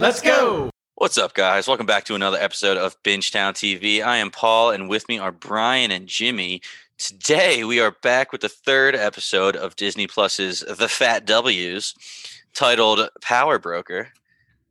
[0.00, 0.70] Let's go.
[0.94, 1.66] What's up, guys?
[1.66, 4.00] Welcome back to another episode of Bingetown TV.
[4.00, 6.60] I am Paul, and with me are Brian and Jimmy.
[6.98, 11.94] Today, we are back with the third episode of Disney Plus's The Fat W's,
[12.54, 14.10] titled Power Broker.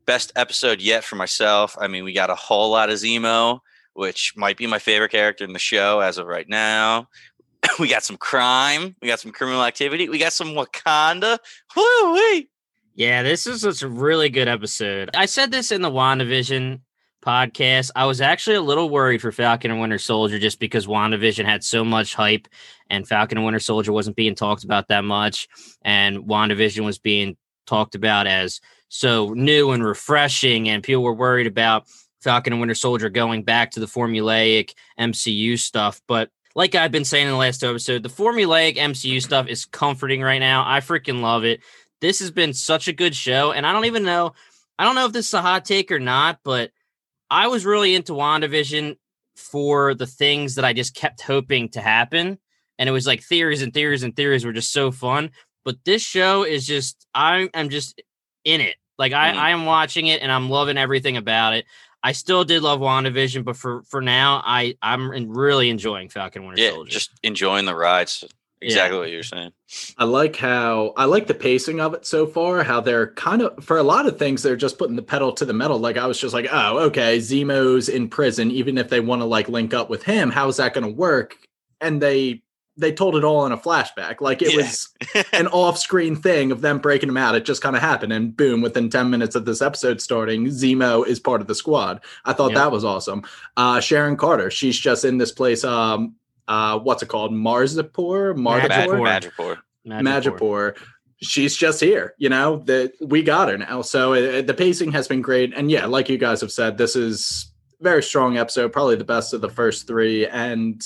[0.06, 1.76] Best episode yet for myself.
[1.78, 3.60] I mean, we got a whole lot of Zemo,
[3.96, 7.10] which might be my favorite character in the show as of right now.
[7.80, 8.96] we got some crime.
[9.02, 10.08] We got some criminal activity.
[10.08, 11.38] We got some Wakanda.
[11.76, 12.50] Woo wee!
[12.98, 15.12] Yeah, this is a really good episode.
[15.16, 16.82] I said this in the WandaVision
[17.24, 17.92] podcast.
[17.96, 21.64] I was actually a little worried for Falcon and Winter Soldier just because WandaVision had
[21.64, 22.48] so much hype
[22.90, 25.48] and Falcon and Winter Soldier wasn't being talked about that much.
[25.84, 30.68] And WandaVision was being talked about as so new and refreshing.
[30.68, 31.86] And people were worried about
[32.22, 36.02] Falcon and Winter Soldier going back to the formulaic MCU stuff.
[36.08, 40.24] But like I've been saying in the last episode, the formulaic MCU stuff is comforting
[40.24, 40.64] right now.
[40.66, 41.62] I freaking love it
[42.02, 43.52] this has been such a good show.
[43.52, 44.34] And I don't even know,
[44.78, 46.72] I don't know if this is a hot take or not, but
[47.30, 48.98] I was really into WandaVision
[49.36, 52.38] for the things that I just kept hoping to happen.
[52.80, 55.32] And it was like theories and theories and theories were just so fun.
[55.66, 58.02] But this show is just, I am just
[58.46, 58.76] in it.
[58.98, 59.38] Like I, mm.
[59.38, 61.66] I am watching it and I'm loving everything about it.
[62.04, 66.62] I still did love WandaVision, but for for now, I I'm really enjoying Falcon Winter
[66.62, 66.92] yeah, Soldier.
[66.92, 68.24] Just enjoying the rides.
[68.60, 69.02] Exactly yeah.
[69.02, 69.52] what you're saying.
[69.98, 72.64] I like how I like the pacing of it so far.
[72.64, 75.46] How they're kind of for a lot of things they're just putting the pedal to
[75.46, 75.78] the metal.
[75.78, 78.50] Like I was just like, oh, okay, Zemo's in prison.
[78.50, 80.92] Even if they want to like link up with him, how is that going to
[80.92, 81.38] work?
[81.82, 82.42] And they
[82.78, 84.22] they told it all in a flashback.
[84.22, 84.58] Like it yeah.
[84.58, 84.90] was
[85.34, 87.36] an off-screen thing of them breaking him out.
[87.36, 88.62] It just kind of happened, and boom!
[88.62, 92.04] Within ten minutes of this episode starting, Zemo is part of the squad.
[92.26, 93.24] I thought that was awesome.
[93.56, 95.64] Uh, Sharon Carter, she's just in this place.
[95.64, 96.16] Um,
[96.48, 97.32] uh, what's it called?
[97.32, 100.78] Marzipur, Madripoor, Madripoor, Madripoor.
[101.22, 102.58] She's just here, you know.
[102.66, 105.54] That we got her now, so it, the pacing has been great.
[105.56, 109.34] And yeah, like you guys have said, this is very strong episode, probably the best
[109.34, 110.82] of the first three, and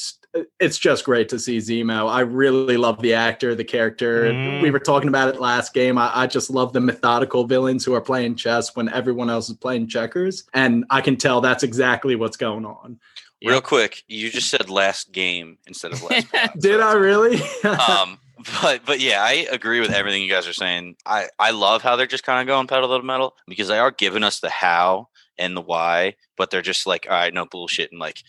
[0.60, 2.10] it's just great to see Zemo.
[2.10, 4.32] I really love the actor, the character.
[4.32, 4.62] Mm.
[4.62, 5.98] We were talking about it last game.
[5.98, 9.58] I, I, just love the methodical villains who are playing chess when everyone else is
[9.58, 10.46] playing checkers.
[10.54, 13.00] And I can tell that's exactly what's going on.
[13.44, 13.64] Real yep.
[13.64, 16.28] quick, you just said last game instead of last.
[16.60, 17.42] Did so, I really?
[17.64, 18.20] um,
[18.62, 20.96] but but yeah, I agree with everything you guys are saying.
[21.08, 23.80] I I love how they're just kind of going pedal to the metal because they
[23.80, 25.10] are giving us the how
[25.40, 28.22] and the why, but they're just like, all right, no bullshit, and like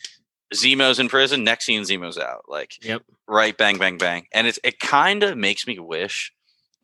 [0.54, 1.44] Zemo's in prison.
[1.44, 2.44] Next scene, Zemo's out.
[2.48, 6.32] Like, yep, right, bang, bang, bang, and it's it kind of makes me wish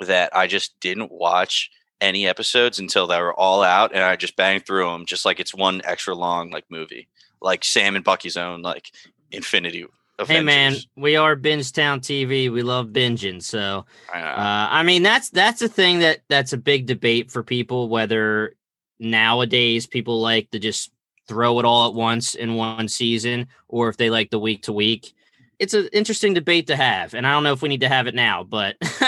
[0.00, 4.37] that I just didn't watch any episodes until they were all out, and I just
[4.37, 7.09] banged through them, just like it's one extra long like movie
[7.41, 8.93] like Sam and Bucky's own like
[9.31, 9.87] Infinity.
[10.19, 10.41] Avengers.
[10.41, 12.50] Hey man, we are Bingetown TV.
[12.53, 13.41] We love binging.
[13.41, 17.44] So, I, uh, I mean, that's that's a thing that that's a big debate for
[17.44, 17.88] people.
[17.88, 18.54] Whether
[18.99, 20.91] nowadays people like to just
[21.28, 24.72] throw it all at once in one season, or if they like the week to
[24.72, 25.12] week.
[25.60, 28.06] It's an interesting debate to have, and I don't know if we need to have
[28.06, 28.76] it now, but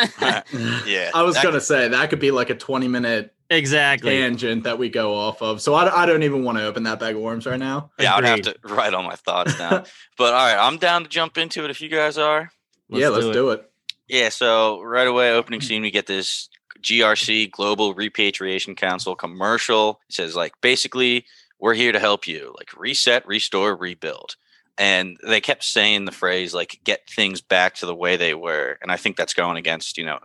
[0.86, 4.78] yeah, I was gonna say that could be like a twenty minute exactly tangent that
[4.78, 5.60] we go off of.
[5.60, 7.90] So I, I don't even want to open that bag of worms right now.
[7.98, 9.84] Yeah, I'd have to write all my thoughts down.
[10.16, 12.50] but all right, I'm down to jump into it if you guys are.
[12.88, 13.34] Let's yeah, let's do it.
[13.34, 13.70] do it.
[14.08, 16.48] Yeah, so right away, opening scene, we get this
[16.82, 20.00] GRC Global Repatriation Council commercial.
[20.08, 21.26] It says like basically
[21.60, 24.36] we're here to help you, like reset, restore, rebuild.
[24.78, 28.78] And they kept saying the phrase like get things back to the way they were.
[28.80, 30.18] And I think that's going against, you know,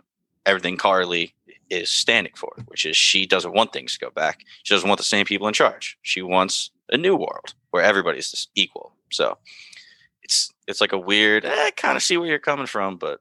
[0.46, 1.35] everything Karli
[1.70, 4.44] is standing for, which is she doesn't want things to go back.
[4.62, 5.98] She doesn't want the same people in charge.
[6.02, 8.92] She wants a new world where everybody's just equal.
[9.10, 9.38] So
[10.22, 11.44] it's it's like a weird.
[11.44, 13.20] Eh, I kind of see where you're coming from, but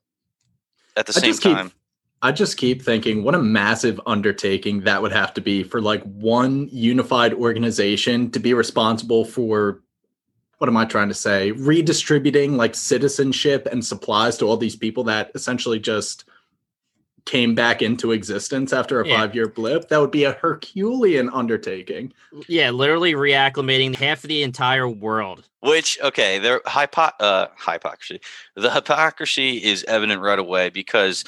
[0.95, 1.69] at the same time.
[1.69, 1.77] Keep,
[2.21, 6.01] I just keep thinking what a massive undertaking that would have to be for like
[6.03, 9.81] one unified organization to be responsible for
[10.57, 11.51] what am I trying to say?
[11.51, 16.25] Redistributing like citizenship and supplies to all these people that essentially just
[17.25, 19.17] came back into existence after a yeah.
[19.17, 22.13] five year blip, that would be a Herculean undertaking.
[22.47, 25.47] Yeah, literally reacclimating half of the entire world.
[25.61, 28.21] Which, okay, their hypo- uh, hypocrisy.
[28.55, 31.23] The hypocrisy is evident right away because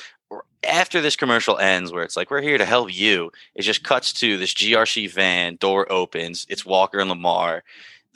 [0.64, 4.14] after this commercial ends, where it's like, we're here to help you, it just cuts
[4.14, 7.62] to this GRC van, door opens, it's Walker and Lemar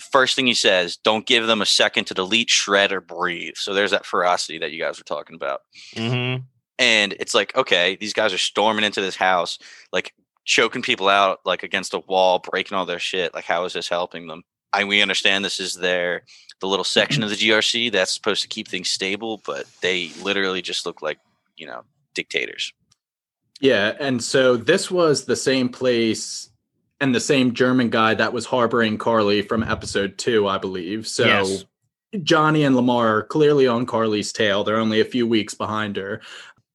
[0.02, 3.54] First thing he says, don't give them a second to delete, shred, or breathe.
[3.56, 5.62] So there's that ferocity that you guys were talking about.
[5.96, 6.42] Mm-hmm
[6.82, 9.60] and it's like okay these guys are storming into this house
[9.94, 10.14] like
[10.44, 13.88] choking people out like against a wall breaking all their shit like how is this
[13.88, 14.44] helping them
[14.74, 16.24] i we understand this is their
[16.60, 17.32] the little section mm-hmm.
[17.32, 21.20] of the grc that's supposed to keep things stable but they literally just look like
[21.56, 21.84] you know
[22.16, 22.74] dictators
[23.60, 26.50] yeah and so this was the same place
[27.00, 31.08] and the same German guy that was harboring Karli from episode two, I believe.
[31.08, 31.66] So Yes.
[32.24, 34.64] Johnny and Lemar are clearly on Karli's tail.
[34.64, 36.22] They're only a few weeks behind her.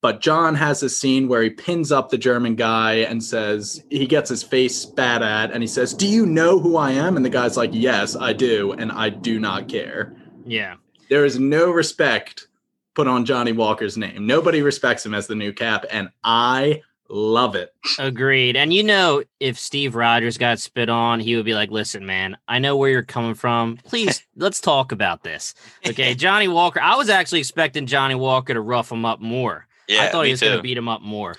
[0.07, 4.07] But John has a scene where he pins up the German guy and says, he
[4.07, 7.17] gets his face spat at, and he says, Do you know who I am?
[7.17, 8.71] And the guy's like, Yes, I do.
[8.71, 10.15] And I do not care.
[10.45, 10.75] Yeah.
[11.09, 12.47] There is no respect
[12.95, 14.25] put on Johnny Walker's name.
[14.25, 15.83] Nobody respects him as the new cap.
[15.91, 17.75] And I love it.
[17.99, 18.55] Agreed.
[18.55, 22.37] And you know, if Steve Rogers got spit on, he would be like, listen, man,
[22.47, 23.75] I know where you're coming from.
[23.83, 25.53] Please, let's talk about this.
[25.85, 26.15] Okay.
[26.15, 29.66] Johnny Walker, I was actually expecting Johnny Walker to rough him up more.
[29.87, 31.35] Yeah, I thought he was going to beat him up more.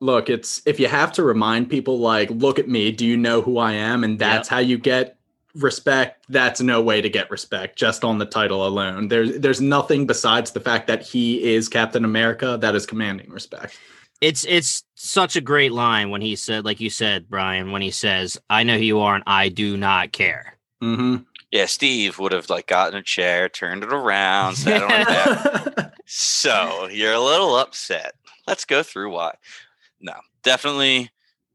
[0.00, 3.42] Look, it's if you have to remind people, like, look at me, do you know
[3.42, 4.04] who I am?
[4.04, 5.18] And that's how you get
[5.54, 6.24] respect.
[6.28, 9.08] That's no way to get respect just on the title alone.
[9.08, 13.78] There's there's nothing besides the fact that he is Captain America that is commanding respect.
[14.20, 17.90] It's it's such a great line when he said, like you said, Brian, when he
[17.90, 20.58] says, I know who you are and I do not care.
[20.80, 21.18] hmm
[21.50, 25.06] Yeah, Steve would have like gotten a chair, turned it around, sat on it
[25.76, 25.87] back.
[26.10, 28.14] So you're a little upset.
[28.46, 29.34] Let's go through why.
[30.00, 31.10] No, definitely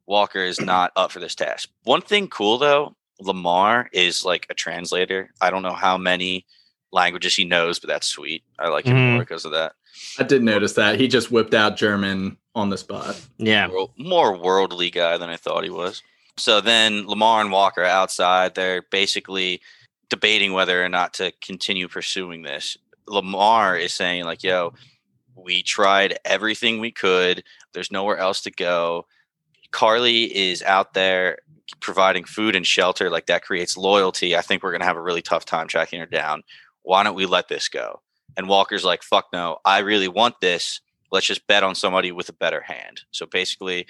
[0.05, 1.69] Walker is not up for this task.
[1.83, 5.31] One thing cool though, Lemar is like a translator.
[5.41, 6.45] I don't know how many
[6.91, 8.43] languages he knows, but that's sweet.
[8.59, 9.11] I like him Mhm.
[9.13, 9.73] more because of that.
[10.19, 10.99] I did notice that.
[10.99, 13.19] He just whipped out German on the spot.
[13.39, 13.67] Yeah.
[13.69, 16.03] World- more worldly guy than I thought he was.
[16.37, 18.53] So then Lemar and Walker outside.
[18.53, 19.61] They're basically
[20.09, 22.77] debating whether or not to continue pursuing this.
[23.07, 24.73] Lemar is saying, like, yo,
[25.35, 27.43] we tried everything we could.
[27.73, 29.07] There's nowhere else to go.
[29.71, 31.39] Karli is out there
[31.79, 33.09] providing food and shelter.
[33.09, 34.35] Like, that creates loyalty.
[34.35, 36.43] I think we're going to have a really tough time tracking her down.
[36.83, 38.01] Why don't we let this go?
[38.37, 40.81] And Walker's like, fuck no, I really want this
[41.13, 43.01] let's just bet on somebody with a better hand.
[43.11, 43.85] So basically,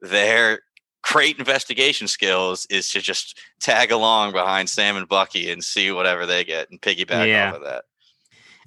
[0.00, 0.60] their
[1.02, 6.24] great investigation skills is to just tag along behind Sam and Bucky and see whatever
[6.26, 7.50] they get and piggyback Yeah.
[7.50, 7.84] off of that.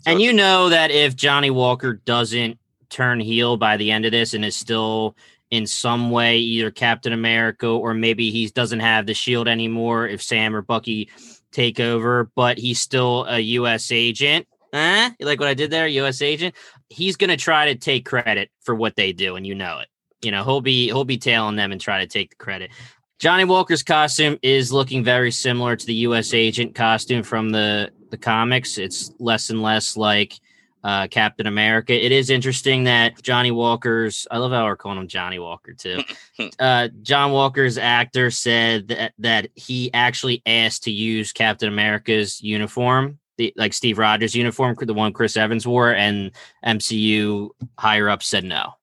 [0.05, 2.59] And you know that if Johnny Walker doesn't
[2.89, 5.15] turn heel by the end of this and is still
[5.49, 10.21] in some way either Captain America or maybe he doesn't have the shield anymore if
[10.21, 11.09] Sam or Bucky
[11.51, 14.47] take over, but he's still a US agent.
[14.73, 15.11] Eh?
[15.19, 15.87] You like what I did there?
[15.87, 16.55] US agent.
[16.89, 19.87] He's gonna try to take credit for what they do, and you know it.
[20.23, 22.71] You know, he'll be he'll be tailing them and try to take the credit.
[23.19, 26.33] Johnny Walker's costume is looking very similar to the U.S.
[26.33, 28.77] agent costume from the the comics.
[28.77, 30.39] It's less and less like
[30.83, 31.93] uh, Captain America.
[31.93, 36.03] It is interesting that Johnny Walker's I love how we're calling him Johnny Walker too.
[36.59, 43.17] uh, John Walker's actor said that that he actually asked to use Captain America's uniform.
[43.37, 46.29] The, like Steve Rogers' uniform, the one Chris Evans wore, and
[46.63, 47.49] MCU
[47.79, 48.75] higher up said no.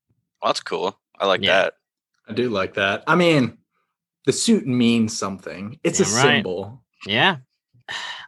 [0.43, 0.99] well, that's cool.
[1.21, 1.63] I like Yeah.
[1.63, 1.75] that.
[2.29, 3.05] I do like that.
[3.07, 3.59] I mean,
[4.27, 5.79] the suit means something.
[5.85, 6.35] It's a right.
[6.39, 6.83] symbol.
[7.07, 7.37] Yeah.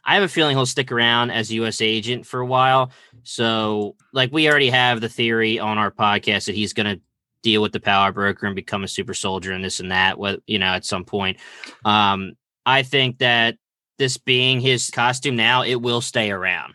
[0.04, 2.90] I have a feeling he'll stick around as a US agent for a while.
[3.22, 7.00] So, like, we already have the theory on our podcast that he's going to
[7.42, 10.40] deal with the power broker and become a super soldier and this and that, what
[10.46, 11.38] you know, at some point.
[11.84, 12.32] Um,
[12.64, 13.56] I think that
[13.98, 16.74] this being his costume now, it will stay around,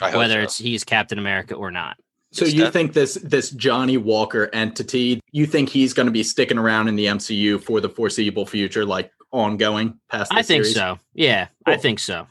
[0.00, 0.44] I hope whether so.
[0.44, 1.96] it's he's Captain America or not.
[2.30, 6.22] So you def- think this this Johnny Walker entity, you think he's going to be
[6.22, 10.32] sticking around in the MCU for the foreseeable future, like ongoing past?
[10.32, 10.74] I think series?
[10.74, 10.98] so.
[11.14, 12.26] Yeah, I think so.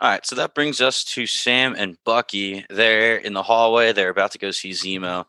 [0.00, 2.64] All right, so that brings us to Sam and Bucky.
[2.70, 3.92] They're in the hallway.
[3.92, 5.24] They're about to go see Zemo,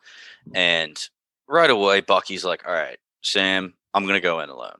[0.53, 1.09] and
[1.47, 4.77] right away, Bucky's like, "All right, Sam, I'm gonna go in alone."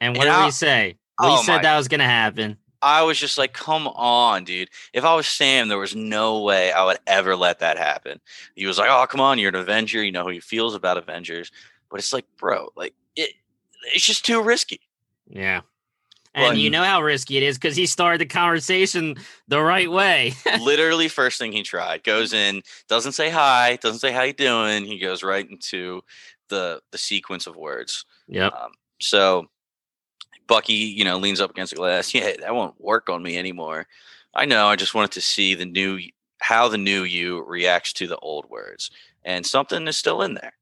[0.00, 0.96] And And what did I- we say?
[1.20, 2.56] We Oh said my- that was going to happen.
[2.80, 4.70] I was just like, "Come on, dude!
[4.92, 8.20] If I was Sam, there was no way I would ever let that happen."
[8.54, 10.02] He was like, "Oh, come on, you're an Avenger.
[10.04, 11.50] You know how he feels about Avengers."
[11.90, 13.34] But it's like, bro, like it,
[13.94, 14.80] it's just too risky.
[15.28, 15.62] Yeah.
[16.38, 19.16] Well, And you know how risky it is because he started the conversation
[19.48, 20.34] the right way.
[20.60, 24.84] Literally, first thing he tried goes in, doesn't say hi, doesn't say how you doing.
[24.84, 26.02] He goes right into
[26.48, 28.04] the the sequence of words.
[28.26, 28.48] Yeah.
[28.48, 29.46] Um, so
[30.46, 32.14] Bucky, you know, leans up against the glass.
[32.14, 33.86] Yeah, that won't work on me anymore.
[34.34, 34.66] I know.
[34.66, 36.00] I just wanted to see the new
[36.40, 38.90] how the new you reacts to the old words,
[39.24, 40.54] and something is still in there.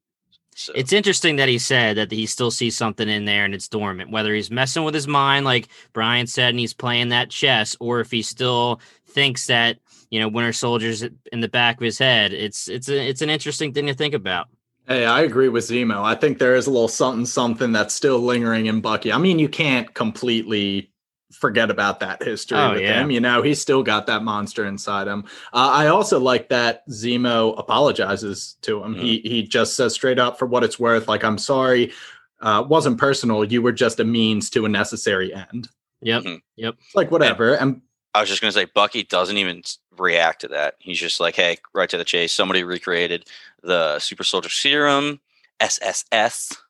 [0.59, 3.69] So It's interesting that he said that he still sees something in there and it's
[3.69, 7.77] dormant, whether he's messing with his mind, like Brian said, and he's playing that chess,
[7.79, 9.79] or if he still thinks that,
[10.11, 12.33] you know, Winter Soldier's in the back of his head.
[12.33, 14.49] It's it's a, it's an interesting thing to think about.
[14.89, 16.03] Hey, I agree with Zemo.
[16.03, 19.13] I think there is a little something something that's still lingering in Bucky.
[19.13, 20.91] I mean, you can't completely
[21.33, 23.01] forget about that history Oh, with yeah.
[23.03, 23.11] him.
[23.11, 25.25] You know, he's still got that monster inside him.
[25.53, 28.95] Uh, I also like that Zemo apologizes to him.
[28.95, 31.93] He he just says straight up, for what it's worth, like I'm sorry.
[32.41, 33.45] uh, wasn't personal.
[33.45, 35.69] You were just a means to a necessary end.
[36.03, 36.23] Yep.
[36.25, 36.41] Mhm.
[36.57, 36.77] Yep.
[36.95, 37.55] Like whatever.
[37.55, 37.81] And
[38.15, 39.63] I was just gonna say Bucky doesn't even
[39.97, 40.75] react to that.
[40.79, 42.33] He's just like, hey, right to the chase.
[42.35, 43.27] Somebody recreated
[43.63, 45.21] the super soldier serum,
[45.61, 46.57] SSS.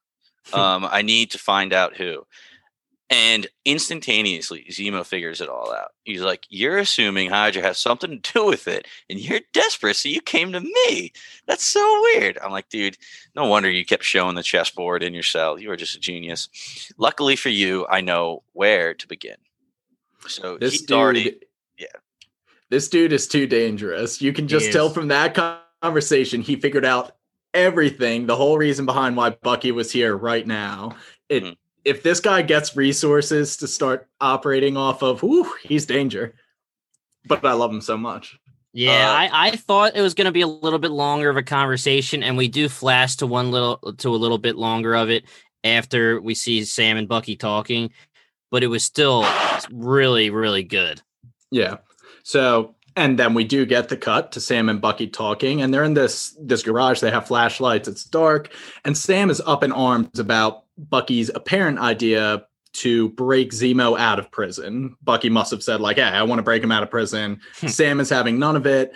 [0.53, 2.25] Um, I need to find out who.
[3.09, 5.93] And instantaneously, Zemo figures it all out.
[6.03, 10.09] He's like, You're assuming Hydra has something to do with it, and you're desperate, so
[10.09, 11.13] you came to me.
[11.47, 12.37] That's so weird.
[12.43, 12.99] I'm like, Dude,
[13.37, 15.57] no wonder you kept showing the chessboard in your cell.
[15.59, 16.49] You are just a genius.
[16.99, 19.37] Luckily for you, I know where to begin.
[20.27, 21.37] So this dude, already
[21.79, 21.87] yeah.
[22.71, 24.21] This dude is too dangerous.
[24.21, 27.13] You can just tell from that conversation he figured out
[27.55, 30.97] everything, the whole reason behind why Bucky was here right now.
[31.29, 31.57] It Mhm.
[31.87, 36.35] If this guy gets resources to start operating off of, whew, he's danger.
[37.27, 38.37] But I love him so much.
[38.73, 41.37] Yeah, Uh, I, I thought it was going to be a little bit longer of
[41.37, 45.09] a conversation, and we do flash to one little to a little bit longer of
[45.09, 45.25] it
[45.65, 47.91] after we see Sam and Bucky talking,
[48.51, 49.25] but it was still
[49.71, 51.01] really, really good.
[51.51, 51.79] Yeah.
[52.25, 55.85] So and then we do get the cut to Sam and Bucky talking, and they're
[55.85, 57.01] in this this garage.
[57.01, 57.89] They have flashlights.
[57.89, 58.53] It's dark,
[58.85, 64.31] and Sam is up in arms about Bucky's apparent idea to break Zemo out of
[64.31, 64.97] prison.
[65.03, 67.67] Bucky must have said like, "Hey, I want to break him out of prison." Hmm.
[67.69, 68.93] Sam is having none of it,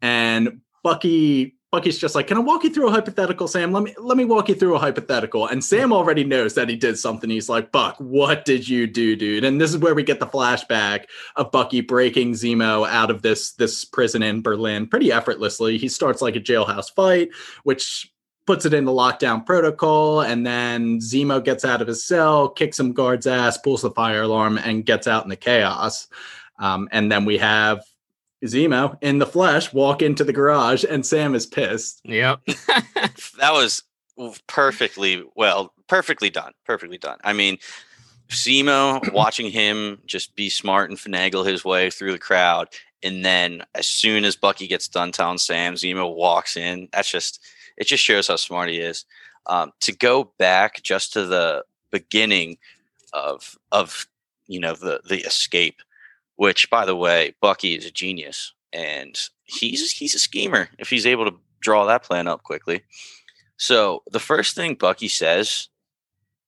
[0.00, 3.72] and Bucky Bucky's just like, "Can I walk you through a hypothetical, Sam?
[3.72, 6.76] Let me let me walk you through a hypothetical." And Sam already knows that he
[6.76, 7.30] did something.
[7.30, 10.26] He's like, "Buck, what did you do, dude?" And this is where we get the
[10.26, 11.04] flashback
[11.36, 15.78] of Bucky breaking Zemo out of this this prison in Berlin pretty effortlessly.
[15.78, 17.30] He starts like a jailhouse fight,
[17.64, 18.12] which
[18.46, 22.92] puts it into lockdown protocol, and then Zemo gets out of his cell, kicks some
[22.92, 26.08] guard's ass, pulls the fire alarm, and gets out in the chaos.
[26.58, 27.84] Um, and then we have
[28.44, 32.00] Zemo in the flesh walk into the garage, and Sam is pissed.
[32.04, 32.40] Yep.
[32.46, 33.82] that was
[34.46, 36.52] perfectly well, perfectly done.
[36.66, 37.18] Perfectly done.
[37.24, 37.58] I mean,
[38.30, 42.68] Zemo watching him just be smart and finagle his way through the crowd,
[43.02, 46.88] and then as soon as Bucky gets done telling Sam, Zemo walks in.
[46.92, 47.40] That's just
[47.76, 47.86] it.
[47.86, 49.04] Just shows how smart he is.
[49.46, 52.58] Um, to go back just to the beginning
[53.12, 54.06] of of
[54.46, 55.80] you know the the escape,
[56.36, 61.06] which by the way, Bucky is a genius and he's he's a schemer if he's
[61.06, 62.82] able to draw that plan up quickly.
[63.56, 65.68] So the first thing Bucky says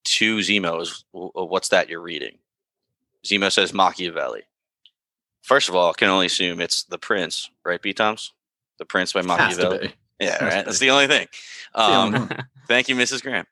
[0.05, 2.39] to Zemo is, uh, "What's that you're reading?"
[3.25, 4.43] Zemo says Machiavelli.
[5.43, 7.93] First of all, I can only assume it's The Prince, right, B.
[7.93, 8.33] Toms?
[8.79, 9.95] The Prince by Machiavelli.
[10.25, 10.65] Yeah, right.
[10.65, 11.29] That's the only thing.
[11.75, 12.31] Um,
[12.69, 13.23] thank you, Mrs.
[13.23, 13.47] Graham.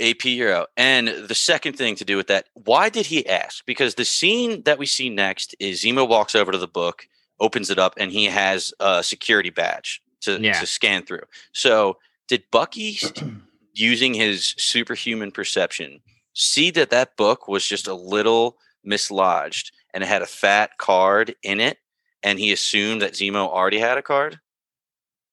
[0.00, 0.66] AP Euro.
[0.76, 3.64] And the second thing to do with that, why did he ask?
[3.66, 7.06] Because the scene that we see next is Zemo walks over to the book,
[7.40, 10.60] opens it up, and he has a security badge to, Yeah.
[10.60, 11.24] to scan through.
[11.52, 11.96] So
[12.28, 12.98] did Bucky,
[13.74, 16.00] using his superhuman perception,
[16.34, 21.34] see that that book was just a little mislodged and it had a fat card
[21.42, 21.78] in it?
[22.22, 24.38] And he assumed that Zemo already had a card?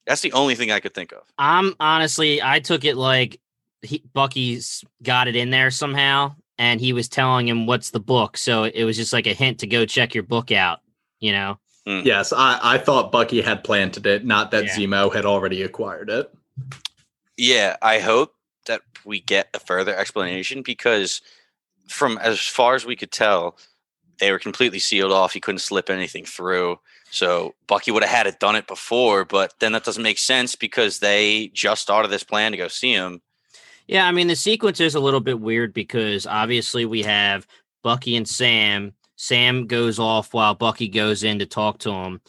[0.07, 1.23] That's the only thing I could think of.
[1.37, 3.39] I'm honestly, I took it like
[3.81, 8.37] he, Bucky's got it in there somehow, and he was telling him what's the book.
[8.37, 10.79] So it was just like a hint to go check your book out.
[11.19, 11.59] You know?
[11.85, 12.01] Hmm.
[12.05, 14.75] Yes, I, I thought Bucky had planted it, not that Yeah.
[14.75, 16.33] Zemo had already acquired it.
[17.37, 18.33] Yeah, I hope
[18.65, 21.21] that we get a further explanation because
[21.87, 23.57] from as far as we could tell,
[24.19, 25.33] they were completely sealed off.
[25.33, 26.79] He couldn't slip anything through.
[27.09, 30.55] So Bucky would have had it done it before, but then that doesn't make sense
[30.55, 33.21] because they just started this plan to go see him.
[33.87, 37.47] Yeah, I mean the sequence is a little bit weird because obviously we have
[37.83, 38.93] Bucky and Sam.
[39.15, 42.21] Sam goes off while Bucky goes in to talk to him.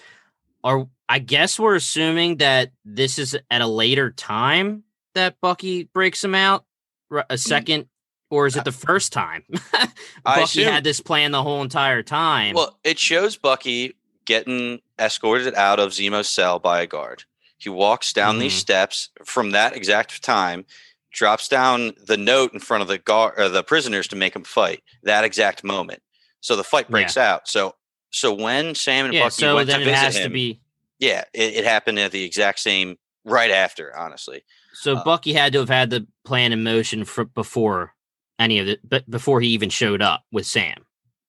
[0.62, 6.22] Or I guess we're assuming that this is at a later time that Bucky breaks
[6.22, 6.64] him out,
[7.10, 7.38] a mm.
[7.38, 7.86] second,
[8.30, 9.44] or is it the first time?
[10.24, 12.54] Bucky had this plan the whole entire time.
[12.54, 13.94] Well, it shows Bucky
[14.26, 17.24] getting escorted out of Zemo's cell by a guard.
[17.56, 18.58] He walks down these Mhm.
[18.60, 20.64] steps from that exact time,
[21.12, 24.44] drops down the note in front of the guard or the prisoners to make them
[24.44, 24.82] fight.
[25.02, 26.02] That exact moment.
[26.40, 27.48] So the fight breaks out.
[27.48, 27.74] So
[28.10, 30.28] so when Sam and yeah, Bucky so went then to it visit has him, to
[30.30, 30.60] be.
[30.98, 33.94] yeah, it, it happened at the exact same right after.
[33.96, 37.94] Honestly, So uh, Bucky had to have had the plan in motion for before
[38.38, 40.84] any of it, but before he even showed up with Sam.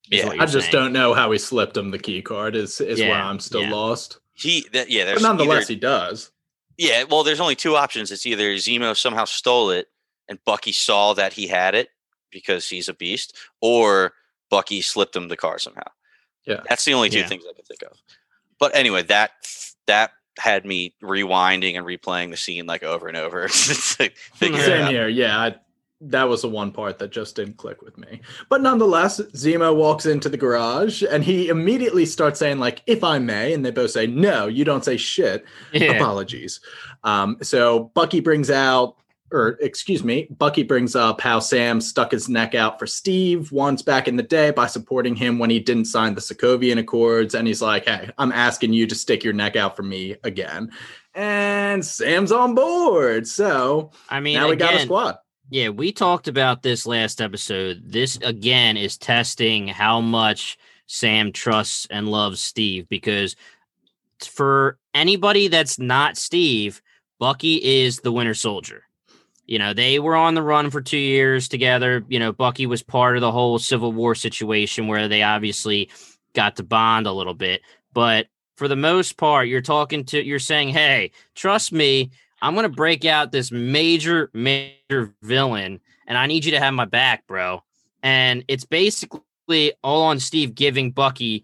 [0.10, 0.72] Yeah, I just saying.
[0.72, 2.56] don't know how he slipped him the key card.
[2.56, 3.72] Is is where Yeah, I'm still yeah.
[3.72, 4.20] lost.
[4.34, 5.04] he that yeah.
[5.04, 6.32] But There's nonetheless, either- he does.
[6.78, 8.10] Yeah, well, there's only two options.
[8.12, 9.88] It's either Zemo somehow stole it
[10.30, 11.90] and Bucky saw that he had it
[12.32, 14.14] because he's a beast, or
[14.50, 15.84] Bucky slipped him the car somehow.
[16.46, 16.62] Yeah.
[16.70, 17.28] That's the only two Yeah.
[17.28, 17.98] things I can think of.
[18.60, 19.32] But anyway, that
[19.88, 23.44] that had me rewinding and replaying the scene like over and over.
[23.50, 24.92] It's like figuring it Same out.
[24.92, 25.08] here.
[25.10, 25.56] Yeah, I,
[26.02, 28.22] that was the one part that just didn't click with me.
[28.48, 33.20] But nonetheless, Zemo walks into the garage and he immediately starts saying, like, if I
[33.20, 35.46] may, and they both say, No, you don't say shit.
[35.74, 35.94] Yeah.
[35.94, 36.62] Apologies.
[37.04, 38.96] Um, so Bucky brings out
[39.32, 43.82] or excuse me, Bucky brings up how Sam stuck his neck out for Steve once
[43.82, 47.36] back in the day by supporting him when he didn't sign the Sokovian Accords.
[47.36, 50.72] And he's like, hey, I'm asking you to stick your neck out for me again.
[51.14, 53.28] And Sam's on board.
[53.28, 55.18] So I mean, now we got a squad.
[55.52, 57.82] Yeah, we talked about this last episode.
[57.84, 63.36] This again is testing how much Sam trusts and loves Steve because
[64.20, 66.84] for anybody that's not Steve,
[67.18, 68.84] Bucky is the Winter Soldier.
[69.48, 72.06] You know, they were on the run for two years together.
[72.08, 75.90] You know, Bucky was part of the whole Civil War situation where they obviously
[76.34, 77.62] got to bond a little bit.
[77.92, 82.64] But for the most part, you're talking to, you're saying, hey, trust me, I'm going
[82.64, 87.28] to break out this major, major villain, and I need you to have my back,
[87.28, 87.64] bro.
[88.02, 91.44] And it's basically all on Steve giving Bucky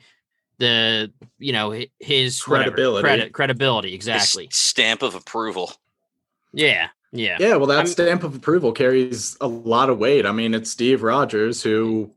[0.57, 3.03] the, you know, his Credibility.
[3.03, 3.89] credit, credibility.
[3.89, 4.47] His Exactly.
[4.51, 5.73] stamp of approval.
[6.53, 6.87] Yeah.
[7.11, 7.37] Yeah.
[7.39, 10.25] Yeah, well, that I'm- stamp of approval carries a lot of weight.
[10.25, 12.11] I mean, it's Steve Rogers who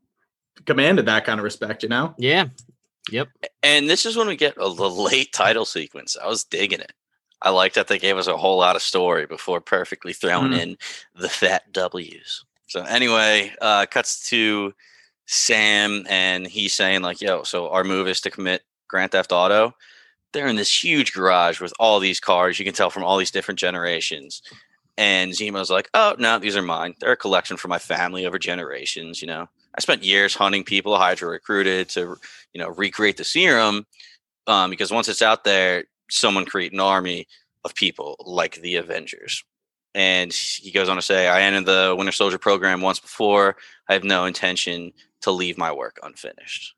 [0.67, 2.15] commanded that kind of respect, you know?
[2.19, 2.47] Yeah.
[3.11, 3.29] Yep.
[3.63, 6.17] And this is when we get a the late title sequence.
[6.17, 6.93] I was digging it.
[7.43, 10.59] I like that they gave us a whole lot of story before perfectly throwing Mhm.
[10.61, 10.79] in
[11.15, 12.45] the fat W's.
[12.67, 14.75] So anyway, uh cuts to
[15.27, 19.75] Sam and he's saying like, "Yo, so our move is to commit Grand Theft Auto."
[20.33, 22.59] They're in this huge garage with all these cars.
[22.59, 24.43] You can tell from all these different generations.
[24.99, 26.95] And Zemo's like, "Oh no, these are mine.
[27.01, 29.23] They're a collection for my family over generations.
[29.23, 32.17] You know, I spent years hunting people Hydra recruited to,
[32.53, 33.87] you know, recreate the serum,
[34.49, 37.27] um, because once it's out there, someone create an army
[37.65, 39.45] of people like the Avengers."
[39.95, 43.57] And he goes on to say, "I ended the Winter Soldier program once before.
[43.89, 46.75] I have no intention to leave my work unfinished."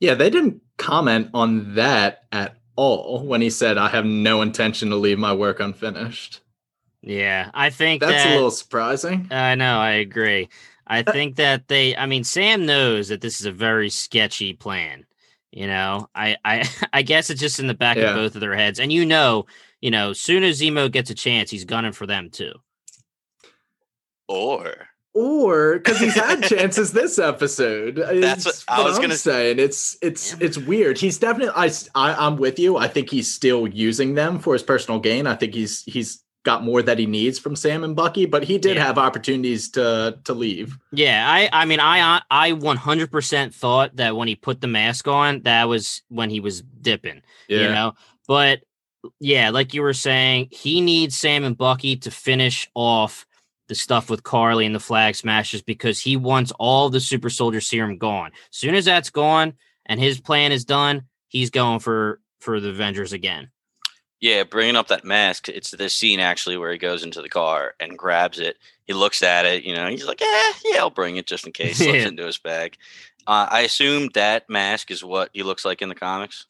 [0.00, 4.88] Yeah, they didn't comment on that at all when he said, I have no intention
[4.88, 6.40] to leave my work unfinished.
[7.02, 7.50] Yeah.
[7.52, 9.28] I think That's that, a little surprising.
[9.30, 9.78] I know.
[9.78, 10.48] I agree.
[10.86, 14.54] I uh think that they, I mean, Sam knows that this is a very sketchy
[14.54, 15.04] plan.
[15.52, 18.10] You know, I, I, I guess it's just in the back Yeah.
[18.10, 18.78] of both of their heads.
[18.80, 19.46] And you know,
[19.80, 22.52] you know, soon as Zemo gets a chance, he's gunning for them too.
[24.28, 24.74] Or
[25.12, 27.96] Or because he's had chances this episode.
[27.96, 30.38] That's what It's I was I'm gonna- say, and It's it's Yeah.
[30.46, 30.98] it's weird.
[30.98, 31.52] He's definitely.
[31.56, 32.76] I, I am with you.
[32.76, 35.26] I think he's still using them for his personal gain.
[35.26, 38.56] I think he's he's got more that he needs from Sam and Bucky, but he
[38.58, 38.86] did Yeah.
[38.86, 40.78] have opportunities to to leave.
[40.92, 45.42] Yeah, I I mean I I 100% thought that when he put the mask on,
[45.42, 47.60] that was when he was dipping, yeah.
[47.62, 47.94] you know.
[48.26, 48.60] But
[49.18, 53.26] yeah, like you were saying, he needs Sam and Bucky to finish off
[53.68, 57.60] the stuff with Karli and the flag smashers because he wants all the super soldier
[57.60, 58.30] serum gone.
[58.50, 59.54] Soon as that's gone
[59.86, 63.50] and his plan is done, he's going for for the Avengers again.
[64.20, 67.74] Yeah, bringing up that mask, it's this scene actually where he goes into the car
[67.80, 68.56] and grabs it.
[68.86, 71.52] He looks at it, you know, he's like, "Yeah, yeah, I'll bring it just in
[71.54, 72.08] case." Slips Yeah.
[72.08, 72.76] into his bag.
[73.26, 76.46] Uh, I assume that mask is what he looks like in the comics.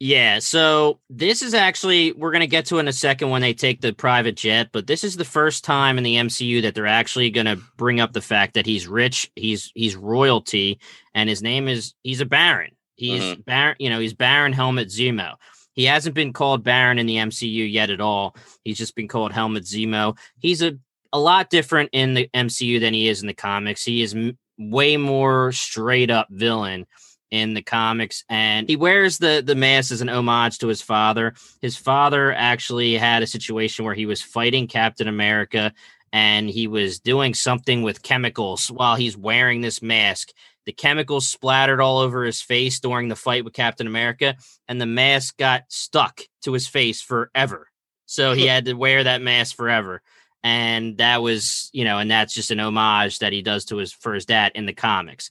[0.00, 3.54] Yeah, so this is actually we're going to get to in a second when they
[3.54, 6.86] take the private jet, but this is the first time in the MCU that they're
[6.86, 10.78] actually going to bring up the fact that he's rich, he's he's royalty
[11.14, 12.72] and his name is he's a baron.
[12.96, 15.34] He's Baron, you know, he's Baron Helmut Zemo.
[15.74, 18.36] He hasn't been called Baron in the MCU yet at all.
[18.64, 20.16] He's just been called Helmut Zemo.
[20.38, 20.78] He's a
[21.12, 23.84] a lot different in the MCU than he is in the comics.
[23.84, 26.86] He is m- way more straight up villain
[27.30, 31.34] in the comics and he wears the the mask as an homage to his father
[31.60, 35.72] his father actually had a situation where he was fighting captain america
[36.12, 40.30] and he was doing something with chemicals while he's wearing this mask
[40.66, 44.36] the chemicals splattered all over his face during the fight with captain america
[44.68, 47.68] and the mask got stuck to his face forever
[48.06, 50.02] so he had to wear that mask forever
[50.42, 53.92] and that was you know and that's just an homage that he does to his
[53.92, 55.30] for his dad in the comics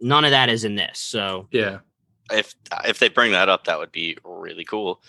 [0.00, 0.98] none of that is in this.
[0.98, 1.78] So Yeah.
[2.30, 2.54] If
[2.84, 5.02] if they bring that up, that would be really cool.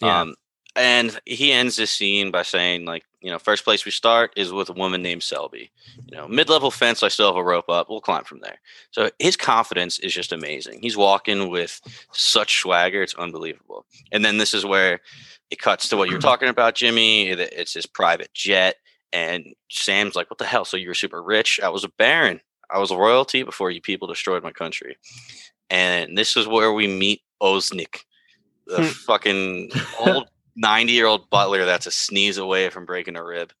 [0.00, 0.20] Yeah.
[0.20, 0.34] Um,
[0.76, 4.52] and he ends this scene by saying, like, you know, first place we start is
[4.52, 5.70] with a woman named Selby.
[6.06, 7.88] You know, mid level fence, I still have a rope up.
[7.88, 8.58] We'll climb from there.
[8.92, 10.80] So his confidence is just amazing.
[10.82, 11.80] He's walking with
[12.12, 13.86] such swagger, it's unbelievable.
[14.12, 15.00] And then this is where
[15.50, 17.28] it cuts to what you're talking about, Jimmy.
[17.28, 18.76] It's his private jet.
[19.12, 20.64] And Sam's like, What the hell?
[20.64, 21.58] So you were super rich?
[21.62, 22.40] I was a baron.
[22.70, 24.96] I was a royalty before you people destroyed my country.
[25.70, 28.04] And this is where we meet Oeznik,
[28.66, 28.88] the Hmm.
[28.88, 33.52] fucking old 90 year old butler that's a sneeze away from breaking a rib.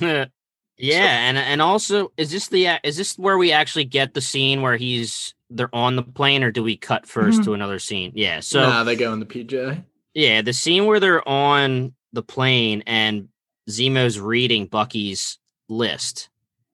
[0.78, 4.60] Yeah, and and also is this the is this where we actually get the scene
[4.60, 7.44] where he's they're on the plane, or do we cut 1st Mhm.
[7.44, 8.12] to another scene?
[8.14, 9.82] Yeah, so nah, they go in the PJ.
[10.12, 13.28] yeah, the scene where they're on the plane and
[13.70, 15.38] Zemo's reading Bucky's
[15.70, 16.28] list.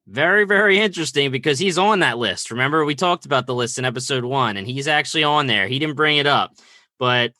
[0.08, 2.50] Very, very interesting because he's on that list.
[2.50, 5.68] Remember, we talked about the list in episode one, and he's actually on there.
[5.68, 6.56] He didn't bring it up,
[6.98, 7.35] but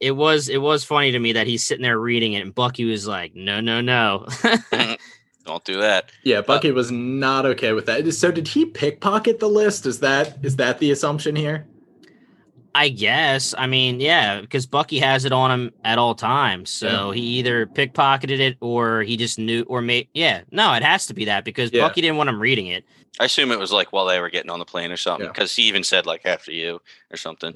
[0.00, 2.84] it was it was funny to me that he's sitting there reading it, and Bucky
[2.84, 4.94] was like, "No, no, no." Mm-hmm.
[5.46, 6.10] Don't do that.
[6.22, 8.10] Yeah, uh, Bucky was not okay with that.
[8.14, 9.84] So did he pickpocket the list?
[9.84, 11.66] Is that is that the assumption here?
[12.76, 13.54] I guess.
[13.56, 16.70] I mean, yeah, because Bucky has it on him at all times.
[16.70, 20.08] So he either pickpocketed it or he just knew, or made.
[20.12, 21.82] Yeah, no, it has to be that because Yeah.
[21.82, 22.84] Bucky didn't want him reading it.
[23.20, 25.32] I assume it was like while they were getting on the plane or something, Yeah.
[25.32, 26.80] because he even said like after you
[27.12, 27.54] or something.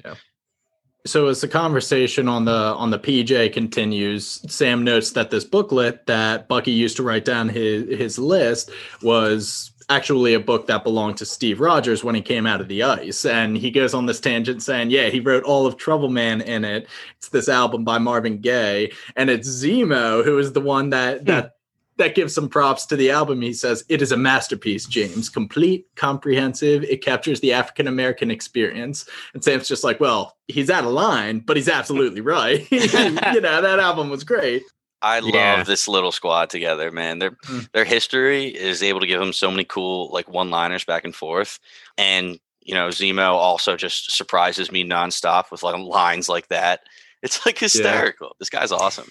[1.05, 6.05] So as the conversation on the on the PJ continues, Sam notes that this booklet
[6.07, 8.69] that Bucky used to write down his his list
[9.01, 12.83] was actually a book that belonged to Steve Rogers when he came out of the
[12.83, 13.25] ice.
[13.25, 16.63] And he goes on this tangent saying, Yeah, he wrote all of Trouble Man in
[16.63, 16.87] it.
[17.17, 18.91] It's this album by Marvin Gaye.
[19.15, 21.25] And it's Zemo who is the one that hmm.
[21.25, 21.55] that
[21.99, 23.41] that gives some props to the album.
[23.41, 25.29] He says, It is a masterpiece, James.
[25.29, 26.83] Complete, comprehensive.
[26.83, 29.07] It captures the African American experience.
[29.33, 32.69] And Sam's just like, Well, he's out of line, but he's absolutely right.
[32.71, 32.79] you
[33.41, 34.63] know, that album was great.
[35.01, 35.55] I Yeah.
[35.57, 37.19] love this little squad together, man.
[37.19, 37.71] Their Mm.
[37.71, 41.15] their history is able to give them so many cool like one liners back and
[41.15, 41.59] forth,
[41.97, 46.81] and you know Zemo also just surprises me nonstop with like lines like that.
[47.21, 48.35] It's like hysterical.
[48.39, 49.09] This guy's awesome.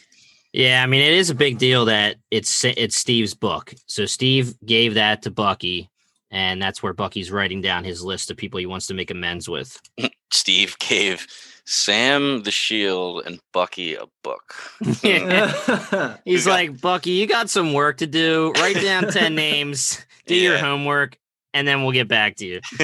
[0.58, 3.72] Yeah, I mean, it is a big deal that it's it's Steve's book.
[3.86, 5.88] So Steve gave that to Bucky,
[6.32, 9.48] and that's where Bucky's writing down his list of people he wants to make amends
[9.48, 9.80] with.
[10.32, 11.28] Steve gave
[11.64, 14.52] Sam the shield and Bucky a book.
[14.82, 18.52] He's got- like, Bucky, you got some work to do.
[18.56, 21.18] Write down 10 names, do your homework,
[21.54, 22.60] and then we'll get back to you.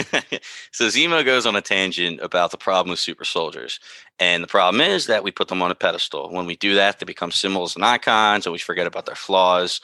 [0.73, 3.79] so Zemo goes on a tangent about the problem with super soldiers.
[4.19, 6.33] And the problem is that we put them on a pedestal.
[6.33, 9.81] When we do that, they become symbols and icons, and we forget about their flaws.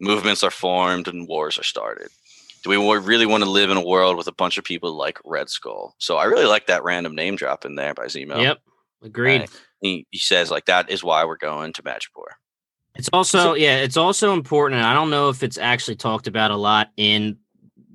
[0.00, 2.08] Movements are formed and wars are started.
[2.62, 5.18] Do we really want to live in a world with a bunch of people like
[5.24, 5.94] Red Skull?
[5.98, 8.40] So I really like that random name drop in there by Zemo.
[8.40, 8.58] Yep.
[9.02, 9.50] Agreed.
[9.82, 12.32] He, he says like that is why we're going to Madripoor.
[12.96, 14.78] It's also, yeah, it's also important.
[14.78, 17.38] And I don't know if it's actually talked about a lot in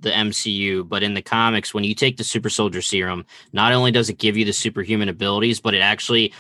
[0.01, 3.91] the MCU, but in the comics, when you take the super soldier serum, not only
[3.91, 6.33] does it give you the superhuman abilities, but it actually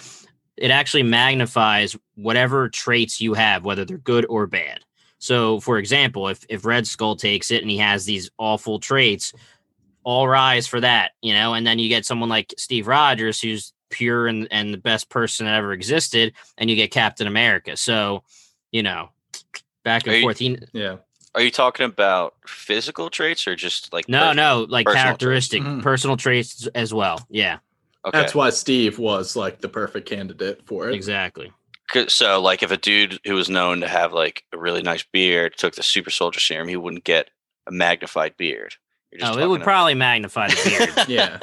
[0.57, 4.81] it actually magnifies whatever traits you have, whether they're good or bad.
[5.17, 9.33] So, for example, if if Red Skull takes it and he has these awful traits,
[10.03, 13.73] all rise for that, you know, and then you get someone like Steve Rogers who's
[13.89, 17.75] pure and, and the best person that ever existed, and you get Captain America.
[17.75, 18.23] So,
[18.71, 19.09] you know,
[19.83, 20.37] back and forth.
[20.37, 20.97] He, yeah.
[21.35, 25.49] Are you talking about physical traits or just like no, per- no, like personal traits.
[25.49, 25.83] characteristic, Mhm.
[25.83, 27.25] personal traits as well.
[27.29, 27.59] Yeah,
[28.05, 28.17] Okay.
[28.17, 30.95] That's why Steve was like the perfect candidate for it.
[30.95, 31.51] Exactly.
[32.07, 35.55] So, like, if a dude who was known to have like a really nice beard
[35.57, 37.29] took the super soldier serum, he wouldn't get
[37.67, 38.75] a magnified beard.
[39.11, 41.09] You're just Oh, it would talking probably magnify the beard.
[41.09, 41.39] yeah.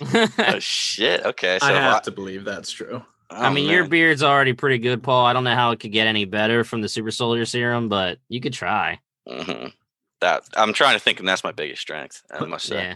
[0.54, 1.24] oh shit.
[1.24, 1.58] Okay.
[1.60, 3.02] So I have I- to believe that's true.
[3.30, 5.26] I oh, mean, your beard's already pretty good, Paul.
[5.26, 8.18] I don't know how it could get any better from the super soldier serum, but
[8.28, 9.00] you could try.
[9.28, 9.72] Mhm.
[10.20, 12.22] That I'm trying to think, and that's my biggest strength.
[12.30, 12.76] I must say.
[12.76, 12.94] Yeah.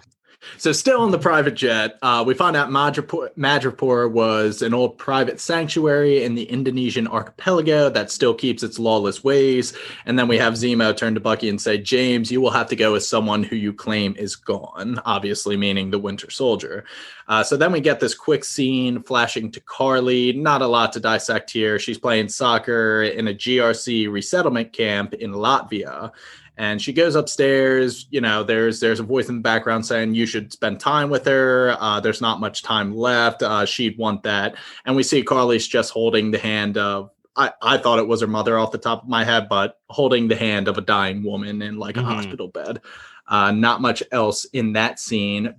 [0.57, 4.97] So still on the private jet, uh, we find out Madripoor, Madripoor was an old
[4.97, 9.75] private sanctuary in the Indonesian archipelago that still keeps its lawless ways.
[10.07, 12.77] And then we have Zemo turn to Bucky and say, James, you will have to
[12.77, 16.85] go with someone who you claim is gone, obviously meaning the Winter Soldier.
[17.29, 20.33] Uh, so then we get this quick scene flashing to Karli.
[20.33, 21.79] Not a lot to dissect here.
[21.79, 26.13] She's playing soccer in a GRC resettlement camp in Latvia
[26.57, 30.27] and she goes upstairs you know there's there's a voice in the background saying you
[30.27, 31.77] should spend time with her.
[31.81, 33.43] Uh, there's not much time left.
[33.43, 34.55] Uh, she'd want that.
[34.85, 38.27] And we see karli's just holding the hand of I, I thought it was her
[38.27, 41.63] mother off the top of my head but holding the hand of a dying woman
[41.63, 42.05] in like a Mhm.
[42.05, 42.81] hospital bed.
[43.29, 45.55] Uh, not much else in that scene.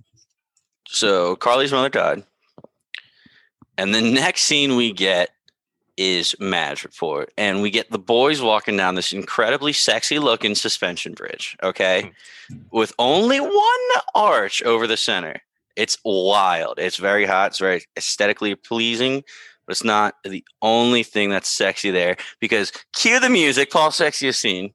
[0.86, 2.22] So Karli's mother died,
[3.78, 5.30] and the next scene we get
[5.96, 11.56] is Madripoor, and we get the boys walking down this incredibly sexy looking suspension bridge.
[11.62, 12.12] Okay,
[12.48, 12.58] hmm.
[12.70, 15.40] with only one arch over the center.
[15.76, 16.78] It's wild.
[16.78, 17.48] It's very hot.
[17.48, 19.22] It's very aesthetically pleasing,
[19.66, 24.36] but it's not the only thing that's sexy there because cue the music, Paul's sexiest
[24.36, 24.74] scene.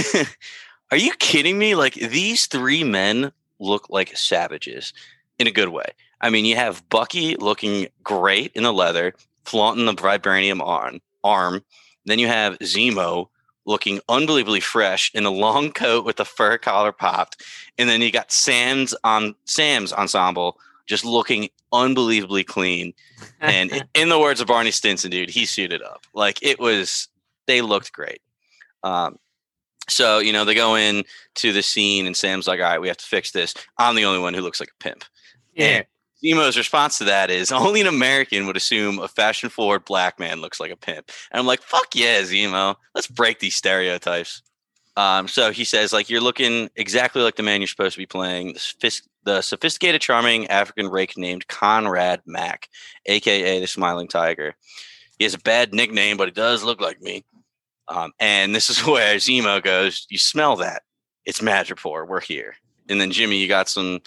[0.90, 1.74] Are you kidding me?
[1.74, 4.92] Like these three men look like savages
[5.38, 5.86] in a good way.
[6.20, 11.64] I mean, you have Bucky looking great in the leather, flaunting the vibranium on arm.
[12.06, 13.28] Then you have Zemo
[13.64, 17.42] looking unbelievably fresh in a long coat with the fur collar popped.
[17.78, 22.92] And then you got Sam's on Sam's ensemble just looking unbelievably clean.
[23.40, 26.06] And in the words of Barney Stinson, dude, he suited up.
[26.12, 27.08] Like it was,
[27.46, 28.20] they looked great.
[28.82, 29.18] Um,
[29.88, 31.04] so, you know, they go in
[31.36, 33.54] to the scene and Sam's like, all right, we have to fix this.
[33.78, 35.04] I'm the only one who looks like a pimp.
[35.54, 35.66] Yeah.
[35.66, 35.86] And
[36.22, 40.40] Zemo's response to that is only an American would assume a fashion forward black man
[40.40, 41.10] looks like a pimp.
[41.30, 42.76] And I'm like, fuck yeah, Zemo.
[42.94, 44.42] Let's break these stereotypes.
[44.96, 48.06] Um, so he says, like, you're looking exactly like the man you're supposed to be
[48.06, 52.68] playing, the, sophist- the sophisticated, charming African rake named Conrad Mack,
[53.06, 54.54] aka the Smiling Tiger.
[55.18, 57.24] He has a bad nickname, but he does look like me.
[57.88, 60.82] Um, and this is where Zemo goes, You smell that?
[61.24, 62.06] It's Madripoor.
[62.08, 62.54] We're here.
[62.88, 64.00] And then Jimmy, you got some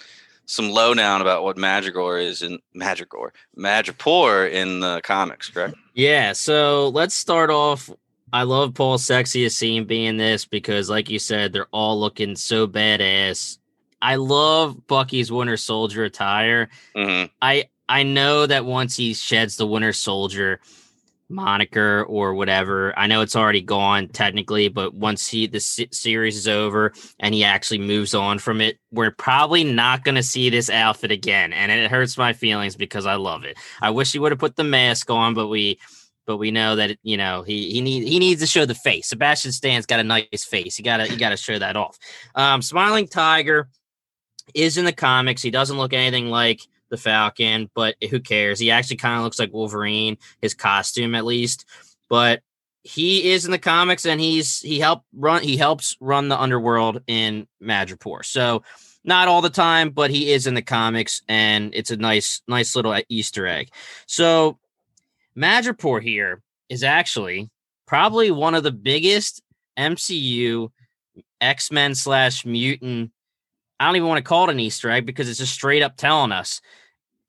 [0.47, 5.75] some lowdown about what Madripoor is in Madripoor, Madripoor in the comics, correct?
[5.95, 7.89] Yeah, so let's start off.
[8.31, 12.67] I love Paul's sexiest scene being this because, like you said, they're all looking so
[12.67, 13.57] badass.
[14.01, 16.69] I love Bucky's Winter Soldier attire.
[16.95, 20.59] hmm I I know that once he sheds the Winter Soldier
[21.29, 26.47] moniker or whatever, I know it's already gone technically, but once he the series is
[26.47, 30.69] over and he actually moves on from it, we're probably not going to see this
[30.69, 33.57] outfit again, and it hurts my feelings because I love it.
[33.81, 35.79] I wish he would have put the mask on, but we
[36.25, 39.07] but we know that you know he he need he needs to show the face.
[39.07, 40.75] Sebastian Stan's got a nice face.
[40.75, 41.97] He gotta you gotta show that off.
[42.35, 43.69] Um, Smiling Tiger
[44.53, 45.41] is in the comics.
[45.41, 48.59] He doesn't look anything like the Falcon, but who cares?
[48.59, 51.65] He actually kind of looks like Wolverine, his costume at least.
[52.09, 52.41] But
[52.83, 57.01] he is in the comics and he's he helped run he helps run the underworld
[57.07, 58.23] in Madripoor.
[58.23, 58.61] So
[59.03, 62.75] not all the time, but he is in the comics and it's a nice nice
[62.75, 63.69] little uh, Easter egg.
[64.05, 64.59] So
[65.35, 67.49] Madripoor here is actually
[67.87, 69.41] probably one of the biggest
[69.77, 70.69] MCU
[71.41, 73.11] X-Men slash mutant
[73.79, 75.97] I don't even want to call it an Easter egg because it's just straight up
[75.97, 76.61] telling us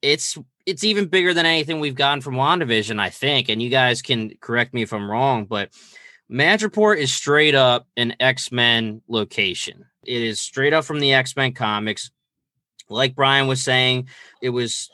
[0.01, 3.49] it's it's even bigger than anything we've gotten from WandaVision, I think.
[3.49, 5.69] And you guys can correct me if I'm wrong, but
[6.29, 9.85] Madripoor is straight up an X-Men location.
[10.05, 12.11] It is straight up from the X-Men comics.
[12.89, 14.09] Like Brian was saying,
[14.41, 14.89] it was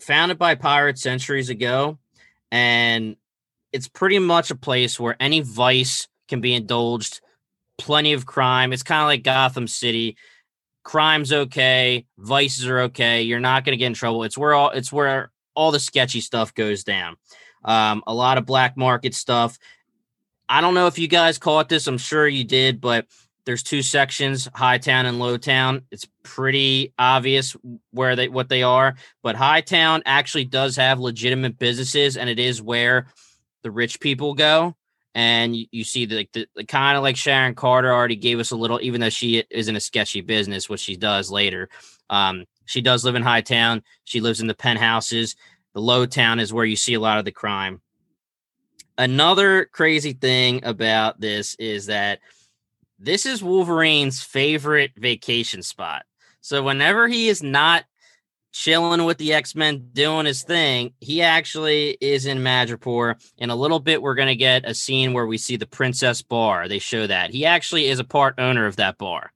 [0.00, 1.98] founded by pirates centuries ago,
[2.52, 3.16] and
[3.72, 7.20] it's pretty much a place where any vice can be indulged,
[7.76, 8.72] plenty of crime.
[8.72, 10.16] It's kind of like Gotham City
[10.88, 13.20] crime's okay, vices are okay.
[13.20, 14.24] You're not going to get in trouble.
[14.24, 17.16] It's where all it's where all the sketchy stuff goes down.
[17.62, 19.58] Um, a lot of black market stuff.
[20.48, 21.88] I don't know if you guys caught this.
[21.88, 23.06] I'm sure you did, but
[23.44, 25.82] there's two sections, High Town and Low Town.
[25.90, 27.54] It's pretty obvious
[27.90, 32.38] where they what they are, but High Town actually does have legitimate businesses, and it
[32.38, 33.08] is where
[33.62, 34.74] the rich people go
[35.18, 38.38] and you, you see the, like the, the kind of like Sharon Carter already gave
[38.38, 41.68] us a little, even though she is in a sketchy business, which she does later.
[42.08, 43.82] Um, she does live in High Town.
[44.04, 45.34] She lives in the penthouses.
[45.74, 47.82] The Low Town is where you see a lot of the crime.
[48.96, 52.20] Another crazy thing about this is that
[53.00, 56.04] this is Wolverine's favorite vacation spot.
[56.42, 57.84] So whenever he is not
[58.58, 60.92] chilling with the X Men, doing his thing.
[61.00, 63.14] He actually is in Madripoor.
[63.38, 66.22] In a little bit, we're going to get a scene where we see the Princess
[66.22, 66.66] Bar.
[66.66, 69.32] They show that he actually is a part owner of that bar,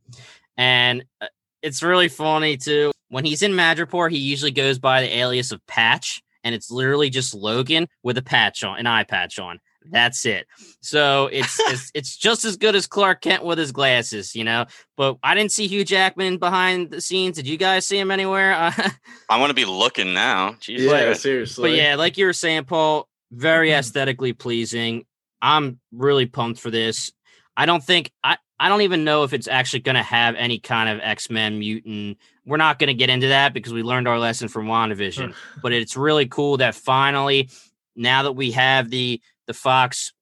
[0.57, 1.27] and uh,
[1.63, 2.91] it's really funny too.
[3.11, 7.09] When he's in Madripoor, he usually goes by the alias of Patch, and it's literally
[7.09, 9.61] just Logan with a patch on, an eye patch on.
[9.91, 10.47] That's it.
[10.81, 14.67] So it's, it's it's just as good as Clark Kent with his glasses, you know.
[14.97, 17.37] But I didn't see Hugh Jackman behind the scenes.
[17.37, 18.53] Did you guys see him anywhere?
[18.55, 18.73] Uh,
[19.29, 20.53] I want to be looking now.
[20.61, 21.17] Jeez, Yeah, dude.
[21.17, 21.71] seriously.
[21.71, 25.05] but yeah, like you were saying, Paul, very aesthetically pleasing.
[25.41, 27.11] I'm really pumped for this.
[27.57, 30.61] I don't think I I don't even know if it's actually going to have any
[30.61, 32.19] kind of X Men mutant.
[32.47, 35.35] We're not going to get into that because we learned our lesson from WandaVision.
[35.63, 37.51] but it's really cool that finally,
[37.97, 39.21] now that we have the
[39.53, 40.13] the Fox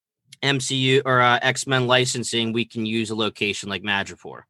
[0.43, 4.43] MCU or uh, X Men licensing, we can use a location like Madripoor.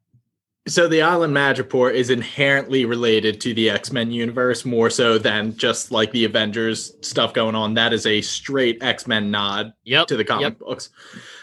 [0.67, 5.91] So the island Madripoor is inherently related to the X-Men universe more so than just
[5.91, 7.73] like the Avengers stuff going on.
[7.73, 10.07] That is a straight X-Men nod Yep.
[10.07, 10.59] to the comic Yep.
[10.59, 10.89] books.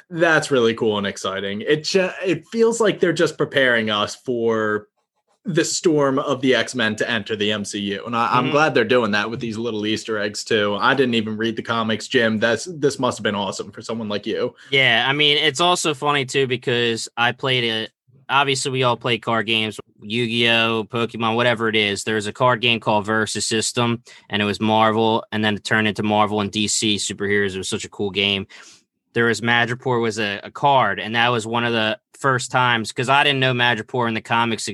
[0.08, 1.62] That's really cool and exciting.
[1.62, 4.86] It ju- it feels like they're just preparing us for
[5.50, 8.04] the storm of the X-Men to enter the MCU.
[8.06, 8.50] And I, I'm Mhm.
[8.52, 10.76] glad they're doing that with these little Easter eggs too.
[10.78, 12.38] I didn't even read the comics, Jim.
[12.38, 14.54] That's this must have been awesome for someone like you.
[14.70, 17.90] Yeah, I mean, it's also funny too because I played it.
[18.30, 22.04] obviously we all play card games, Yu-Gi-Oh, Pokemon, whatever it is.
[22.04, 25.88] There's a card game called Versus System, and it was Marvel, and then it turned
[25.88, 27.54] into Marvel and DC superheroes.
[27.54, 28.46] It was such a cool game.
[29.14, 32.88] There was Madripoor was a, a card, and that was one of the first times
[32.88, 34.68] because I didn't know Madripoor in the comics.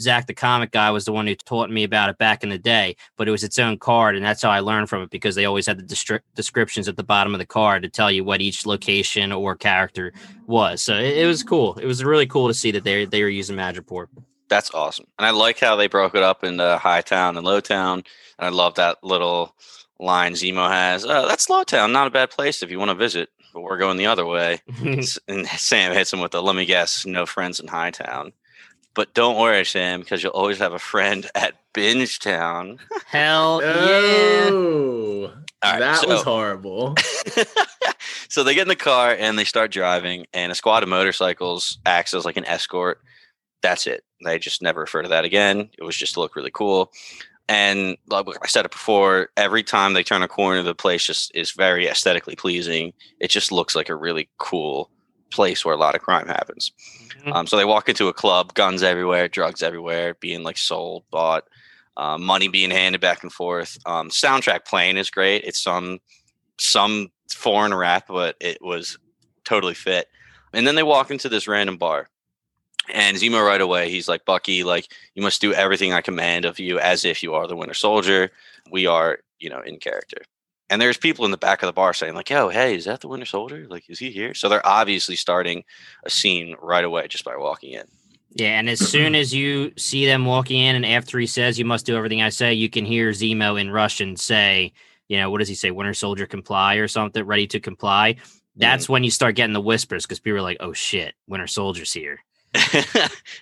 [0.00, 2.58] Zach, the comic guy, was the one who taught me about it back in the
[2.58, 4.16] day, but it was its own card.
[4.16, 6.96] And that's how I learned from it because they always had the distri- descriptions at
[6.96, 10.12] the bottom of the card to tell you what each location or character
[10.46, 10.82] was.
[10.82, 11.74] So it, it was cool.
[11.74, 14.06] It was really cool to see that they, they were using Madripoor.
[14.48, 15.06] That's awesome.
[15.18, 18.04] And I like how they broke it up into High Town and Low Town.
[18.38, 19.54] And I love that little
[19.98, 21.04] line Zemo has.
[21.04, 23.78] Oh, that's Low Town, not a bad place if you want to visit, but we're
[23.78, 24.60] going the other way.
[25.28, 28.32] and Sam hits him with a let me guess, no friends in High Town.
[28.94, 32.78] But don't worry, Sam, because you'll always have a friend at Binge Town.
[33.06, 34.48] Hell yeah.
[34.50, 36.94] Oh, All right, that so- was horrible.
[38.28, 41.78] so they get in the car and they start driving, and a squad of motorcycles
[41.86, 43.00] acts as like an escort.
[43.62, 44.04] That's it.
[44.24, 45.70] They just never refer to that again.
[45.78, 46.92] It was just to look really cool.
[47.48, 51.34] And like I said it before, every time they turn a corner, the place just
[51.34, 52.92] is very aesthetically pleasing.
[53.20, 54.90] It just looks like a really cool
[55.34, 56.72] place where a lot of crime happens.
[57.24, 57.34] Mhm.
[57.34, 61.44] Um, so they walk into a club, guns everywhere, drugs everywhere, being like sold, bought,
[61.96, 63.78] uh, money being handed back and forth.
[63.86, 65.44] Um, soundtrack playing is great.
[65.44, 66.00] It's some
[66.58, 68.96] some foreign rap, but it was
[69.44, 70.08] totally fit.
[70.52, 72.08] And then they walk into this random bar,
[72.92, 76.58] and Zemo right away he's like, "Bucky, like you must do everything I command of
[76.60, 78.30] you, as if you are the Winter Soldier.
[78.70, 80.22] We are, you know, in character."
[80.70, 83.00] And there's people in the back of the bar saying, like, "Yo, hey, is that
[83.00, 83.66] the Winter Soldier?
[83.68, 85.64] Like, is he here?" So they're obviously starting
[86.04, 87.84] a scene right away just by walking in.
[88.30, 91.64] Yeah, and as soon as you see them walking in, and after he says, "You
[91.64, 94.72] must do everything I say," you can hear Zemo in Russian say,
[95.08, 95.70] "You know, what does he say?
[95.70, 97.24] Winter Soldier comply or something?
[97.24, 98.16] Ready to comply."
[98.56, 98.92] That's mm-hmm.
[98.92, 102.20] when you start getting the whispers because people are like, "Oh shit, Winter Soldier's here."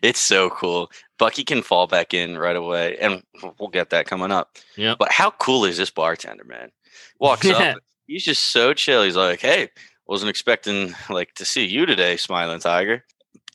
[0.02, 0.90] it's so cool.
[1.18, 3.22] Bucky can fall back in right away, and
[3.58, 4.56] we'll get that coming up.
[4.76, 4.94] Yeah.
[4.98, 6.70] But how cool is this bartender, man?
[7.18, 9.02] Walks up, he's just so chill.
[9.02, 9.70] He's like, "Hey,
[10.06, 13.04] wasn't expecting like to see you today, smiling tiger."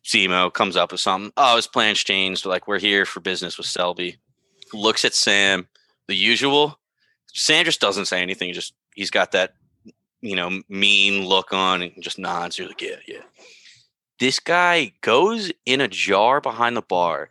[0.08, 1.34] Zemo comes up with something.
[1.36, 2.46] Oh, his plans changed.
[2.46, 4.18] Like we're here for business with Selby.
[4.74, 5.68] Looks at Sam,
[6.08, 6.80] the usual.
[7.34, 8.54] Sam just doesn't say anything.
[8.54, 9.54] Just he's got that,
[10.22, 12.58] you know, mean look on and just nods.
[12.58, 13.22] You're like, yeah, yeah.
[14.20, 17.30] This guy goes in a jar behind the bar,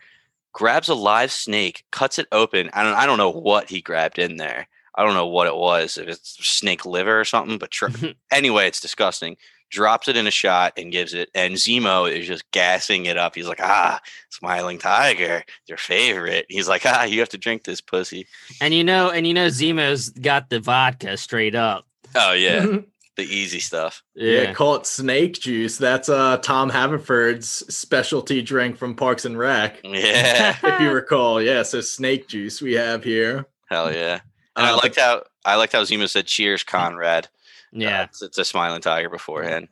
[0.53, 2.71] grabs a live snake, cuts it open.
[2.73, 4.69] I don't, I don't know what he grabbed in there.
[4.97, 7.59] I don't know what it was, if it's snake liver or something.
[7.59, 7.89] But tr-
[8.31, 9.37] anyway, it's disgusting.
[9.69, 11.29] Drops it in a shot and gives it.
[11.35, 13.35] And Zemo is just gassing it up.
[13.35, 16.47] He's like, ah, smiling tiger, your favorite.
[16.49, 18.27] He's like, ah, you have to drink this pussy.
[18.61, 21.85] and you know, and you know, Zemo's got the vodka straight up.
[22.15, 22.65] Oh yeah,
[23.17, 24.05] the easy stuff.
[24.15, 25.77] Yeah, Yeah, call it snake juice.
[25.79, 29.81] That's uh Tom Haverford's specialty drink from Parks and Rec.
[29.83, 31.65] Yeah, if you recall, yeah.
[31.65, 33.47] So snake juice we have here.
[33.69, 34.21] hell yeah.
[34.57, 37.29] And I Uh, liked how I liked how Zemo said, "Cheers, Conrad." Uh,
[37.73, 38.03] yeah.
[38.05, 39.69] it's, it's a smiling tiger beforehand.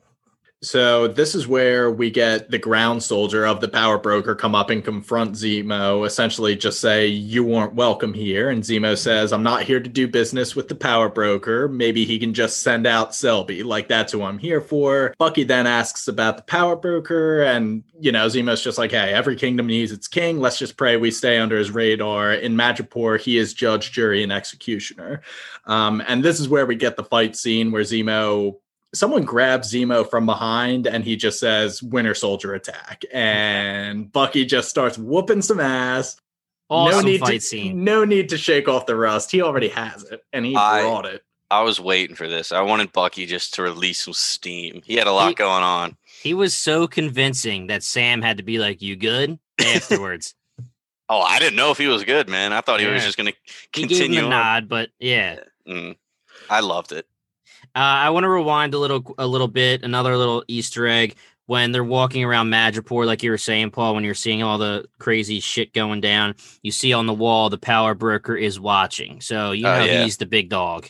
[0.61, 4.71] So this is where we get the ground soldier of the power broker come up
[4.71, 8.49] and confront Zemo, essentially just say, You weren't welcome here.
[8.49, 11.67] And Zemo says, I'm not here to do business with the power broker.
[11.67, 13.63] Maybe he can just send out Selby.
[13.63, 15.13] Like that's who I'm here for.
[15.19, 19.35] Bucky then asks about the power broker, and you know, Zemo's just like, Hey, every
[19.35, 20.39] kingdom needs its king.
[20.39, 22.33] Let's just pray we stay under his radar.
[22.33, 25.21] In Madripoor, he is judge, jury, and executioner.
[25.65, 28.55] Um, and this is where we get the fight scene where Zemo
[28.95, 34.69] someone grabs Zemo from behind and he just says winter soldier attack and Bucky just
[34.69, 36.17] starts whooping some ass.
[36.69, 37.83] Awesome no need fight to, scene.
[37.83, 39.31] No need to shake off the rust.
[39.31, 41.21] He already has it and he I- brought it.
[41.51, 42.51] I was waiting for this.
[42.51, 44.81] I wanted Bucky just to release some steam.
[44.83, 45.95] He had a lot He- going on.
[46.23, 50.33] He was so convincing that Sam had to be like, "You good?" afterwards.
[51.07, 52.51] Oh, I didn't know if he was good, man.
[52.51, 53.33] I thought he was just going to
[53.75, 54.21] he gave him continue.
[54.21, 54.29] a on.
[54.31, 55.37] nod, but yeah.
[55.67, 55.97] Mm.
[56.49, 57.05] I loved it.
[57.75, 59.83] Uh, I want to rewind a little, a little bit.
[59.83, 61.15] Another little Easter egg
[61.47, 63.95] when they're walking around Madripoor, like you were saying, Paul.
[63.95, 67.57] When you're seeing all the crazy shit going down, you see on the wall the
[67.57, 69.19] power broker is watching.
[69.21, 70.03] So you Oh, know yeah.
[70.03, 70.87] he's the big dog.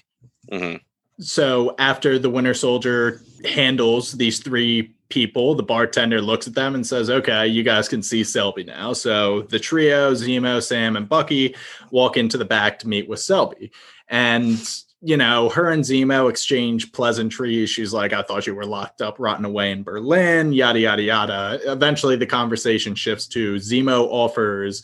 [0.52, 0.76] hmm
[1.20, 6.86] So after the winter soldier handles these three people, the bartender looks at them and
[6.86, 8.94] says, Okay, you guys can see Selby now.
[8.94, 11.56] So the trio, Zemo, Sam, and Bucky,
[11.92, 13.72] walk into the back to meet with Selby.
[14.08, 14.58] And
[15.06, 17.70] you know, her and Zemo exchange pleasantries.
[17.70, 21.60] She's like, I thought you were locked up, rotting away in Berlin, yada, yada, yada.
[21.72, 24.84] Eventually, the conversation shifts to Zemo offers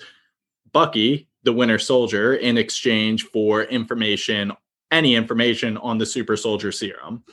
[0.72, 4.52] Bucky, the winter soldier, in exchange for information,
[4.92, 7.24] any information on the super soldier serum.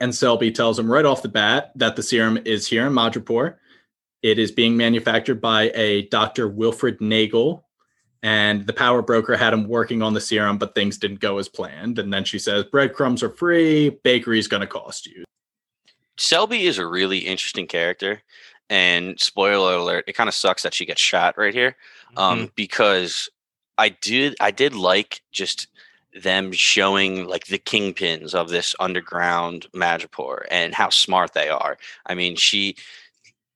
[0.00, 3.54] And Selby tells him right off the bat that the serum is here in Madripoor.
[4.20, 6.48] It is being manufactured by a Dr.
[6.48, 7.62] Wilfred Nagel,
[8.22, 11.48] and the power broker had him working on the serum, but things didn't go as
[11.48, 11.98] planned.
[11.98, 15.24] And then she says, breadcrumbs are free, bakery's going to cost you.
[16.16, 18.22] Selby is a really interesting character.
[18.70, 21.76] And spoiler alert, it kind of sucks that she gets shot right here.
[22.16, 22.46] Um, Mm-hmm.
[22.54, 23.28] because
[23.78, 25.66] I did I did like just
[26.14, 31.78] them showing like the kingpins of this underground Madripoor and how smart they are.
[32.04, 32.76] I mean, she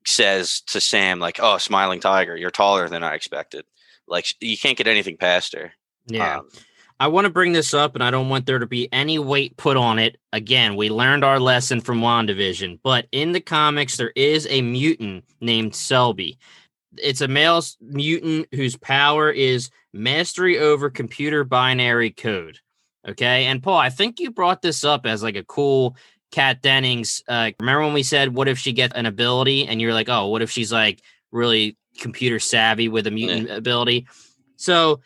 [0.06, 3.64] says to Sam, like, oh, smiling tiger, you're taller than I expected.
[4.08, 5.72] Like you can't get anything past her.
[6.06, 6.38] Yeah.
[6.38, 6.48] Um,
[6.98, 9.56] I want to bring this up, and I don't want there to be any weight
[9.58, 10.16] put on it.
[10.32, 15.24] Again, we learned our lesson from WandaVision, but in the comics, there is a mutant
[15.40, 16.38] named Selby.
[16.96, 22.60] It's a male mutant whose power is mastery over computer binary code.
[23.06, 23.44] Okay.
[23.44, 25.96] And Paul, I think you brought this up as like a cool
[26.32, 27.22] Kat Dennings.
[27.28, 29.66] Uh, remember when we said, what if she gets an ability?
[29.66, 34.06] And you're like, oh, what if she's like really computer savvy with a mutant ability?
[34.56, 35.00] So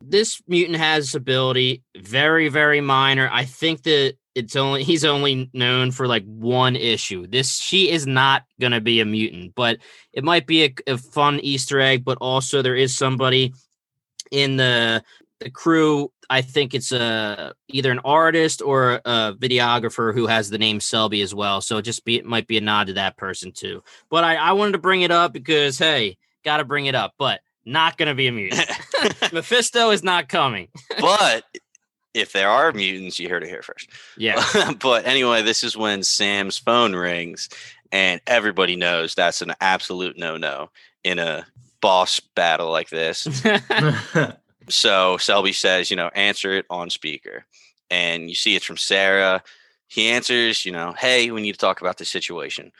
[0.00, 3.28] this mutant has this ability very very minor.
[3.32, 7.26] I think that it's only he's only known for like one issue.
[7.26, 9.78] This she is not going to be a mutant but
[10.12, 13.52] it might be a, a fun easter egg but also there is somebody
[14.30, 15.02] in the
[15.40, 16.12] the crew.
[16.30, 21.22] I think it's a either an artist or a videographer who has the name selby
[21.22, 21.60] as well.
[21.60, 23.82] So it just be it might be a nod to that person too.
[24.10, 27.40] But i i wanted to bring it up because hey gotta bring it up but
[27.64, 28.68] not gonna be a mutant
[29.32, 30.68] Mephisto is not coming.
[31.00, 31.44] but
[32.14, 33.90] if there are mutants, you heard it here first.
[34.16, 34.42] Yeah.
[34.80, 37.48] but anyway, this is when Sam's phone rings,
[37.92, 40.70] and everybody knows that's an absolute no no
[41.04, 41.46] in a
[41.80, 43.28] boss battle like this.
[44.70, 47.44] So Selby says, you know, answer it on speaker.
[47.90, 49.42] And you see it's from Sarah.
[49.88, 52.72] He answers, you know, hey, we need to talk about this situation.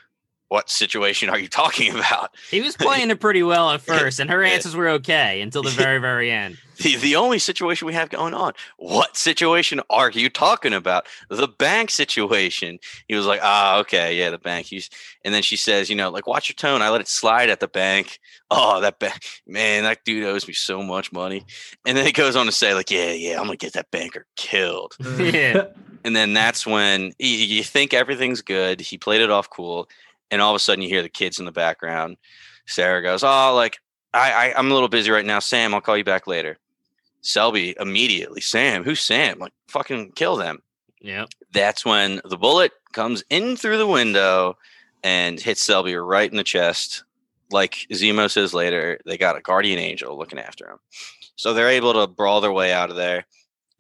[0.49, 2.35] What situation are you talking about?
[2.51, 5.71] he was playing it pretty well at first, and her answers were okay until the
[5.71, 6.59] very, very end.
[6.79, 8.53] The, the only situation we have going on.
[8.77, 11.09] What situation are you talking about?
[11.29, 12.79] The bank situation.
[13.09, 14.67] He was like, ah, okay, yeah, the bank.
[14.67, 14.89] He's,
[15.25, 16.81] and then she says, you know, like, watch your tone.
[16.81, 18.21] I let it slide at the bank.
[18.49, 21.45] Oh, that bank, man, that dude owes me so much money.
[21.85, 24.27] And then he goes on to say, like, yeah, yeah, I'm gonna get that banker
[24.37, 24.97] killed.
[25.19, 25.65] Yeah.
[26.05, 28.81] And then that's when you, you think everything's good.
[28.81, 29.89] He played it off cool,
[30.31, 32.17] and all of a sudden you hear the kids in the background.
[32.67, 33.79] Sarah goes, "Oh, like
[34.13, 35.39] I, I I'm a little busy right now.
[35.39, 36.59] Sam, I'll call you back later."
[37.21, 39.39] Selby immediately, Sam, who's Sam?
[39.39, 40.63] Like fucking kill them.
[41.01, 41.27] Yeah.
[41.53, 44.57] That's when the bullet comes in through the window
[45.03, 47.05] and hits Selby right in the chest.
[47.51, 50.79] Like Zemo says later, they got a guardian angel looking after him.
[51.37, 53.25] So they're able to brawl their way out of there.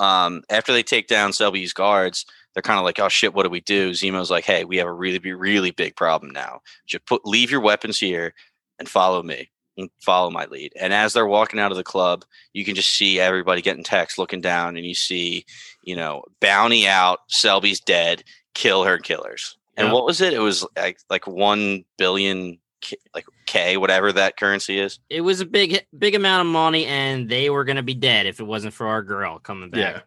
[0.00, 2.24] Um, after they take down Selby's guards,
[2.58, 4.88] they're kind of like, "Oh shit, what do we do?" Zemo's like, "Hey, we have
[4.88, 6.60] a really, be- really big problem now.
[6.86, 8.34] Just put leave your weapons here
[8.80, 12.24] and follow me, and follow my lead." And as they're walking out of the club,
[12.52, 15.44] you can just see everybody getting text, looking down, and you see,
[15.84, 19.56] you know, bounty out, Selby's dead, kill her killers.
[19.76, 19.94] And Yeah.
[19.94, 20.32] what was it?
[20.32, 24.98] It was like like one billion, K- like K, whatever that currency is.
[25.08, 28.26] It was a big, big amount of money, and they were going to be dead
[28.26, 29.78] if it wasn't for our girl coming back.
[29.80, 30.00] yeah.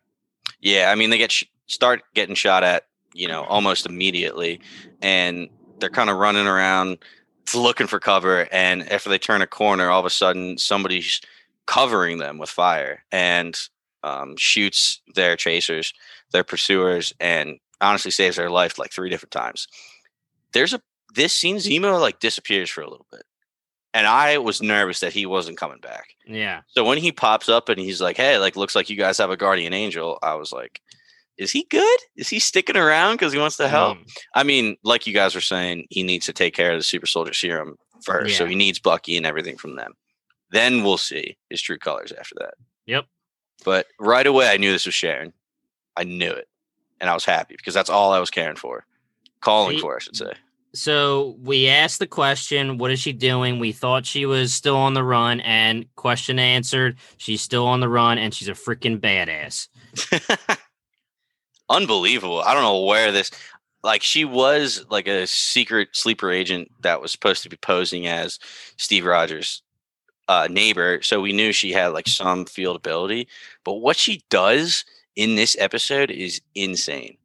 [0.64, 4.60] Yeah, I mean they get sh- start getting shot at, you know, almost immediately,
[5.02, 5.50] and
[5.80, 7.00] they're kind of running around
[7.56, 8.48] looking for cover.
[8.52, 11.22] And after they turn a corner, all of a sudden somebody's
[11.66, 13.60] covering them with fire and
[14.04, 15.94] um, shoots their chasers,
[16.32, 19.68] their pursuers, and honestly saves their life like three different times.
[20.54, 20.82] There's a
[21.14, 23.24] this scene Zemo like disappears for a little bit,
[23.94, 26.16] and I was nervous that he wasn't coming back.
[26.26, 26.62] Yeah.
[26.70, 29.30] So when he pops up and he's like, "Hey, like looks like you guys have
[29.30, 30.82] a guardian angel," I was like,
[31.38, 32.00] "Is he good?
[32.16, 34.18] Is he sticking around because he wants to help?" Mm.
[34.36, 37.08] I mean, like you guys were saying, he needs to take care of the super
[37.08, 39.94] soldier serum first, so he needs Bucky and everything from them.
[40.52, 42.56] Then we'll see his true colors after that.
[42.86, 43.06] Yep.
[43.64, 45.34] But right away, I knew this was Sharon.
[45.96, 46.48] I knew it,
[47.00, 48.86] and I was happy because that's all I was caring for,
[49.42, 50.34] calling See- for, I should say.
[50.74, 53.60] So we asked the question, what is she doing?
[53.60, 57.90] We thought she was still on the run, and question answered, she's still on the
[57.90, 59.68] run, and she's a freaking badass.
[61.72, 62.42] unbelievable.
[62.42, 63.32] I don't know where this
[63.84, 68.40] like she was like a secret sleeper agent that was supposed to be posing as
[68.78, 69.64] Steve Rogers'
[70.28, 73.28] uh, neighbor, so we knew she had like some field ability.
[73.64, 77.18] But what she does in this episode is insane.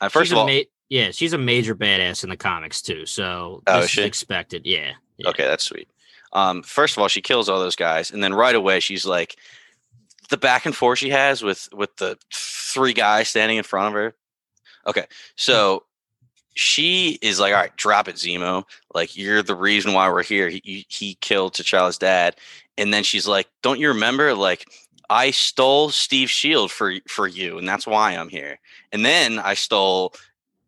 [0.00, 3.06] Uh, first She's of all, ma- yeah, she's a major badass in the comics too.
[3.06, 4.62] So Oh, this is expected.
[4.66, 4.92] Yeah.
[5.16, 5.30] yeah.
[5.30, 5.88] Okay, that's sweet.
[6.34, 9.36] Um, first of all, she kills all those guys, and then right away she's like,
[10.32, 13.94] the back and forth she has with with the three guys standing in front of
[13.94, 14.14] her.
[14.88, 15.06] Okay, hmm.
[15.36, 15.84] so
[16.54, 18.64] she is like, all right, drop it, Zemo.
[18.94, 20.50] Like, you're the reason why we're here.
[20.50, 22.36] He, he killed T'Challa's dad.
[22.76, 24.34] And then she's like, don't you remember?
[24.34, 24.66] Like,
[25.08, 28.58] I stole Steve's shield for for you, and that's why I'm here.
[28.92, 30.18] And then I stole hmm.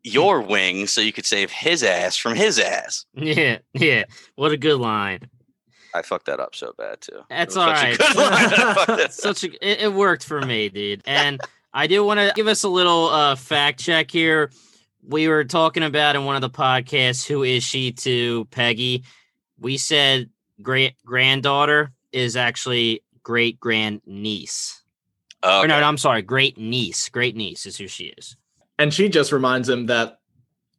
[0.03, 3.05] your wing so you could save his ass from his ass.
[3.15, 4.05] Yeah, yeah.
[4.35, 5.21] What a good line.
[5.95, 7.21] I fucked that up so bad too.
[7.29, 7.97] That's It was all such a right.
[7.97, 8.31] good line.
[8.33, 9.11] I fucked that up.
[9.11, 11.01] Such a it, it worked for me, dude.
[11.05, 11.39] And
[11.73, 14.51] I do want to give us a little uh fact check here.
[15.07, 19.03] We were talking about in one of the podcasts who is she to Peggy.
[19.59, 20.29] We said
[20.61, 24.81] great granddaughter is actually great grand niece.
[25.43, 25.67] Or Okay.
[25.67, 27.07] no, no, I'm sorry, great niece.
[27.09, 28.35] Great niece is who she is.
[28.79, 30.19] And she just reminds him that,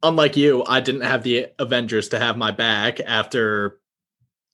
[0.03, 3.79] unlike you, I didn't have the Avengers to have my back after,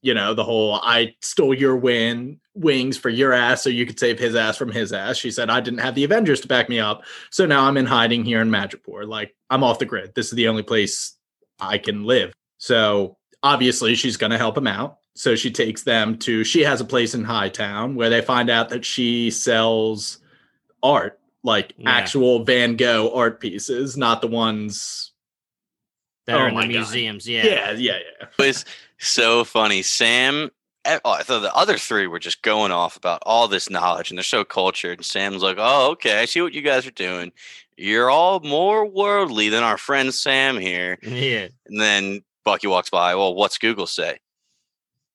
[0.04, 4.00] you know, the whole I stole your win wings for your ass so you could
[4.00, 5.18] save his ass from his ass.
[5.18, 7.88] She said I didn't have the Avengers to back me up, so now I'm in
[7.88, 9.08] hiding here in Magicpur.
[9.08, 10.14] Like I'm off the grid.
[10.14, 11.16] This is the only place
[11.60, 12.34] I can live.
[12.60, 14.98] So obviously she's going to help him out.
[15.16, 16.44] So she takes them to.
[16.44, 20.20] She has a place in Hightown where they find out that she sells
[20.82, 21.90] art like Yeah.
[21.92, 25.12] actual Van Gogh art pieces, not the ones.
[26.26, 26.80] That Oh are in oh my the God.
[26.80, 27.28] museums.
[27.28, 27.46] Yeah.
[27.46, 28.28] Yeah, yeah, yeah.
[29.04, 29.82] So funny.
[29.82, 30.50] Sam,
[30.86, 34.10] eh, oh, I thought the other three were just going off about all this knowledge
[34.10, 35.00] and they're so cultured.
[35.00, 37.32] And Sam's like, oh, okay, I see what you guys are doing.
[37.78, 40.98] You're all more worldly than our friend Sam here.
[41.04, 41.48] Yeah.
[41.68, 43.16] And then Bucky walks by.
[43.16, 44.20] Well, what's Google say?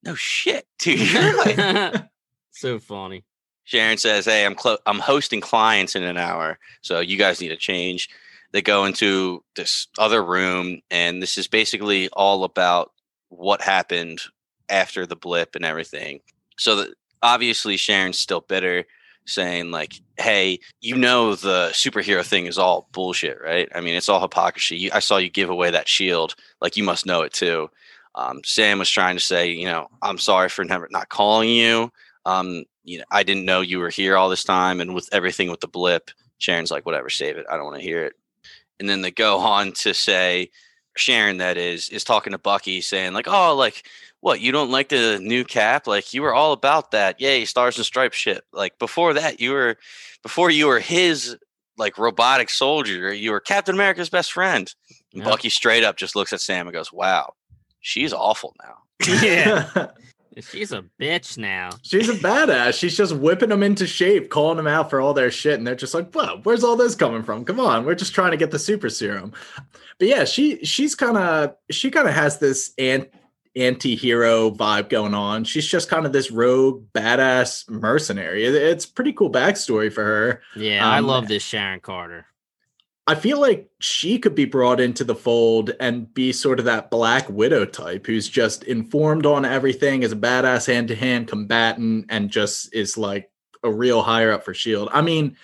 [0.04, 2.04] No shit, dude.
[2.50, 3.24] So funny.
[3.62, 7.50] Sharon says, "Hey, I'm clo- I'm hosting clients in an hour, so you guys need
[7.50, 8.08] to change."
[8.50, 12.90] They go into this other room, and this is basically all about
[13.28, 14.20] what happened
[14.68, 16.20] after the blip and everything.
[16.58, 18.84] So that obviously Sharon's still bitter,
[19.26, 23.68] saying like, "Hey, you know the superhero thing is all bullshit, right?
[23.74, 24.76] I mean, it's all hypocrisy.
[24.76, 27.70] You, I saw you give away that shield, like you must know it too."
[28.14, 31.92] Um, Sam was trying to say, you know, I'm sorry for never not calling you.
[32.26, 35.50] Um, you know, I didn't know you were here all this time, and with everything
[35.50, 37.46] with the blip, Sharon's like, whatever, save it.
[37.50, 38.14] I don't want to hear it.
[38.80, 40.50] And then they go on to say,
[40.98, 43.86] Sharon, that is, is talking to Bucky, saying like, oh, like,
[44.20, 44.40] what?
[44.40, 45.86] You don't like the new cap?
[45.86, 48.42] Like, you were all about that, yay, stars and stripes shit.
[48.52, 49.76] Like before that, you were,
[50.22, 51.36] before you were his
[51.76, 54.74] like robotic soldier, you were Captain America's best friend.
[55.12, 55.30] And Yeah.
[55.30, 57.34] Bucky straight up just looks at Sam and goes, wow,
[57.80, 58.78] she's awful now.
[59.22, 59.86] Yeah.
[60.40, 61.70] She's a bitch now.
[61.82, 62.78] She's a badass.
[62.78, 65.54] She's just whipping them into shape, calling them out for all their shit.
[65.58, 67.44] And they're just like, well, where's all this coming from?
[67.44, 67.84] Come on.
[67.84, 69.32] We're just trying to get the super serum.
[69.98, 73.08] But yeah, she she's kind of she kind of has this ant
[73.56, 75.42] anti-hero vibe going on.
[75.44, 78.44] She's just kind of this rogue badass mercenary.
[78.44, 80.42] It- It's pretty cool backstory for her.
[80.56, 82.26] Yeah, I Um, love this Sharon Carter.
[83.08, 86.90] I feel like she could be brought into the fold and be sort of that
[86.90, 92.04] Black Widow type who's just informed on everything, is a badass hand to hand combatant,
[92.10, 93.30] and just is like
[93.64, 94.90] a real higher up for S.H.I.E.L.D.
[94.92, 95.36] I mean,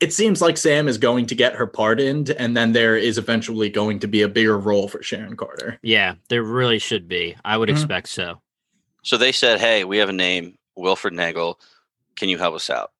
[0.00, 3.70] it seems like Sam is going to get her pardoned, and then there is eventually
[3.70, 5.78] going to be a bigger role for Sharon Carter.
[5.82, 7.36] Yeah, there really should be.
[7.44, 7.72] I would Mhm.
[7.72, 8.42] expect so.
[9.04, 11.60] So they said, "Hey, we have a name, Wilfred Nagel.
[12.16, 12.90] Can you help us out?"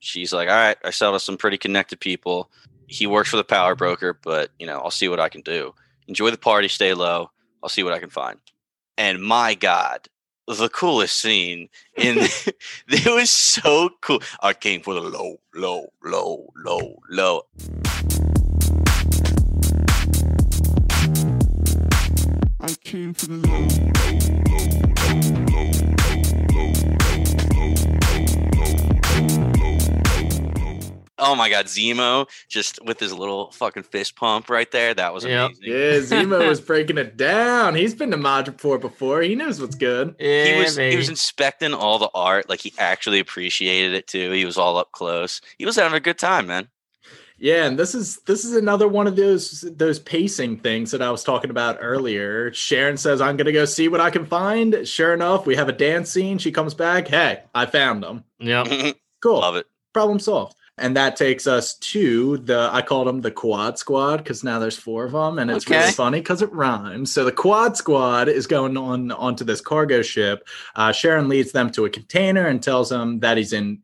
[0.00, 2.50] She's like, "All right, I sell to some pretty connected people.
[2.86, 5.74] He works for the power broker, but you know, I'll see what I can do.
[6.06, 7.30] Enjoy the party, stay low.
[7.62, 8.38] I'll see what I can find."
[8.96, 10.08] And my God,
[10.46, 12.18] the coolest scene in
[12.88, 14.22] it was so cool.
[14.40, 17.42] I came for the low, low, low, low, low.
[22.60, 23.68] I came for the low,
[23.98, 24.53] low, low,
[31.24, 34.92] Oh my God, Zemo just with his little fucking fist pump right there.
[34.94, 35.52] That was Yep.
[35.62, 35.64] amazing.
[35.72, 37.74] Yeah, Zemo was breaking it down.
[37.74, 39.22] He's been to Madripoor before.
[39.22, 40.14] He knows what's good.
[40.18, 44.30] Yeah, he was he was inspecting all the art like he actually appreciated it too
[44.32, 46.68] he was all up close he was having a good time man
[47.38, 51.10] Yeah, and this is this is another one of those those pacing things that I
[51.10, 52.52] was talking about earlier.
[52.52, 55.72] Sharon says, "I'm gonna go see what I can find." Sure enough, we have a
[55.72, 56.38] dance scene.
[56.38, 57.08] She comes back.
[57.08, 58.24] Hey, I found them.
[58.38, 58.64] Yeah,
[59.22, 59.40] Cool.
[59.40, 60.54] love it Problem solved.
[60.76, 64.76] And that takes us to the I called them the Quad Squad because now there's
[64.76, 65.78] four of them, and it's Okay.
[65.78, 67.12] really funny because it rhymes.
[67.12, 70.48] So the Quad Squad is going on onto this cargo ship.
[70.74, 73.82] Uh, Sharon leads them to a container and tells them that he's in,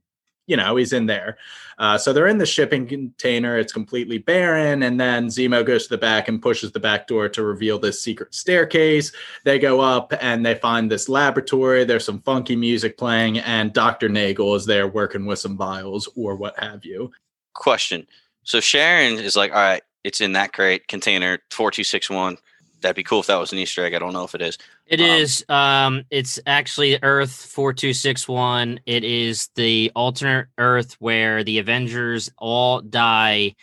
[0.49, 1.39] you know, he's in there.
[1.81, 3.57] Uh, so they're in the shipping container.
[3.57, 7.29] It's completely barren, and then Zemo goes to the back and pushes the back door
[7.31, 9.11] to reveal this secret staircase.
[9.45, 11.85] They go up and they find this laboratory.
[11.85, 14.11] There's some funky music playing, and Dr.
[14.11, 17.11] Nagel is there working with some vials or what have you.
[17.55, 18.07] question
[18.43, 22.37] so sharon is like all right It's in that crate container four two six one.
[22.81, 23.95] That'd be cool if that was an Easter egg.
[23.95, 24.59] I don't know if it is.
[24.87, 25.45] It Um, is.
[25.49, 28.81] Um, it's actually Earth four two six one.
[28.87, 33.55] It is the alternate Earth where the Avengers all die.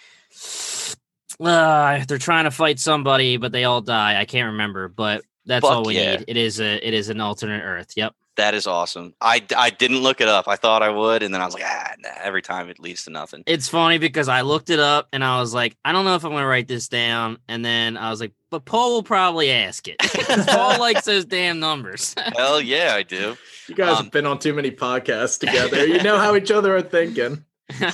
[1.40, 4.20] Uh, they're trying to fight somebody, but they all die.
[4.20, 6.18] I can't remember, but that's all we yeah.
[6.18, 6.26] need.
[6.28, 6.88] It is a.
[6.88, 7.94] It is an alternate Earth.
[7.96, 8.14] Yep.
[8.38, 9.16] That is awesome.
[9.20, 10.48] I, I didn't look it up.
[10.48, 13.04] I thought I would, and then I was like, ah, nah, every time it leads
[13.06, 13.42] to nothing.
[13.48, 16.24] It's funny because I looked it up and I was like, I don't know if
[16.24, 17.40] I'm going to write this down.
[17.48, 19.98] And then I was like, but Paul will probably ask it.
[20.48, 22.14] Paul likes those damn numbers.
[22.38, 23.36] Hell yeah, I do.
[23.68, 25.86] You guys Um, have been on too many podcasts together.
[25.88, 27.44] You know how each other are thinking.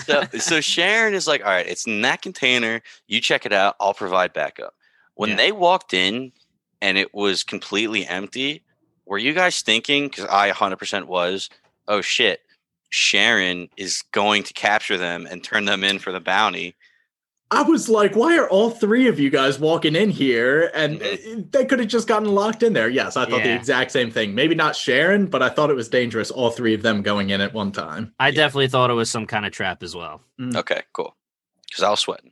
[0.05, 2.81] so, so Sharon is like, all right, it's in that container.
[3.07, 3.75] You check it out.
[3.79, 4.75] I'll provide backup.
[5.15, 5.35] When Yeah.
[5.37, 6.33] they walked in
[6.81, 8.62] and it was completely empty,
[9.05, 10.07] were you guys thinking?
[10.07, 11.49] Because I 100% was,
[11.87, 12.41] oh shit,
[12.89, 16.75] Sharon is going to capture them and turn them in for the bounty.
[17.51, 20.71] I was like, why are all three of you guys walking in here?
[20.73, 21.39] And Mhm.
[21.39, 22.89] uh, they could have just gotten locked in there.
[22.89, 24.33] Yes, I thought the exact same thing.
[24.33, 27.41] Maybe not Sharon, but I thought it was dangerous, all three of them going in
[27.41, 28.13] at one time.
[28.19, 30.21] I definitely thought it was some kind of trap as well.
[30.55, 31.15] Okay, cool.
[31.69, 32.31] Because I was sweating.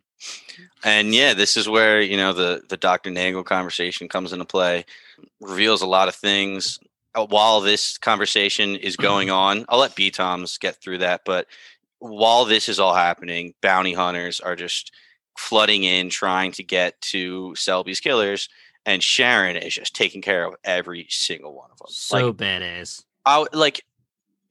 [0.84, 3.10] And yeah, this is where you know the the Dr.
[3.12, 4.86] Nagel conversation comes into play.
[5.40, 6.80] Reveals a lot of things.
[7.16, 11.22] Uh, While this conversation is going on, I'll let B Toms get through that.
[11.26, 11.48] But
[12.00, 14.92] while this is all happening, bounty hunters are just
[15.38, 18.50] flooding in, trying to get to Selby's killers,
[18.86, 21.88] and Sharon is just taking care of every single one of them.
[21.90, 23.04] So like, badass.
[23.26, 23.86] I like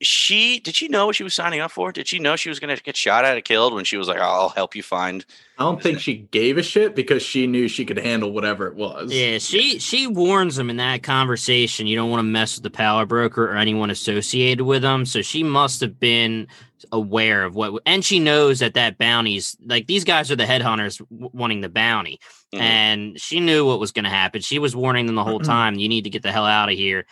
[0.02, 1.92] she did she know what she was signing up for?
[1.92, 4.08] Did she know she was going to get shot at or killed when she was
[4.08, 5.24] like, "I'll help you find"?
[5.58, 8.74] I don't think she gave a shit because she knew she could handle whatever it
[8.74, 9.12] was.
[9.12, 11.86] Yeah, she she warns him in that conversation.
[11.86, 15.04] You don't want to mess with the power broker or anyone associated with them.
[15.04, 16.46] So she must have been
[16.92, 21.00] aware of what, and she knows that that bounty's like these guys are the headhunters
[21.10, 22.18] wanting the bounty,
[22.54, 22.60] Mhm.
[22.60, 24.40] and she knew what was going to happen.
[24.40, 25.78] She was warning them the whole time.
[25.78, 27.04] You need to get the hell out of here.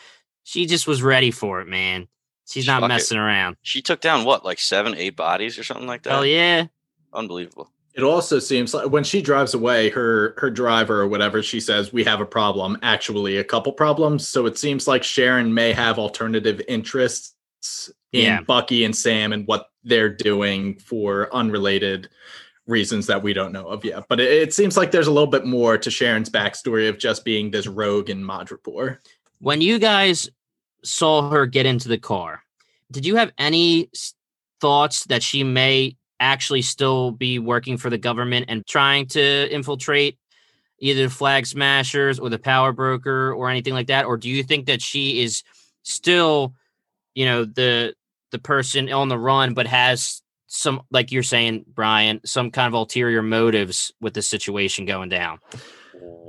[0.45, 2.09] She just was ready for it, man.
[2.49, 2.95] She's not Fuck it.
[2.95, 3.57] messing around.
[3.63, 6.11] She took down what, like seven, eight bodies or something like that.
[6.13, 6.67] Hell yeah.
[7.13, 7.71] Unbelievable.
[7.95, 11.93] It also seems like when she drives away, her her driver or whatever, she says,
[11.93, 14.27] We have a problem, actually a couple problems.
[14.29, 17.35] So it seems like Sharon may have alternative interests
[18.13, 18.41] in Yeah.
[18.43, 22.09] Bucky and Sam and what they're doing for unrelated
[22.67, 24.05] reasons that we don't know of yet.
[24.09, 27.25] But it, it seems like there's a little bit more to Sharon's backstory of just
[27.25, 28.99] being this rogue in Madripoor.
[29.41, 30.29] when you guys
[30.85, 32.43] saw her get into the car,
[32.91, 33.91] did you have any
[34.61, 40.19] thoughts that she may actually still be working for the government and trying to infiltrate
[40.81, 44.05] either the flag smashers or the power broker or anything like that?
[44.05, 45.43] Or do you think that she is
[45.83, 46.55] still,
[47.15, 47.95] you know, the
[48.31, 52.75] the person on the run, but has some, like you're saying, Brian, some kind of
[52.75, 55.39] ulterior motives with the situation going down?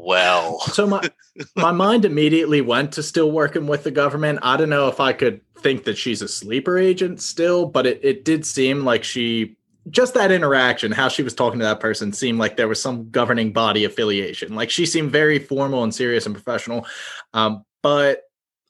[0.01, 1.09] Well, So my
[1.55, 4.39] my mind immediately went to still working with the government.
[4.41, 7.99] I don't know if I could think that she's a sleeper agent still, but it,
[8.01, 9.57] it did seem like she
[9.89, 13.09] just that interaction, how she was talking to that person seemed like there was some
[13.09, 14.55] governing body affiliation.
[14.55, 16.85] Like she seemed very formal and serious and professional.
[17.33, 18.23] Um, but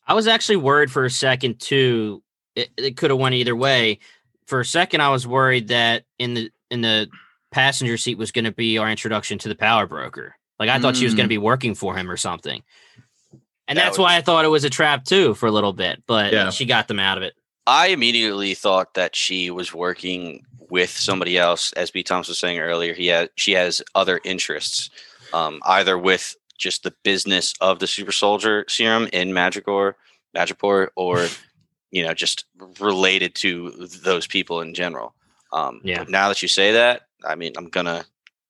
[0.08, 2.24] I was actually worried for a second too.
[2.56, 4.00] It, it could have went either way.
[4.48, 7.08] For a second, I was worried that in the in the
[7.52, 10.36] passenger seat was going to be our introduction to the power broker.
[10.60, 11.38] Like I thought she was going to Mm.
[11.38, 12.62] be working for him or something.
[13.68, 15.74] And That that's would- why I thought it was a trap too for a little
[15.74, 16.50] bit, but Yeah.
[16.50, 17.34] she got them out of it.
[17.68, 21.72] I immediately thought that she was working with somebody else.
[21.74, 22.04] As B.
[22.04, 24.90] Thomas was saying earlier, he had she has other interests,
[25.34, 29.94] um, either with just the business of the super soldier serum in Magicor,
[30.36, 31.28] Magipore, or
[31.92, 32.46] you know, just
[32.80, 33.72] related to
[34.04, 35.14] those people in general.
[35.54, 36.06] Um, Yeah.
[36.08, 38.06] Now that you say that, I mean, I'm gonna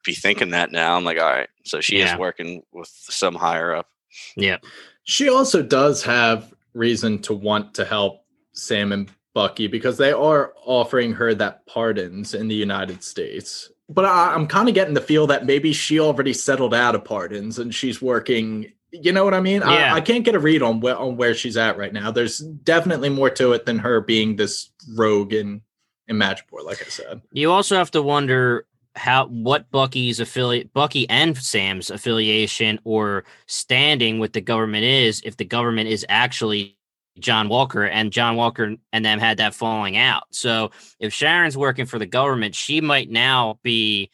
[0.09, 0.95] be thinking that now.
[0.95, 2.13] I'm like, all right, so she Yeah.
[2.13, 3.87] is working with some higher up.
[4.35, 4.57] Yeah.
[5.03, 10.53] she also does have reason to want to help Sam and Bucky because they are
[10.65, 13.71] offering her that pardons in the United States.
[13.87, 17.03] But I, I'm kind of getting the feel that maybe she already settled out of
[17.05, 18.71] pardons and she's working.
[18.91, 19.61] You know what I mean?
[19.61, 19.93] Yeah.
[19.93, 22.11] I, I can't get a read on where on where she's at right now.
[22.11, 25.61] There's definitely more to it than her being this rogue in
[26.07, 27.21] in Magipore, like I said.
[27.31, 28.65] You also have to wonder
[28.99, 35.37] how what Bucky's affiliate Bucky and Sam's affiliation or standing with the government is if
[35.37, 36.77] the government is actually
[37.19, 40.23] John Walker and John Walker and them had that falling out.
[40.31, 44.09] So if Sharon's working for the government, she might now be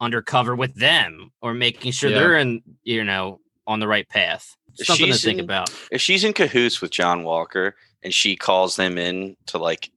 [0.00, 2.18] undercover with them or making sure Yeah.
[2.18, 4.54] they're in, you know, on the right path.
[4.74, 5.70] Something She's to think in- about.
[5.90, 9.90] if she's in cahoots with John Walker and she calls them in to like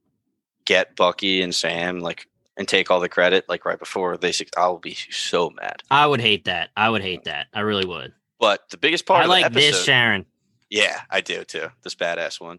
[0.64, 2.26] get Bucky and Sam like
[2.60, 5.82] and take all the credit like right before they suc- I'll be so mad.
[5.90, 6.68] I would hate that.
[6.76, 7.46] I would hate that.
[7.54, 8.12] I really would.
[8.38, 10.26] But the biggest part I of like the episode, this, Sharon.
[10.68, 11.68] Yeah, I do too.
[11.82, 12.58] This badass one.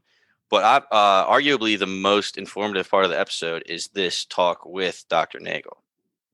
[0.50, 5.06] But I, uh, arguably the most informative part of the episode is this talk with
[5.08, 5.40] Dr.
[5.40, 5.78] Nagel.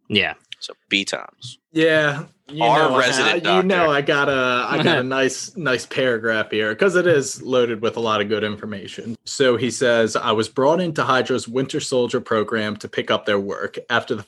[0.08, 0.36] Yeah.
[0.60, 1.60] So B times.
[1.72, 3.92] Yeah, you Our know, I- resident you know.
[3.92, 7.98] I got a, I got a nice, nice paragraph here because it is loaded with
[7.98, 9.16] a lot of good information.
[9.26, 13.40] So he says, "I was brought into Hydra's Winter Soldier program to pick up their
[13.40, 14.26] work after the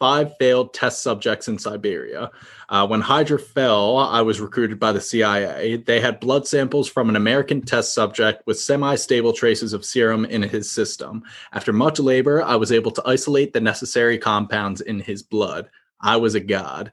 [0.00, 2.30] five failed test subjects in Siberia.
[2.68, 5.76] Uh, when Hydra fell, I was recruited by the CIA.
[5.76, 10.42] They had blood samples from an American test subject with semi-stable traces of serum in
[10.42, 11.22] his system.
[11.52, 15.70] After much labor, I was able to isolate the necessary compounds in his blood.
[16.00, 16.90] I was a god."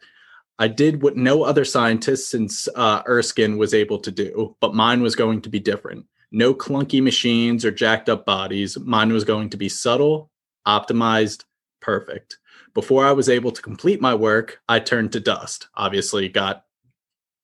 [0.60, 5.04] I did what no other scientist since uh, Erskine was able to do, but mine
[5.04, 6.08] was going to be different.
[6.32, 8.78] No clunky machines or jacked up bodies.
[8.80, 10.32] Mine was going to be subtle,
[10.68, 11.46] optimized,
[11.80, 12.40] perfect.
[12.78, 15.68] Before I was able to complete my work, I turned to dust.
[15.74, 16.64] Obviously, got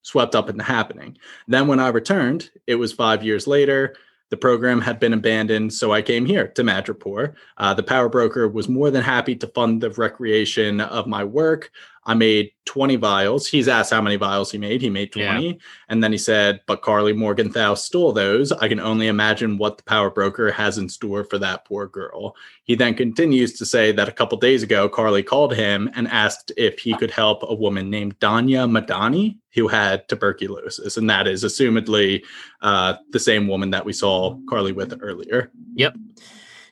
[0.04, 1.18] swept up in the happening.
[1.48, 3.96] Then, when I returned, it was five years later.
[4.30, 7.34] The program had been abandoned, so I came here to Madripoor.
[7.58, 11.72] Uh, the power broker was more than happy to fund the recreation of my work.
[12.06, 13.48] I made 20 vials.
[13.48, 14.82] He's asked how many vials he made.
[14.82, 15.60] He made 20.
[15.90, 18.52] And then he said, But Karli Morgenthau stole those.
[18.52, 22.36] I can only imagine what the power broker has in store for that poor girl.
[22.64, 26.52] He then continues to say that a couple days ago, Karli called him and asked
[26.58, 30.98] if he could help a woman named Donya Madani who had tuberculosis.
[30.98, 32.24] And that is assumedly
[32.62, 35.52] uh, the same woman that we saw Karli with earlier.
[35.76, 35.96] Yep.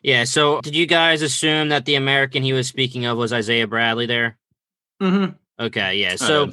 [0.02, 0.24] Yeah.
[0.24, 4.08] So did you guys assume that the American he was speaking of was Isaiah Bradley
[4.08, 4.38] there?
[5.02, 5.32] Mm-hmm.
[5.60, 5.96] Okay.
[5.96, 6.16] Yeah.
[6.16, 6.52] So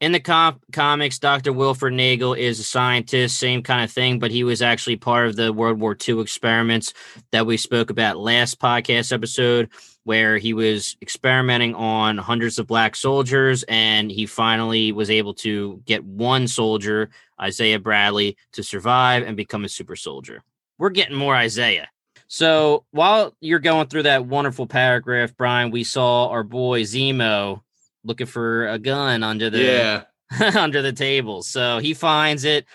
[0.00, 1.52] in the com- comics, Dr.
[1.52, 5.36] Wilfred Nagel is a scientist, same kind of thing, but he was actually part of
[5.36, 6.92] the World War II experiments
[7.30, 9.70] that we spoke about last podcast episode,
[10.02, 15.80] where he was experimenting on hundreds of black soldiers, and he finally was able to
[15.86, 17.08] get one soldier,
[17.40, 20.42] Isaiah Bradley, to survive and become a super soldier.
[20.76, 21.88] We're getting more Isaiah.
[22.26, 27.62] So while you're going through that wonderful paragraph, Brian, we saw our boy Zemo
[28.04, 30.02] looking for a gun under the yeah.
[30.56, 31.42] under the table.
[31.42, 32.66] So he finds it.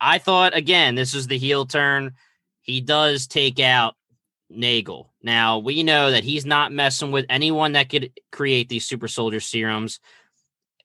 [0.00, 2.14] I thought again, this is the heel turn.
[2.60, 3.96] He does take out
[4.50, 5.12] Nagel.
[5.22, 9.40] Now we know that he's not messing with anyone that could create these super soldier
[9.40, 10.00] serums.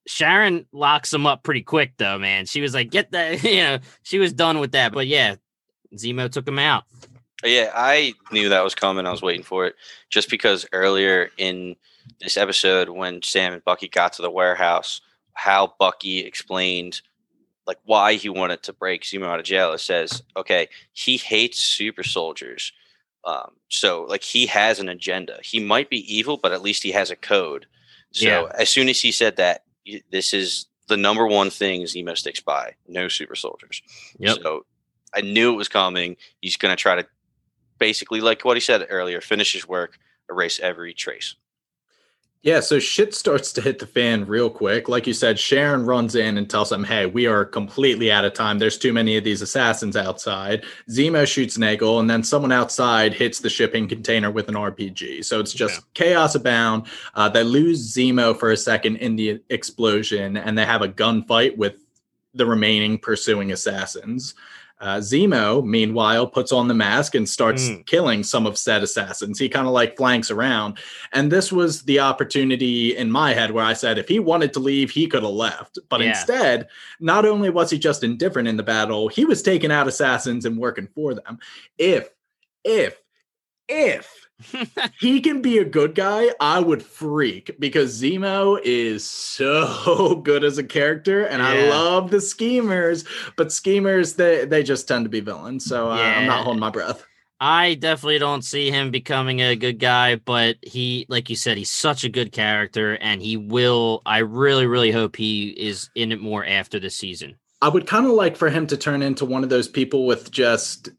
[0.07, 2.45] Sharon locks him up pretty quick though, man.
[2.45, 4.93] She was like, get that, you know, she was done with that.
[4.93, 5.35] But yeah,
[5.95, 6.83] Zemo took him out.
[7.43, 9.05] Yeah, I knew that was coming.
[9.05, 9.75] I was waiting for it
[10.09, 11.77] just because earlier in
[12.19, 15.01] this episode, when Sam and Bucky got to the warehouse,
[15.33, 17.01] how Bucky explained
[17.67, 19.73] like why he wanted to break Zemo out of jail.
[19.73, 22.73] It says, okay, he hates super soldiers.
[23.25, 25.37] Um, so like he has an agenda.
[25.43, 27.67] He might be evil, but at least he has a code.
[28.11, 28.51] So Yeah.
[28.57, 29.65] as soon as he said that,
[30.11, 33.83] this is the number one thing Zemo sticks by: no super soldiers.
[34.17, 34.37] Yep.
[34.41, 34.65] So
[35.13, 36.17] I knew it was coming.
[36.41, 37.05] He's going to try to
[37.77, 39.99] basically, like what he said earlier, finish his work,
[40.29, 41.35] erase every trace.
[42.41, 44.87] Yeah, so shit starts to hit the fan real quick.
[44.87, 48.33] Like you said, Sharon runs in and tells them, hey, we are completely out of
[48.33, 48.59] time.
[48.59, 50.63] There's too many of these assassins outside.
[50.89, 55.25] Zemo shoots Nagel, and then someone outside hits the shipping container with an RPG.
[55.25, 56.87] So it's just chaos abound.
[57.13, 61.57] Uh, they lose Zemo for a second in the explosion, and they have a gunfight
[61.57, 61.75] with
[62.33, 64.33] the remaining pursuing assassins.
[64.81, 67.85] Uh, Zemo, meanwhile, puts on the mask and starts Mm.
[67.85, 69.37] killing some of said assassins.
[69.37, 70.77] He kind of like flanks around.
[71.11, 74.59] And this was the opportunity in my head where I said, if he wanted to
[74.59, 75.79] leave, he could have left.
[75.89, 76.09] But Yeah.
[76.11, 76.67] instead,
[77.01, 80.57] not only was he just indifferent in the battle, he was taking out assassins and
[80.57, 81.39] working for them.
[81.77, 82.09] If,
[82.63, 83.01] if,
[83.67, 84.18] if
[84.99, 90.57] he can be a good guy, I would freak because Zemo is so good as
[90.57, 93.03] a character, and I love the schemers.
[93.35, 95.65] But schemers, they they just tend to be villains.
[95.65, 97.05] So uh, I'm not holding my breath.
[97.41, 101.69] I definitely don't see him becoming a good guy, but he, like you said, he's
[101.69, 104.01] such a good character, and he will.
[104.05, 107.35] I really, really hope he is in it more after the season.
[107.61, 110.31] I would kind of like for him to turn into one of those people with
[110.31, 110.89] just,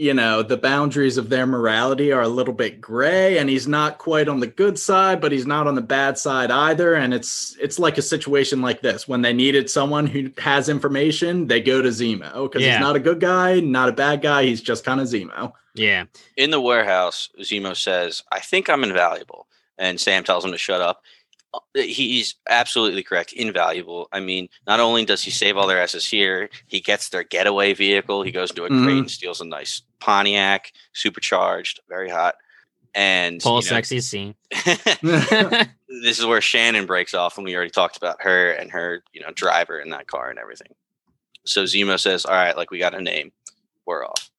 [0.00, 3.98] you know, the boundaries of their morality are a little bit gray, and he's not
[3.98, 6.94] quite on the good side, but he's not on the bad side either.
[6.94, 11.48] And it's it's like a situation like this when they needed someone who has information,
[11.48, 12.78] they go to Zemo because Yeah.
[12.78, 14.44] he's not a good guy, not a bad guy.
[14.44, 15.52] He's just kind of Zemo.
[15.74, 19.48] Yeah, In the warehouse, Zemo says, I think I'm invaluable.
[19.76, 21.02] And Sam tells him to shut up.
[21.52, 23.32] Uh, He's absolutely correct.
[23.32, 24.08] Invaluable.
[24.12, 27.74] I mean, not only does he save all their asses here, he gets their getaway
[27.74, 28.22] vehicle.
[28.22, 28.84] He goes into a Mhm.
[28.84, 32.36] crate and steals a nice Pontiac, supercharged, very hot.
[32.94, 34.34] And Paul you know, sexy scene.
[35.02, 39.20] this is where Shannon breaks off, and we already talked about her and her, you
[39.20, 40.74] know, driver in that car and everything.
[41.44, 43.32] So Zemo says, "All right, like we got a name,
[43.86, 44.29] we're off."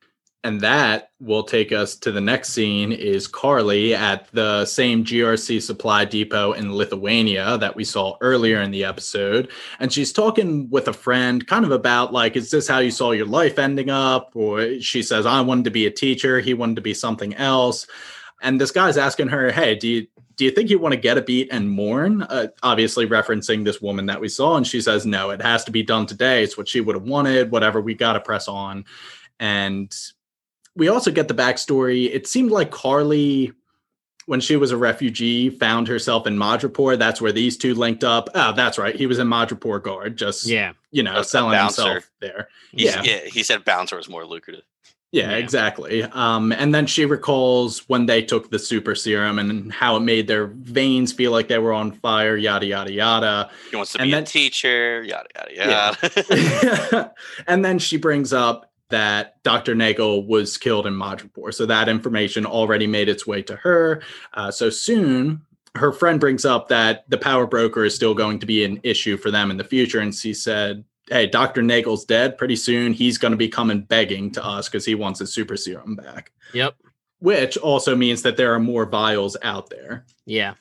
[0.44, 5.62] And that will take us to the next scene is Karli at the same GRC
[5.62, 9.52] supply depot in Lithuania that we saw earlier in the episode.
[9.80, 13.12] And she's talking with a friend kind of about like, is this how you saw
[13.12, 14.32] your life ending up?
[14.34, 16.40] Or she says, I wanted to be a teacher.
[16.40, 17.86] He wanted to be something else.
[18.42, 21.20] And this guy's asking her, hey, do you do you think you want to get
[21.20, 22.24] a beat and mourn?
[22.24, 24.58] Uh, obviously, referencing this woman that we saw.
[24.58, 26.42] And she says, no, it has to be done today.
[26.42, 27.80] It's what she would have wanted, whatever.
[27.80, 28.86] We got to press on.
[29.40, 29.96] And
[30.76, 32.14] we also get the backstory.
[32.14, 33.52] It seemed like Karli,
[34.26, 36.98] when she was a refugee, found herself in Madripoor.
[36.98, 38.30] That's where these two linked up.
[38.36, 38.96] Oh, that's right.
[38.96, 40.74] He was in Madripoor Guard, just Yeah.
[40.92, 41.82] you know, A- a selling bouncer.
[41.84, 42.48] himself there.
[42.72, 43.04] He's- Yeah.
[43.04, 43.20] yeah.
[43.30, 44.64] He said bouncer was more lucrative.
[45.14, 45.38] Yeah, Yeah.
[45.38, 46.04] exactly.
[46.04, 50.28] Um, and then she recalls when they took the super serum and how it made
[50.28, 53.50] their veins feel like they were on fire, yada yada yada.
[53.72, 55.04] He wants to And be then- a teacher.
[55.04, 55.96] Yada yada Yeah.
[56.92, 57.12] yada.
[57.48, 59.76] and then she brings up that Dr.
[59.76, 61.54] Nagel was killed in Madripoor.
[61.54, 64.02] So that information already made its way to her.
[64.34, 65.42] Uh, so soon,
[65.76, 69.18] her friend brings up that the power broker is still going to be an issue
[69.18, 70.00] for them in the future.
[70.00, 71.62] And she said, Hey, Dr.
[71.62, 72.38] Nagel's dead.
[72.38, 75.58] Pretty soon, he's going to be coming begging to us because he wants his super
[75.58, 76.76] serum back, Yep.
[77.20, 80.06] which also means that there are more vials out there.
[80.26, 80.54] Yeah.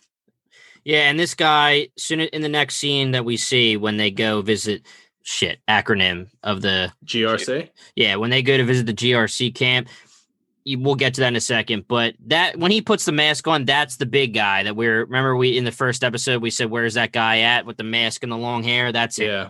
[0.83, 4.41] Yeah, and this guy soon in the next scene that we see when they go
[4.41, 4.87] visit
[5.22, 7.68] shit acronym of the GRC?
[7.94, 9.88] yeah when they go to visit the GRC camp.
[10.62, 13.48] You, we'll get to that in a second, but that when he puts the mask
[13.48, 16.70] on, that's the big guy that we're remember we in the first episode we said
[16.70, 18.92] where's that guy at with the mask and the long hair?
[18.92, 19.26] That's it.
[19.28, 19.48] Yeah.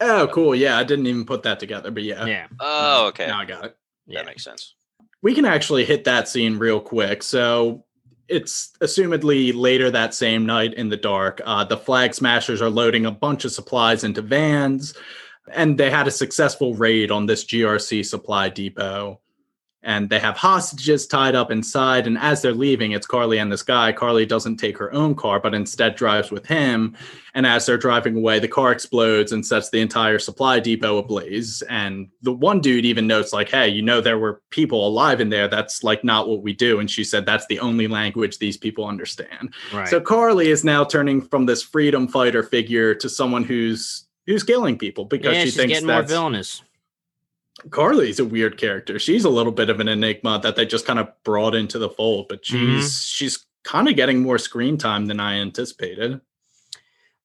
[0.00, 0.54] Oh, cool.
[0.54, 2.24] Yeah, I didn't even put that together, but yeah.
[2.24, 2.46] Yeah.
[2.58, 3.26] oh, okay.
[3.26, 3.76] Now I got it.
[4.06, 4.20] Yeah.
[4.20, 4.74] That makes sense.
[5.22, 7.22] we can actually hit that scene real quick.
[7.22, 7.83] So
[8.28, 11.40] it's assumedly later that same night in the dark.
[11.44, 14.94] Uh, the flag smashers are loading a bunch of supplies into vans,
[15.52, 19.20] and they had a successful raid on this GRC supply depot.
[19.84, 22.06] And they have hostages tied up inside.
[22.06, 23.92] And as they're leaving, it's Karli and this guy.
[23.92, 26.96] Karli doesn't take her own car, but instead drives with him.
[27.34, 31.62] And as they're driving away, the car explodes and sets the entire supply depot ablaze.
[31.68, 35.28] And the one dude even notes, like, hey, you know, there were people alive in
[35.28, 35.48] there.
[35.48, 36.80] That's like not what we do.
[36.80, 39.52] And she said, that's the only language these people understand.
[39.72, 39.86] Right.
[39.88, 44.78] So Karli is now turning from this freedom fighter figure to someone who's who's killing
[44.78, 46.62] people because yeah, she she's thinks getting more villainous.
[47.70, 48.98] Karli's a weird character.
[48.98, 51.88] She's a little bit of an enigma that they just kind of brought into the
[51.90, 52.76] fold, but Mm-hmm.
[52.80, 56.20] she's she's kind of getting more screen time than I anticipated.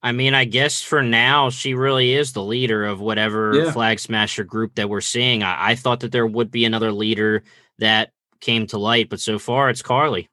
[0.01, 3.71] I mean, I guess for now, she really is the leader of whatever Yeah.
[3.71, 5.43] flag smasher group that we're seeing.
[5.43, 7.43] I, I thought that there would be another leader
[7.79, 10.29] that came to light, but so far it's Karli.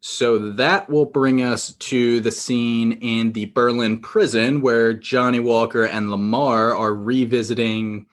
[0.00, 5.84] So that will bring us to the scene in the Berlin prison where Johnny Walker
[5.84, 8.06] and Lemar are revisiting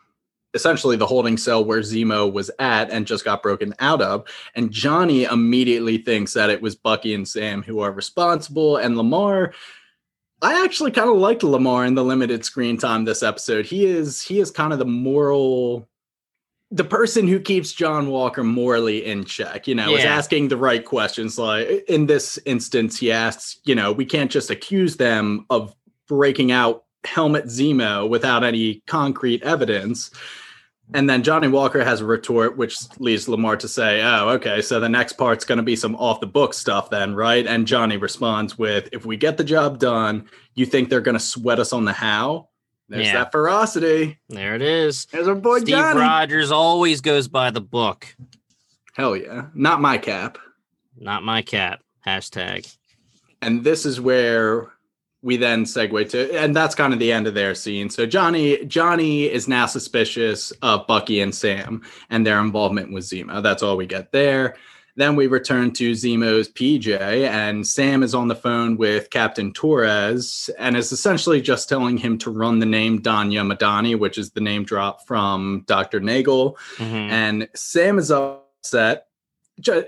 [0.53, 4.25] essentially the holding cell where Zemo was at and just got broken out of.
[4.55, 8.77] And Johnny immediately thinks that it was Bucky and Sam who are responsible.
[8.77, 9.53] And Lemar,
[10.41, 13.65] I actually kind of liked Lemar in the limited screen time this episode.
[13.65, 15.87] He is he is kind of the moral
[16.73, 20.83] the person who keeps John Walker morally in check, you know, is asking the right
[20.83, 21.37] questions.
[21.37, 25.75] Like in this instance, he asks, you know, we can't just accuse them of
[26.07, 30.11] breaking out Helmut Zemo without any concrete evidence.
[30.93, 34.79] And then Johnny Walker has a retort, which leads Lemar to say, Oh, okay, so
[34.79, 37.47] the next part's going to be some off the book stuff, then, right?
[37.47, 41.23] And Johnny responds with, If we get the job done, you think they're going to
[41.23, 42.49] sweat us on the how?
[42.89, 43.13] There's Yeah.
[43.23, 44.19] that ferocity.
[44.27, 45.05] There it is.
[45.05, 46.01] There's our boy Steve Johnny.
[46.01, 48.13] Rogers always goes by the book.
[48.93, 49.45] Hell yeah.
[49.53, 50.37] Not my cap.
[50.97, 51.81] Not my cap.
[52.05, 52.69] Hashtag.
[53.41, 54.67] and this is where
[55.24, 58.63] we then segue to and that's kind of the end of their scene so johnny
[58.65, 63.78] johnny is now suspicious of bucky and sam and their involvement with zemo that's all
[63.78, 64.55] we get there
[64.97, 70.49] then we return to zemo's pj and sam is on the phone with captain torres
[70.57, 74.41] and is essentially just telling him to run the name donya madani which is the
[74.41, 77.09] name drop from dr nagel Mhm.
[77.09, 79.07] and Sam is upset.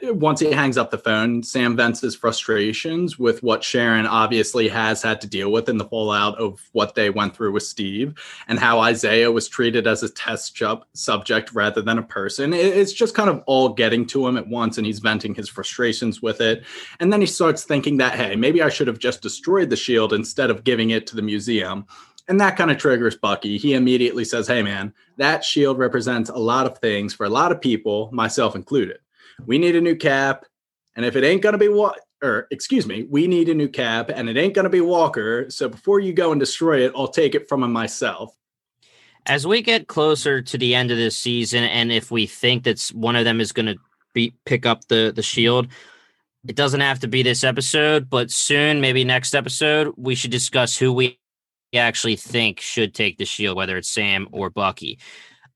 [0.03, 5.01] Once he hangs up the phone, Sam vents his frustrations with what Sharon obviously has
[5.01, 8.13] had to deal with in the fallout of what they went through with Steve
[8.47, 12.53] and how Isaiah was treated as a test sub- subject rather than a person.
[12.53, 16.21] It's just kind of all getting to him at once, and he's venting his frustrations
[16.21, 16.63] with it.
[16.99, 20.13] And then he starts thinking that, hey, maybe I should have just destroyed the shield
[20.13, 21.87] instead of giving it to the museum.
[22.27, 23.57] And that kind of triggers Bucky.
[23.57, 27.51] He immediately says, Hey, man, that shield represents a lot of things for a lot
[27.51, 28.99] of people, myself included.
[29.45, 30.45] We need a new cap.
[30.95, 34.09] And if it ain't gonna be what or excuse me, we need a new cap
[34.09, 35.49] and it ain't gonna be Walker.
[35.49, 38.35] So before you go and destroy it, I'll take it from him myself.
[39.25, 42.81] As we get closer to the end of this season, and if we think that
[42.93, 43.77] one of them is going to
[44.13, 45.67] be pick up the the shield,
[46.47, 50.75] it doesn't have to be this episode, but soon, maybe next episode, we should discuss
[50.77, 51.17] who we
[51.73, 54.99] actually think should take the shield, whether it's Sam or Bucky.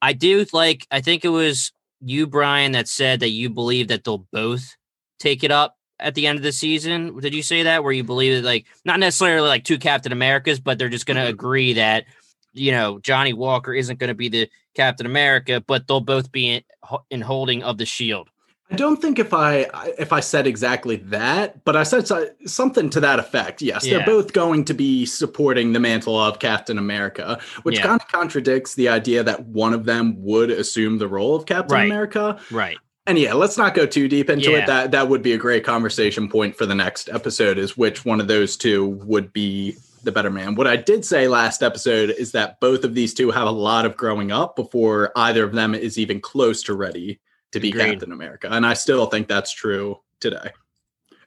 [0.01, 0.87] I do like.
[0.89, 1.71] I think it was
[2.01, 4.75] you, Brian, that said that you believe that they'll both
[5.19, 7.19] take it up at the end of the season.
[7.19, 7.83] Did you say that?
[7.83, 11.17] Where you believe that, like, not necessarily like two Captain Americas, but they're just going
[11.17, 11.29] to Mhm.
[11.29, 12.05] agree that
[12.53, 16.49] you know Johnny Walker isn't going to be the Captain America, but they'll both be
[16.55, 16.63] in,
[17.09, 18.29] in holding of the shield.
[18.69, 19.65] I don't think if I
[19.97, 23.61] if I said exactly that, but I said so- something to that effect.
[23.61, 23.97] Yes, Yeah.
[23.97, 27.83] they're both going to be supporting the mantle of Captain America, which Yeah.
[27.83, 31.73] kind of contradicts the idea that one of them would assume the role of Captain
[31.75, 31.85] Right.
[31.85, 32.37] America.
[32.51, 32.77] Right.
[33.05, 34.57] And yeah, let's not go too deep into Yeah.
[34.57, 34.67] it.
[34.67, 37.57] That that would be a great conversation point for the next episode.
[37.57, 40.55] Is which one of those two would be the better man?
[40.55, 43.85] What I did say last episode is that both of these two have a lot
[43.85, 47.19] of growing up before either of them is even close to ready
[47.51, 47.91] to be Agreed.
[47.91, 50.51] Captain America, and I still think that's true today.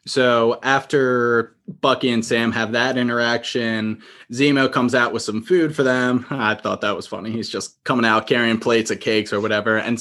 [0.07, 4.03] So after Bucky and Sam have that interaction,
[4.33, 6.27] Zemo comes out with some food for them.
[6.31, 7.31] I thought that was funny.
[7.31, 10.01] He's just coming out carrying plates of cakes or whatever, and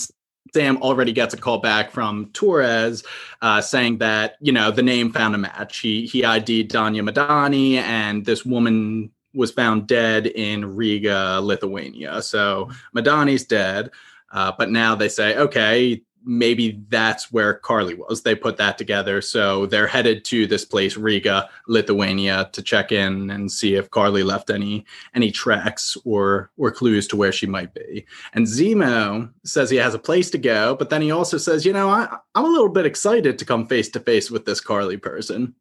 [0.54, 3.04] Sam already gets a call back from Torres
[3.42, 5.80] uh, saying that you know the name found a match.
[5.80, 12.22] He he ID'd Donya Madani, and this woman was found dead in Riga, Lithuania.
[12.22, 13.92] So Madani's dead,
[14.32, 16.02] uh, but now they say okay.
[16.26, 18.24] Maybe that's where Karli was.
[18.24, 19.22] They put that together.
[19.22, 24.24] So they're headed to this place, Riga, Lithuania, to check in and see if Karli
[24.24, 28.06] left any any tracks or or clues to where she might be.
[28.34, 31.74] And Zemo says he has a place to go, but then he also says, you
[31.74, 34.98] know, I, I'm a little bit excited to come face to face with this Karli
[34.98, 35.56] person.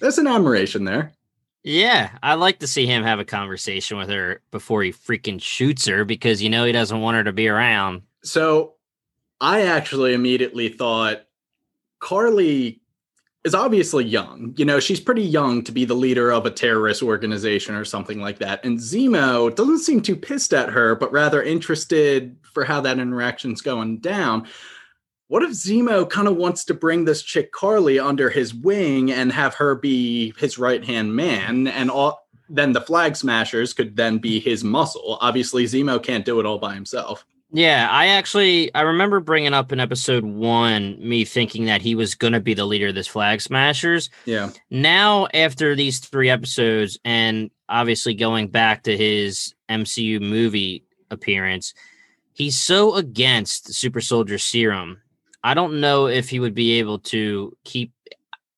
[0.00, 1.12] There's an admiration there.
[1.64, 5.86] Yeah, I like to see him have a conversation with her before he freaking shoots
[5.86, 8.02] her because you know he doesn't want her to be around.
[8.22, 8.74] So
[9.40, 11.24] I actually immediately thought
[12.00, 12.80] Karli
[13.44, 14.52] is obviously young.
[14.56, 18.20] You know, she's pretty young to be the leader of a terrorist organization or something
[18.20, 18.64] like that.
[18.64, 23.60] And Zemo doesn't seem too pissed at her, but rather interested for how that interaction's
[23.60, 24.46] going down.
[25.28, 29.30] What if Zemo kind of wants to bring this chick Karli under his wing and
[29.30, 31.68] have her be his right hand man?
[31.68, 35.18] And all, then the flag smashers could then be his muscle.
[35.20, 37.24] Obviously, Zemo can't do it all by himself.
[37.50, 42.14] Yeah, I actually I remember bringing up in episode one me thinking that he was
[42.14, 44.10] going to be the leader of this Flag Smashers.
[44.26, 44.50] Yeah.
[44.70, 51.72] Now, after these three episodes, and obviously going back to his MCU movie appearance,
[52.34, 55.00] he's so against the Super Soldier Serum.
[55.42, 57.92] I don't know if he would be able to keep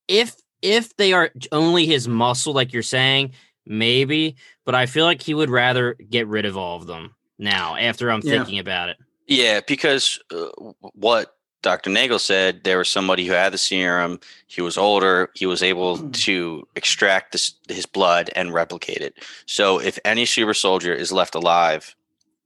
[0.09, 3.31] if if they are only his muscle, like you're saying,
[3.65, 4.35] maybe.
[4.65, 7.75] But I feel like he would rather get rid of all of them now.
[7.75, 8.37] After I'm Yeah.
[8.37, 8.97] thinking about it.
[9.27, 10.47] Yeah, because uh,
[10.93, 11.89] what Dr.
[11.89, 14.19] Nagel said, there was somebody who had the serum.
[14.47, 15.29] He was older.
[15.35, 19.13] He was able to extract this, his blood and replicate it.
[19.45, 21.95] So, if any super soldier is left alive,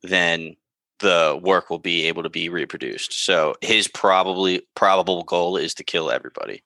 [0.03, 0.55] then
[0.99, 3.13] the work will be able to be reproduced.
[3.13, 6.61] So, his probably probable goal is to kill everybody,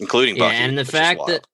[0.00, 0.56] including Yeah, Bucky.
[0.56, 1.46] and the fact that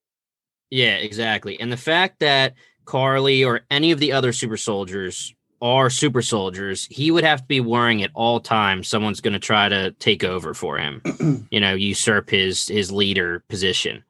[0.71, 1.59] yeah, exactly.
[1.61, 5.35] And the fact that Karli or any of the other super soldiers
[5.65, 9.39] are super soldiers, he would have to be worrying at all times someone's going to
[9.41, 11.01] try to take over for him.
[11.51, 14.05] you know, usurp his his leader position.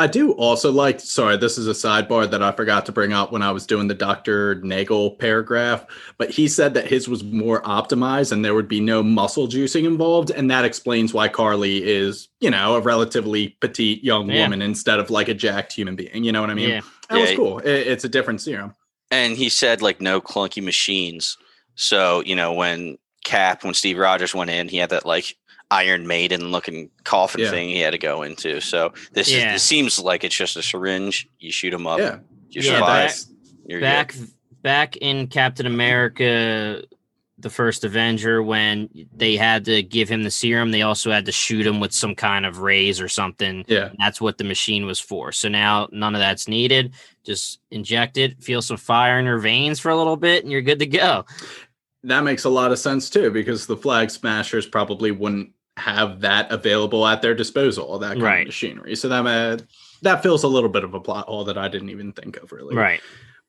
[0.00, 3.32] I do also like, sorry, this is a sidebar that I forgot to bring up
[3.32, 4.60] when I was doing the Dr.
[4.62, 5.86] Nagel paragraph,
[6.18, 9.86] but he said that his was more optimized and there would be no muscle juicing
[9.86, 10.30] involved.
[10.30, 14.44] And that explains why Karli is, you know, a relatively petite young Yeah.
[14.44, 16.22] woman instead of like a jacked human being.
[16.22, 16.68] You know what I mean?
[16.68, 16.80] yeah.
[17.10, 17.58] That was cool.
[17.58, 18.76] It- it's a different serum.
[19.10, 21.36] And he said like no clunky machines.
[21.74, 25.36] So you know when Cap, when Steve Rogers went in, he had that like
[25.70, 27.50] Iron Maiden looking coffin Yeah.
[27.50, 28.60] thing he had to go into.
[28.60, 29.48] So this Yeah.
[29.48, 31.28] is this seems like it's just a syringe.
[31.38, 31.98] You shoot him up.
[31.98, 32.18] Yeah.
[32.50, 32.86] You Yeah, survive.
[33.10, 33.26] that's-
[33.66, 34.28] You're back good.
[34.62, 36.82] back in Captain America
[37.40, 41.32] the first Avenger when they had to give him the serum, they also had to
[41.32, 43.64] shoot him with some kind of rays or something.
[43.68, 43.90] Yeah.
[43.98, 45.30] That's what the machine was for.
[45.30, 46.94] So now none of that's needed.
[47.24, 50.62] Just inject it, feel some fire in your veins for a little bit, and you're
[50.62, 51.24] good to go.
[52.04, 56.50] That makes a lot of sense too, because the flag smashers probably wouldn't have that
[56.50, 58.40] available at their disposal, that kind Right.
[58.40, 58.96] of machinery.
[58.96, 59.62] So that uh,
[60.02, 62.50] that feels a little bit of a plot hole that I didn't even think of
[62.50, 62.74] really.
[62.74, 63.00] Right.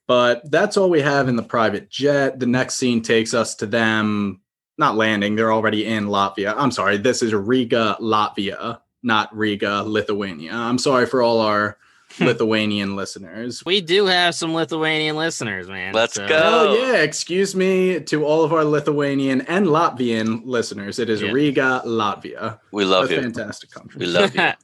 [0.09, 2.39] But that's all we have in the private jet.
[2.39, 4.41] The next scene takes us to them
[4.79, 5.35] not landing.
[5.35, 6.55] They're already in Latvia.
[6.57, 8.79] I'm sorry, this is Riga, Latvia.
[9.03, 10.53] not Riga, Lithuania.
[10.53, 11.77] I'm sorry for all our
[12.19, 13.61] Lithuanian listeners.
[13.67, 15.93] We do have some Lithuanian listeners, man.
[15.93, 16.39] Let's so- go.
[16.41, 20.97] Oh yeah, excuse me to all of our Lithuanian and Latvian listeners.
[20.97, 21.33] It is Yeah.
[21.33, 22.59] Riga, Latvia.
[22.71, 23.21] We love a you.
[23.21, 23.99] fantastic country.
[23.99, 24.41] We love you.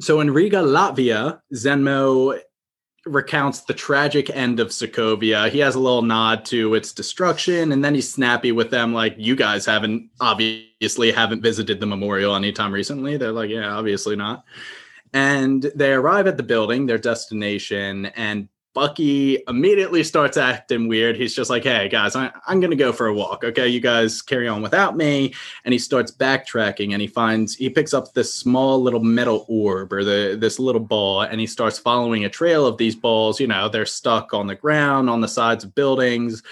[0.00, 2.40] So in Riga, Latvia, Zemo
[3.06, 5.50] recounts the tragic end of Sokovia.
[5.50, 9.14] He has a little nod to its destruction, and then he's snappy with them, like,
[9.16, 13.16] you guys haven't obviously haven't visited the memorial anytime recently.
[13.16, 14.44] They're like, yeah, obviously not.
[15.12, 21.16] And they arrive at the building, their destination, and Bucky immediately starts acting weird.
[21.16, 23.42] He's just like, hey guys, I, I'm gonna go for a walk.
[23.42, 25.34] Okay, you guys carry on without me.
[25.64, 29.92] And he starts backtracking and he finds he picks up this small little metal orb
[29.92, 33.40] or the this little ball and he starts following a trail of these balls.
[33.40, 36.42] You know they're stuck on the ground on the sides of buildings.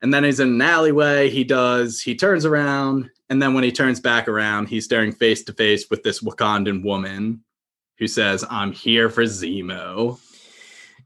[0.00, 1.28] And then he's in an alleyway.
[1.28, 3.10] He does he turns around.
[3.30, 6.84] And then when he turns back around he's staring face to face with this wakandan
[6.84, 7.42] woman
[7.98, 10.18] who says i'm here for zemo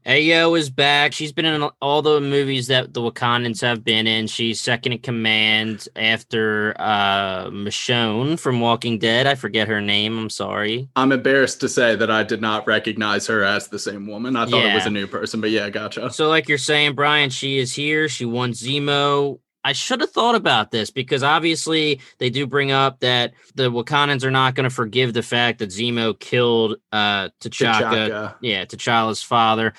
[0.05, 1.13] Ayo is back.
[1.13, 4.27] She's been in all the movies that the Wakandans have been in.
[4.27, 9.27] She's second in command after uh Michonne from Walking Dead.
[9.27, 10.17] I forget her name.
[10.19, 10.89] I'm sorry.
[10.95, 14.45] i'm embarrassed to say that i did not recognize her as the same woman i
[14.45, 17.57] thought it was a new person but yeah gotcha So, like you're saying, Brian, she
[17.57, 18.09] is here.
[18.09, 19.39] She won Zemo.
[19.63, 24.23] I should have thought about this because obviously they do bring up that the Wakandans
[24.23, 28.35] are not going to forgive the fact that Zemo killed uh T'Chaka, T'Chaka.
[28.41, 29.73] yeah, T'Challa's father.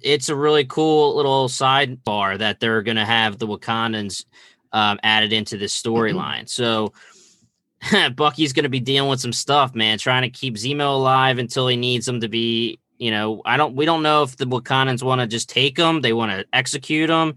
[0.00, 4.24] It's a really cool little sidebar that they're going to have the Wakandans
[4.72, 6.48] um, added into this storyline.
[6.48, 6.92] So
[8.16, 11.68] Bucky's going to be dealing with some stuff, man, trying to keep Zemo alive until
[11.68, 12.78] he needs him to be.
[12.98, 13.74] You know, I don't.
[13.74, 16.00] We don't know if the Wakandans want to just take him.
[16.00, 17.34] They want to execute him,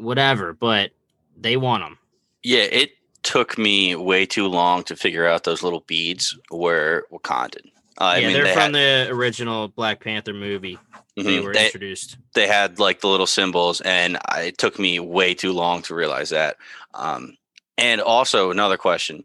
[0.00, 0.52] whatever.
[0.52, 0.90] But
[1.36, 1.98] they want them.
[2.42, 2.92] Yeah, it
[3.22, 7.66] took me way too long to figure out those little beads were Wakandan.
[8.00, 10.78] Uh, I yeah, mean, they're they from had, the original Black Panther movie.
[11.22, 12.16] They mhm, were they, introduced.
[12.34, 15.94] they had like the little symbols, and I, it took me way too long to
[15.94, 16.56] realize that.
[16.94, 17.36] Um,
[17.76, 19.24] and also another question: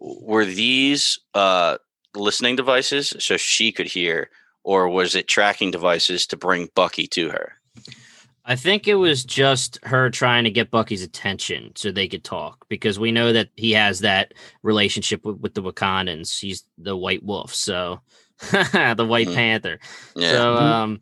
[0.00, 1.78] Were these uh,
[2.14, 4.30] listening devices so she could hear,
[4.64, 7.52] or was it tracking devices to bring Bucky to her?
[8.50, 12.64] I think it was just her trying to get Bucky's attention so they could talk
[12.70, 14.32] because we know that he has that
[14.62, 16.40] relationship with, with the Wakandans.
[16.40, 18.00] He's the White Wolf, so
[18.50, 19.34] the White Mhm.
[19.34, 19.78] Panther.
[20.16, 20.60] Yeah, So, Mhm.
[20.62, 21.00] um,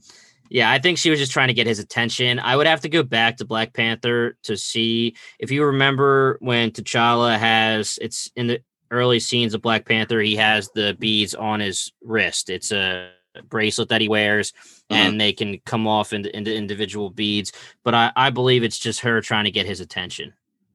[0.51, 2.41] yeah, I think she was just trying to get his attention.
[2.41, 6.73] I would have to go back to Black Panther to see if you remember when
[6.73, 10.21] T'Challa has it's in the early scenes of Black Panther.
[10.21, 12.51] He has the beads on his wrist.
[12.51, 13.11] It's a
[13.43, 14.53] bracelet that he wears,
[14.91, 17.53] and they can come off into, into individual beads.
[17.83, 20.33] But I, I believe it's just her trying to get his attention.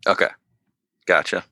[0.08, 0.30] Okay.
[1.06, 1.44] Gotcha.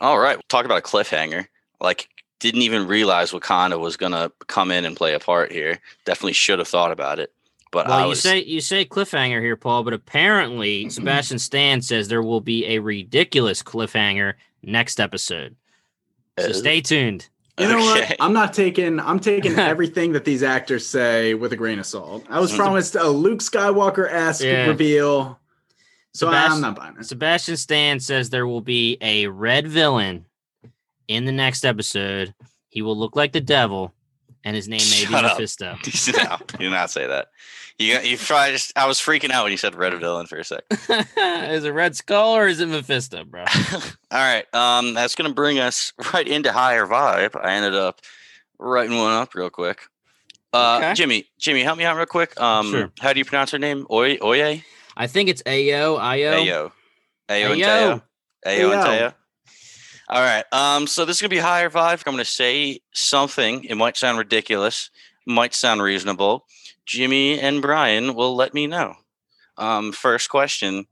[0.00, 0.36] All right.
[0.36, 1.46] We'll talk about a cliffhanger.
[1.80, 2.08] Like,
[2.40, 5.78] didn't even realize Wakanda was gonna come in and play a part here.
[6.04, 7.32] Definitely should have thought about it.
[7.70, 12.08] But I Well, you say you say cliffhanger here, Paul, but apparently Sebastian Stan says
[12.08, 15.54] there will be a ridiculous cliffhanger next episode.
[16.38, 17.28] So Uh, stay tuned.
[17.62, 18.00] You know Okay.
[18.08, 18.16] what?
[18.20, 19.00] I'm not taking.
[19.00, 22.24] I'm taking everything that these actors say with a grain of salt.
[22.28, 24.66] I was promised a Luke Skywalker esque Yeah.
[24.66, 25.38] reveal,
[26.14, 27.04] so Sebast- I'm not buying it.
[27.06, 30.26] Sebastian Stan says there will be a red villain
[31.08, 32.34] in the next episode.
[32.68, 33.92] He will look like the devil,
[34.44, 35.38] and his name may be Shut up.
[35.38, 35.76] Mephisto.
[36.16, 37.28] no, you did not say that.
[37.78, 38.56] You you tried.
[38.76, 40.62] I was freaking out when you said red villain for a sec.
[40.70, 43.44] is it Red Skull or is it Mephisto, bro?
[44.10, 44.44] All right.
[44.54, 47.34] Um, that's gonna bring us right into higher vibe.
[47.42, 48.00] I ended up
[48.58, 49.80] writing one up real quick.
[50.52, 50.94] Uh, Okay.
[50.94, 52.38] Jimmy, Jimmy, help me out real quick.
[52.40, 52.92] Um, Sure.
[53.00, 53.86] how do you pronounce her name?
[53.90, 54.62] Oye, Oye,
[54.96, 55.98] I think it's Ayo.
[55.98, 56.44] Ayo.
[56.44, 56.72] Ayo,
[57.30, 57.64] Ayo, and Ayo.
[57.64, 58.02] Teo.
[58.46, 58.98] Ayo and Ayo.
[58.98, 59.12] Teo.
[60.12, 60.44] All right.
[60.52, 62.02] Um, so this is gonna be higher vibe.
[62.06, 63.64] I'm gonna say something.
[63.64, 64.90] It might sound ridiculous,
[65.26, 66.44] might sound reasonable.
[66.84, 68.92] Jimmy and Brian will let me know.
[69.56, 70.84] Um, first question.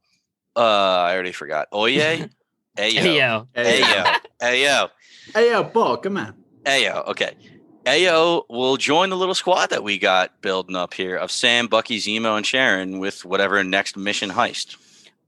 [0.57, 1.69] Uh, I already forgot.
[1.71, 2.31] Oye,
[2.79, 3.47] Ayo, Ayo.
[3.55, 4.91] Ayo, Ayo.
[5.35, 6.35] Hey, yo, come on.
[6.65, 7.35] Ayo, okay.
[7.85, 11.99] Ayo will join the little squad that we got building up here of Sam, Bucky,
[11.99, 14.77] Zemo, and Sharon with whatever next mission heist.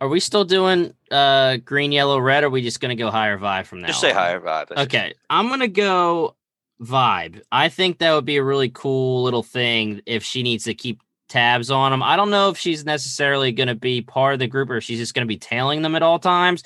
[0.00, 2.42] Are we still doing uh green, yellow, red?
[2.42, 3.88] Or are we just gonna go higher vibe from now?
[3.88, 4.16] Just say on?
[4.16, 4.68] higher vibe.
[4.68, 6.36] that's- Okay, I'm gonna go
[6.80, 7.42] vibe.
[7.52, 11.00] I think that would be a really cool little thing if she needs to keep
[11.28, 12.02] tabs on them.
[12.02, 14.98] I don't know if she's necessarily gonna be part of the group or if she's
[14.98, 16.62] just gonna be tailing them at all times.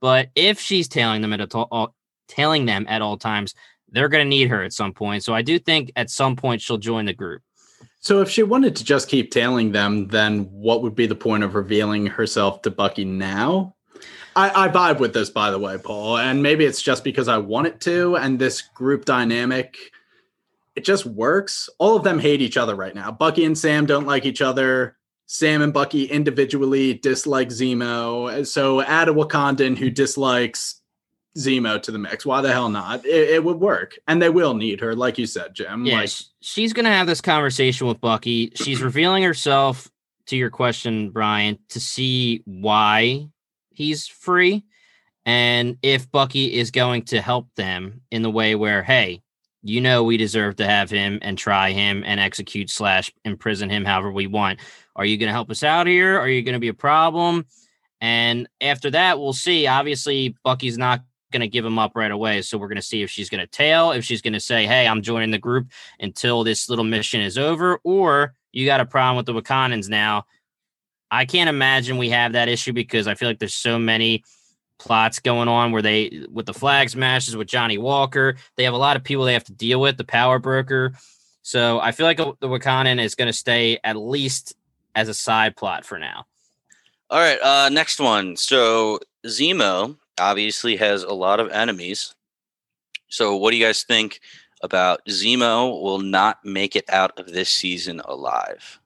[0.00, 1.94] But if she's tailing them at all, all
[2.28, 3.54] tailing them at all times,
[3.88, 5.22] they're gonna need her at some point.
[5.24, 7.42] So I do think at some point she'll join the group.
[8.00, 11.44] So if she wanted to just keep tailing them, then what would be the point
[11.44, 13.74] of revealing herself to Bucky now?
[14.36, 17.38] I, I vibe with this, by the way, Paul, and maybe it's just because I
[17.38, 19.76] want it to, and this group dynamic,
[20.76, 21.68] it just works.
[21.78, 23.10] All of them hate each other right now.
[23.10, 24.96] Bucky and Sam don't like each other.
[25.26, 28.46] Sam and Bucky individually dislike Zemo.
[28.46, 30.80] So add a Wakandan who dislikes
[31.36, 32.26] Zemo to the mix.
[32.26, 33.04] Why the hell not?
[33.04, 35.86] It, it would work, and they will need her, like you said, Jim.
[35.86, 38.52] Yeah, like, she's gonna have this conversation with Bucky.
[38.56, 39.88] She's revealing herself
[40.26, 43.28] to your question, Brian, to see why
[43.80, 44.62] he's free
[45.26, 49.22] and if Bucky is going to help them in the way where, hey,
[49.62, 53.84] you know, we deserve to have him and try him and execute slash imprison him
[53.84, 54.60] however we want.
[54.96, 56.18] Are you going to help us out here?
[56.18, 57.46] Are you going to be a problem?
[58.00, 59.66] And after that, we'll see.
[59.66, 61.02] Obviously, Bucky's not
[61.32, 62.40] going to give him up right away.
[62.40, 64.66] So we're going to see if she's going to tail, if she's going to say,
[64.66, 65.68] hey, I'm joining the group
[66.00, 70.24] until this little mission is over, or you got a problem with the Wakandans now.
[71.10, 74.22] I can't imagine we have that issue because I feel like there's so many
[74.78, 78.36] plots going on where they with the flag smashes with Johnny Walker.
[78.56, 80.92] They have a lot of people they have to deal with, the power broker.
[81.42, 84.54] So I feel like the Wakandan is going to stay at least
[84.94, 86.26] as a side plot for now.
[87.10, 88.36] All right, uh, next one.
[88.36, 92.14] So Zemo obviously has a lot of enemies.
[93.08, 94.20] So what do you guys think
[94.62, 98.79] about Zemo will not make it out of this season alive?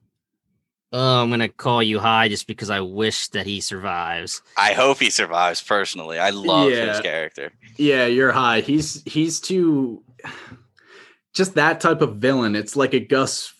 [0.97, 4.41] Oh, I'm gonna call you high just because I wish that he survives.
[4.57, 6.17] I hope he survives personally.
[6.19, 7.51] I love his character.
[7.75, 8.61] Yeah, you're high.
[8.61, 10.01] He's he's too
[11.33, 12.55] just that type of villain.
[12.55, 13.53] It's like a Gus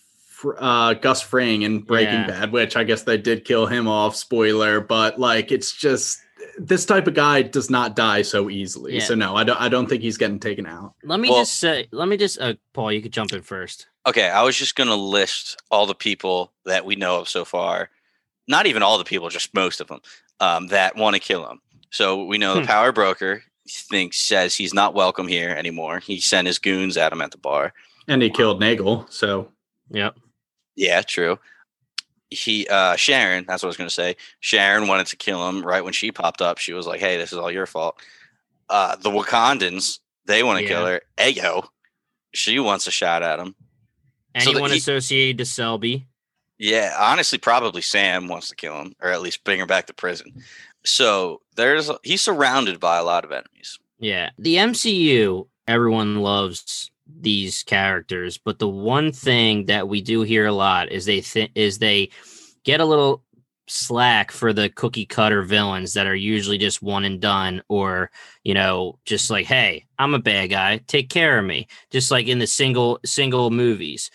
[0.58, 2.26] uh Gus Fring in Breaking Yeah.
[2.26, 6.18] Bad, which I guess they did kill him off, spoiler, but like it's just
[6.58, 8.94] this type of guy does not die so easily.
[8.94, 9.00] Yeah.
[9.04, 10.94] So no, I don't I don't think he's getting taken out.
[11.04, 13.86] Let me Well- just say, let me just, uh, Paul, you could jump in first.
[14.06, 17.44] Okay, I was just going to list all the people that we know of so
[17.44, 17.90] far.
[18.48, 20.00] Not even all the people, just most of them
[20.40, 21.60] um, that want to kill him.
[21.90, 22.60] So we know Hmm.
[22.60, 25.98] the power broker thinks says he's not welcome here anymore.
[25.98, 27.72] He sent his goons at him at the bar.
[28.06, 29.50] And he killed Nagel, so
[29.90, 30.16] Yep.
[30.76, 31.38] Yeah, true.
[32.36, 34.16] He uh Sharon, that's what I was gonna say.
[34.40, 36.58] Sharon wanted to kill him right when she popped up.
[36.58, 37.96] She was like, Hey, this is all your fault.
[38.68, 40.86] Uh the Wakandans, they want to kill Yeah.
[40.88, 41.00] her.
[41.18, 41.66] Ayo,
[42.34, 43.54] she wants a shot at him.
[44.38, 46.06] So Anyone he- associated to Selby?
[46.58, 49.94] Yeah, honestly, probably Sam wants to kill him, or at least bring her back to
[49.94, 50.42] prison.
[50.84, 53.78] So there's he's surrounded by a lot of enemies.
[53.98, 54.30] Yeah.
[54.38, 60.52] The MCU, everyone loves these characters, but the one thing that we do hear a
[60.52, 62.10] lot is they th- is they
[62.64, 63.22] get a little
[63.68, 68.10] slack for the cookie cutter villains that are usually just one and done or
[68.44, 70.78] you know just like hey i'm a bad guy.
[70.86, 71.66] Take care of me.
[71.90, 74.10] Just like in the single single movies.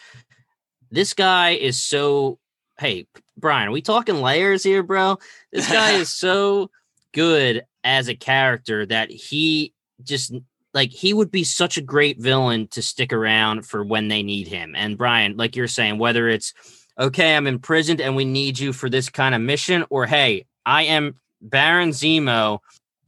[0.90, 2.40] This guy is so
[2.80, 3.08] hey
[3.38, 5.18] brian are we talking layers here bro?
[5.52, 6.72] This guy is so
[7.14, 9.74] good as a character that he
[10.04, 10.34] just
[10.74, 14.48] like he would be such a great villain to stick around for when they need
[14.48, 14.74] him.
[14.76, 16.54] And Brian, like you're saying, whether it's
[17.00, 20.84] okay, I'm imprisoned and we need you for this kind of mission, or hey, I
[20.84, 22.60] am Baron Zemo,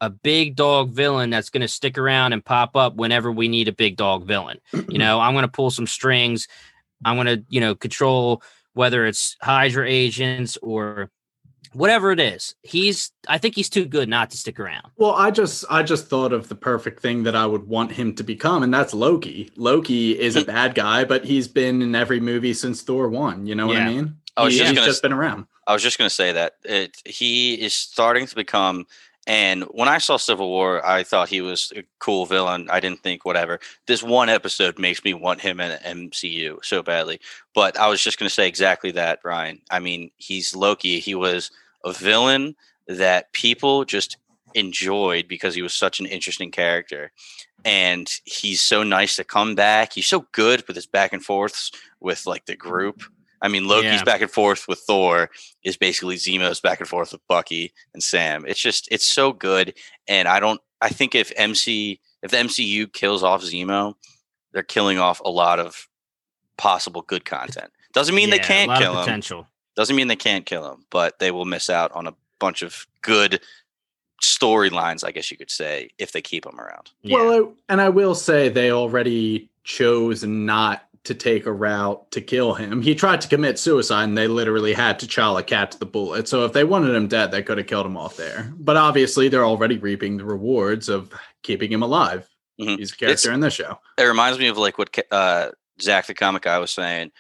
[0.01, 3.67] a big dog villain that's going to stick around and pop up whenever we need
[3.67, 4.59] a big dog villain.
[4.89, 6.47] You know, I'm going to pull some strings.
[7.05, 11.09] I'm going to, you know, control whether it's Hydra agents or
[11.73, 12.55] whatever it is.
[12.61, 14.91] He's, I think he's too good not to stick around.
[14.97, 18.15] Well, I just I just thought of the perfect thing that I would want him
[18.15, 19.51] to become, and that's Loki.
[19.55, 23.45] Loki is a bad guy, but he's been in every movie since Thor one.
[23.45, 24.17] You know what I mean?
[24.35, 25.45] I was He- just he's gonna just been around.
[25.67, 28.85] I was just going to say that it, he is starting to become.
[29.25, 32.67] And when I saw Civil War, I thought he was a cool villain.
[32.69, 33.61] I didn't think whatever.
[33.87, 37.21] This one episode makes me want him in MCU so badly.
[37.55, 40.99] But I was just going to say exactly that, ryan I mean, he's Loki.
[40.99, 41.51] He was
[41.83, 42.55] a villain
[42.87, 44.17] that people just
[44.53, 47.11] enjoyed because he was such an interesting character.
[47.65, 49.93] And he's so nice to come back.
[49.93, 53.03] He's so good with his back and forths with like the group.
[53.41, 54.03] I mean, Loki's Yeah.
[54.03, 55.29] back and forth with Thor
[55.63, 58.45] is basically Zemo's back and forth with Bucky and Sam.
[58.47, 59.73] It's just it's so good,
[60.07, 60.61] and I don't.
[60.81, 63.95] I think if MC if the MCU kills off Zemo,
[64.53, 65.87] they're killing off a lot of
[66.57, 67.71] possible good content.
[67.93, 69.21] Doesn't mean they Yeah, a can't kill him.
[69.73, 69.81] Potential.
[69.81, 72.85] Doesn't mean they can't kill him, but they will miss out on a bunch of
[73.01, 73.41] good
[74.21, 76.91] storylines, I guess you could say, if they keep him around.
[77.01, 77.17] Yeah.
[77.17, 82.21] Well, I, and I will say they already chose not to take a route to
[82.21, 82.81] kill him.
[82.81, 86.29] He tried to commit suicide, and they literally had to T'Challa catch the bullet.
[86.29, 88.53] So if they wanted him dead, they could have killed him off there.
[88.57, 92.29] But obviously, they're already reaping the rewards of keeping him alive.
[92.57, 92.77] Mhm.
[92.77, 93.79] He's a character in this show.
[93.97, 95.49] it reminds me of like what uh,
[95.81, 97.11] Zach the comic guy was saying.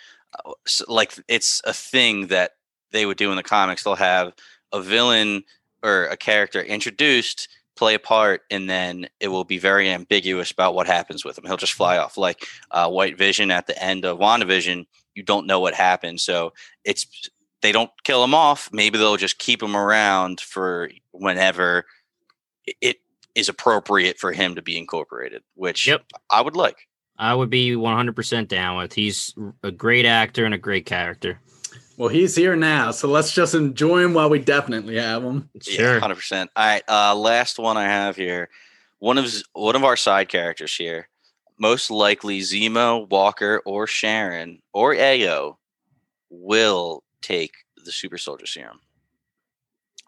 [0.45, 0.51] Uh,
[0.87, 2.51] Like it's a thing that
[2.91, 3.83] they would do in the comics.
[3.83, 4.33] They'll have
[4.71, 5.43] a villain
[5.83, 10.75] or a character introduced, play a part, and then it will be very ambiguous about
[10.75, 11.45] what happens with him.
[11.45, 14.85] He'll just fly off like uh, White Vision at the end of WandaVision.
[15.15, 16.53] You don't know what happened, so
[16.83, 17.05] it's
[17.61, 18.69] they don't kill him off.
[18.71, 21.85] Maybe they'll just keep him around for whenever
[22.81, 22.97] it
[23.35, 26.05] is appropriate for him to be incorporated, which Yep.
[26.29, 26.87] I would like.
[27.17, 28.93] I would be 100% down with.
[28.93, 29.33] He's
[29.63, 31.39] a great actor and a great character.
[31.95, 35.49] Well, he's here now, so let's just enjoy him while we definitely have him.
[35.61, 35.99] Sure.
[35.99, 36.49] hundred percent.
[36.55, 38.49] All right, uh, last one I have here.
[38.97, 41.07] One of one of our side characters here,
[41.59, 45.57] most likely Zemo, Walker, or Sharon or Ayo,
[46.31, 47.53] will take
[47.85, 48.79] the Super Soldier Serum.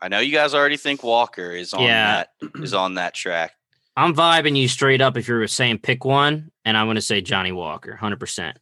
[0.01, 2.23] I know you guys already think Walker is on Yeah.
[2.41, 3.51] that is on that track.
[3.97, 7.01] I'm vibing you straight up if you were saying pick one, and I'm going to
[7.01, 8.53] say Johnny Walker, 100%.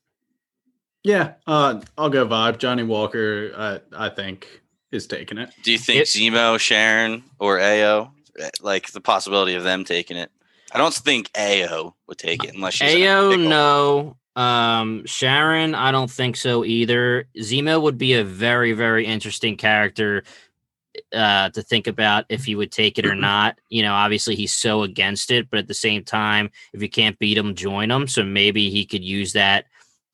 [1.04, 2.60] Yeah, uh, I'll go vibe.
[2.60, 4.62] Johnny Walker, uh, I think,
[4.92, 5.50] is taking it.
[5.64, 10.18] Do you think It- Zemo, Sharon, or Ayo, eh, like the possibility of them taking
[10.18, 10.32] it?
[10.72, 14.18] I don't think Ayo would take it unless she's Ayo, no.
[14.36, 17.28] Um, Sharon, I don't think so either.
[17.38, 20.24] Zemo would be a very, very interesting character
[21.14, 23.60] uh, to think about if he would take it or not.
[23.70, 27.18] You know, obviously he's so against it, but at the same time, if you can't
[27.20, 28.08] beat him, join him.
[28.08, 29.66] So maybe he could use that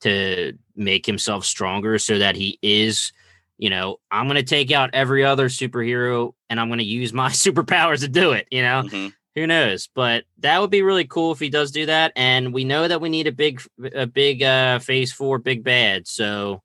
[0.01, 3.11] to make himself stronger so that he is.
[3.57, 7.11] You know, I'm going to take out every other superhero and I'm going to use
[7.11, 8.47] my superpowers to do it.
[8.51, 9.13] You know, Mhm.
[9.35, 12.63] who knows but that would be really cool if he does do that and we
[12.63, 13.61] know that we need a big
[13.93, 16.61] a big uh phase four big bad so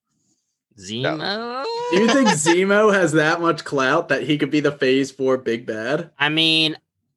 [0.78, 5.10] zemo Do you think Zemo has that much clout that he could be the Phase
[5.10, 6.10] Four big bad?
[6.18, 6.76] i mean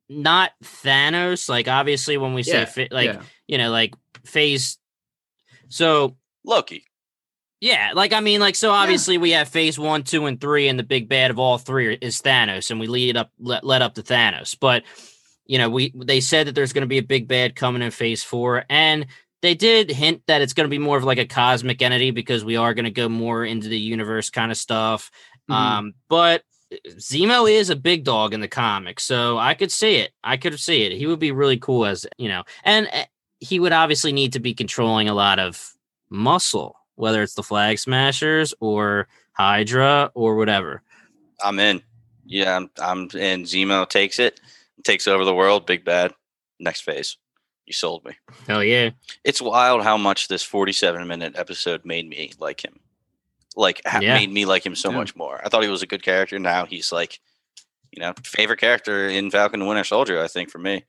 [0.09, 3.21] not thanos like obviously when we say Yeah, fi- like yeah.
[3.47, 3.93] you know like
[4.25, 4.77] phase
[5.69, 6.15] so
[6.45, 6.83] Loki.
[7.59, 8.71] Yeah, like I mean, like so.
[8.71, 11.95] Obviously, we have phase one, two, and three, and the big bad of all three
[11.99, 14.55] is Thanos, and we lead up, let, let up to Thanos.
[14.57, 14.83] But
[15.47, 17.89] you know, we they said that there's going to be a big bad coming in
[17.89, 19.07] phase four, and
[19.41, 22.43] they did hint that it's going to be more of like a cosmic entity because
[22.43, 25.11] we are going to go more into the universe kind of stuff.
[25.49, 25.55] Mhm.
[25.55, 26.43] Um, but
[26.97, 30.11] Zemo is a big dog in the comics, so I could see it.
[30.23, 30.91] I could see it.
[30.97, 33.05] He would be really cool as you know, and uh,
[33.39, 35.73] he would obviously need to be controlling a lot of
[36.09, 40.81] muscle, whether it's the Flag Smashers or Hydra or whatever.
[41.43, 41.81] I'm in.
[42.25, 43.43] Yeah, I'm, I'm in.
[43.43, 44.41] Zemo takes it,
[44.83, 45.65] takes over the world.
[45.65, 46.13] Big bad.
[46.59, 47.17] Next phase.
[47.67, 48.13] You sold me.
[48.47, 48.91] Hell yeah!
[49.25, 52.79] It's wild how much this 47 minute episode made me like him.
[53.57, 54.13] Like, ha- Yeah.
[54.15, 54.95] made me like him so Yeah.
[54.97, 55.41] much more.
[55.45, 56.39] I thought he was a good character.
[56.39, 57.19] Now he's like,
[57.91, 60.85] you know, favorite character in Falcon and Winter Soldier, I think, for me.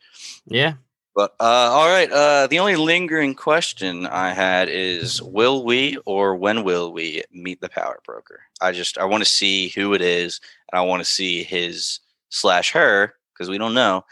[0.47, 0.75] Yeah,
[1.17, 6.37] But uh, all right, uh, the only lingering question I had is: Will we or
[6.37, 8.43] when will we meet the power broker?
[8.61, 10.41] I just I want to see who it is,
[10.71, 11.99] and I want to see his
[12.29, 14.05] slash her because we don't know,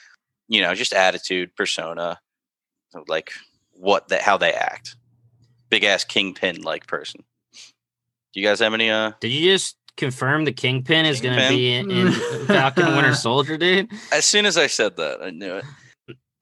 [0.49, 2.19] you know, just attitude, persona,
[3.09, 3.33] like
[3.73, 4.97] what that how they act.
[5.69, 7.23] Big ass kingpin like person.
[7.53, 8.91] Do you guys have any?
[8.91, 12.13] Uh, did you just confirm the Kingpin is going to be in, in
[12.47, 13.91] Falcon Winter Soldier, dude?
[14.13, 15.65] as soon as I said that, I knew it.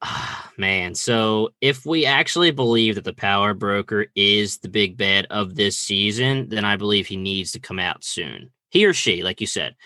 [0.03, 5.27] Ah, Man, so if we actually believe that the Power Broker is the big bad
[5.31, 8.51] of this season, then I believe he needs to come out soon.
[8.71, 9.77] He or she, like you said.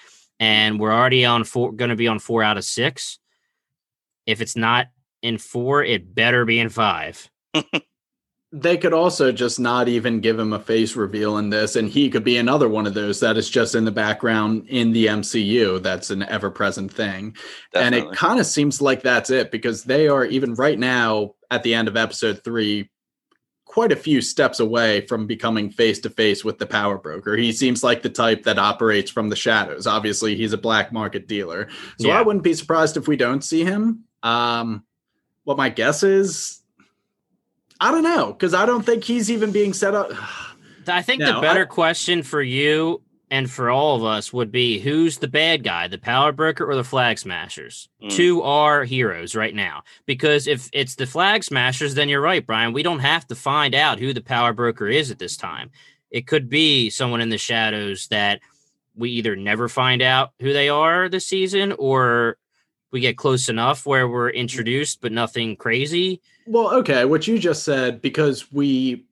[0.40, 3.18] And we're already on four, going to be on four out of six.
[4.26, 4.86] If it's not
[5.22, 7.30] in four, it better be in five.
[8.50, 12.08] They could also just not even give him a face reveal in this, and he
[12.08, 15.82] could be another one of those that is just in the background in the MCU.
[15.82, 17.36] That's an ever present thing.
[17.74, 21.62] And it kind of seems like that's it because they are, even right now, at
[21.62, 22.88] the end of episode three,
[23.66, 27.36] quite a few steps away from becoming face to face with the power broker.
[27.36, 29.86] He seems like the type that operates from the shadows.
[29.86, 31.68] Obviously, he's a black market dealer.
[32.00, 32.18] So Yeah.
[32.18, 34.04] I wouldn't be surprised if we don't see him.
[34.22, 34.84] Um,
[35.48, 36.60] what my guess is,
[37.80, 40.10] I don't know, because I don't think he's even being set up.
[40.86, 43.00] I think No, the better I- question for you
[43.30, 46.76] and for all of us would be who's the bad guy, the power broker or
[46.76, 47.88] the flag smashers?
[48.02, 48.10] Mm.
[48.10, 49.84] Two are heroes right now.
[50.04, 52.74] Because if it's the flag smashers, then you're right, Brian.
[52.74, 55.70] We don't have to find out who the power broker is at this time.
[56.10, 58.40] It could be someone in the shadows that
[58.94, 62.36] we either never find out who they are this season or
[62.90, 66.20] we get close enough where we're introduced but nothing crazy.
[66.46, 69.04] Well, okay, what you just said, because we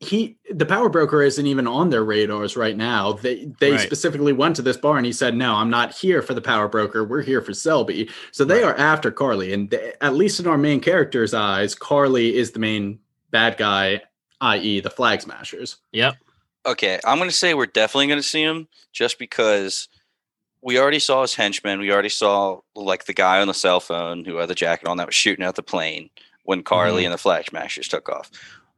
[0.00, 3.12] he the power broker isn't even on their radars right now.
[3.14, 3.80] They they Right.
[3.80, 6.68] specifically went to this bar and he said, "No, I'm not here for the power
[6.68, 7.02] broker.
[7.04, 8.64] We're here for Selby." So they Right.
[8.64, 12.60] are after Karli, and they- at least in our main character's eyes, Karli is the
[12.60, 13.00] main
[13.32, 14.02] bad guy,
[14.40, 15.78] i.e., the flag smashers.
[15.92, 16.16] Yep.
[16.64, 19.88] Okay, I'm going to say we're definitely going to see him just because
[20.62, 21.78] we already saw his henchmen.
[21.80, 24.96] We already saw like the guy on the cell phone who had the jacket on
[24.96, 26.10] that was shooting at the plane
[26.44, 27.06] when Karli Mhm.
[27.06, 28.30] and the Flag Smashers took off.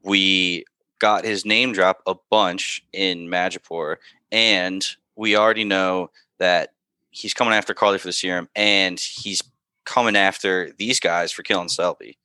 [0.02, 0.64] We
[0.98, 3.96] got his name drop a bunch in Madripoor,
[4.30, 4.86] and
[5.16, 6.72] we already know that
[7.10, 9.42] he's coming after Karli for the serum, and he's
[9.84, 12.18] coming after these guys for killing Selby.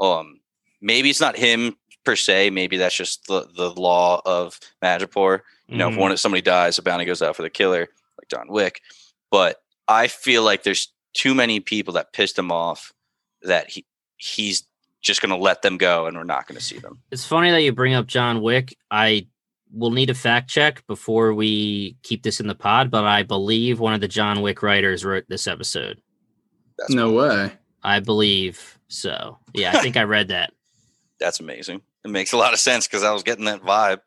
[0.00, 0.40] Um,
[0.80, 2.50] maybe it's not him per se.
[2.50, 5.40] Maybe that's just the the law of Madripoor.
[5.66, 5.98] You know, if Mhm.
[5.98, 7.88] one if somebody dies, a bounty goes out for the killer,
[8.30, 8.80] like John Wick.
[9.30, 9.56] But
[9.86, 12.92] I feel like there's too many people that pissed him off
[13.42, 13.84] that he
[14.16, 14.66] he's
[15.00, 17.00] just going to let them go, and we're not going to see them.
[17.10, 18.76] It's funny that you bring up John Wick.
[18.90, 19.28] I
[19.72, 23.80] will need a fact check before we keep this in the pod, but I believe
[23.80, 26.00] one of the John Wick writers wrote this episode.
[26.78, 27.52] That's no way.
[27.82, 29.38] I believe so.
[29.54, 30.52] Yeah, I think I read that.
[31.20, 31.82] that's amazing.
[32.04, 34.00] It makes a lot of sense because I was getting that vibe.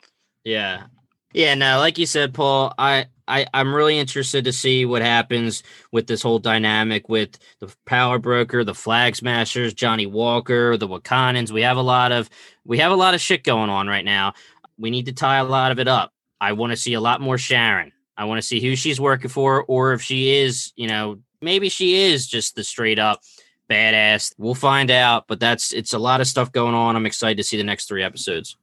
[0.44, 0.84] Yeah.
[1.34, 5.64] Yeah, no, like you said, Paul, I, I I'm really interested to see what happens
[5.92, 11.52] with this whole dynamic with the power broker, the flag smashers, Johnny Walker, the Wakandans.
[11.52, 12.30] We have a lot of
[12.66, 14.34] we have a lot of shit going on right now.
[14.78, 16.14] We need to tie a lot of it up.
[16.42, 17.92] I want to see a lot more Sharon.
[18.18, 21.70] I want to see who she's working for, or if she is, you know, maybe
[21.70, 23.22] she is just the straight up
[23.70, 24.34] badass.
[24.38, 26.96] We'll find out, but that's it's a lot of stuff going on.
[26.96, 28.58] I'm excited to see the next three episodes.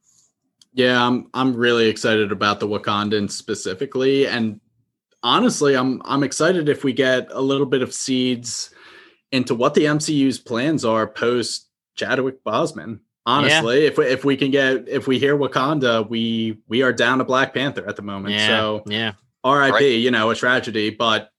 [0.73, 4.59] Yeah, I'm I'm really excited about the Wakandans specifically, and
[5.23, 8.73] honestly, I'm I'm excited if we get a little bit of seeds
[9.31, 12.99] into what the MCU's plans are post Chadwick Boseman.
[13.25, 17.19] Honestly, if we, if we can get if we hear Wakanda, we we are down
[17.19, 18.35] to Black Panther at the moment.
[18.35, 19.13] Yeah, So yeah.
[19.43, 19.73] R.I.P.
[19.73, 19.99] Right.
[19.99, 21.31] You know, a tragedy, but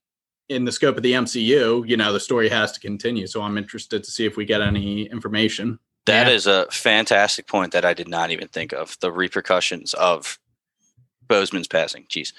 [0.49, 3.27] in the scope of the MCU, you know, the story has to continue.
[3.27, 5.79] So I'm interested to see if we get any information.
[6.05, 6.33] That Yeah.
[6.33, 8.97] is a fantastic point that I did not even think of.
[9.01, 10.39] The repercussions of
[11.27, 12.05] Boseman's passing.
[12.09, 12.33] Jeez.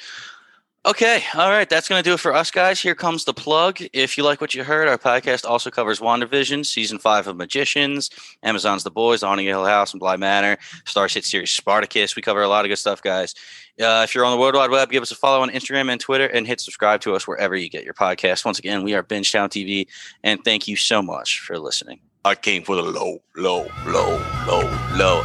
[0.84, 1.22] Okay.
[1.36, 1.68] All right.
[1.68, 2.80] That's going to do it for us, guys.
[2.80, 3.78] Here comes the plug.
[3.92, 8.10] If you like what you heard, our podcast also covers WandaVision, season five of Magicians,
[8.42, 12.16] Amazon's The Boys, The Haunting Hill House, and Bly Manor, Starz hit series Spartacus.
[12.16, 13.32] We cover a lot of good stuff, guys.
[13.80, 16.00] Uh, if you're on the World Wide Web, give us a follow on Instagram and
[16.00, 18.44] Twitter and hit subscribe to us wherever you get your podcast.
[18.44, 19.86] Once again, we are Bingetown TV,
[20.24, 22.00] and thank you so much for listening.
[22.24, 24.62] I came for the low, low, low, low,
[24.94, 25.24] low.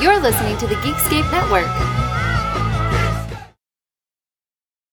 [0.00, 1.66] You're listening to the Geekscape Network.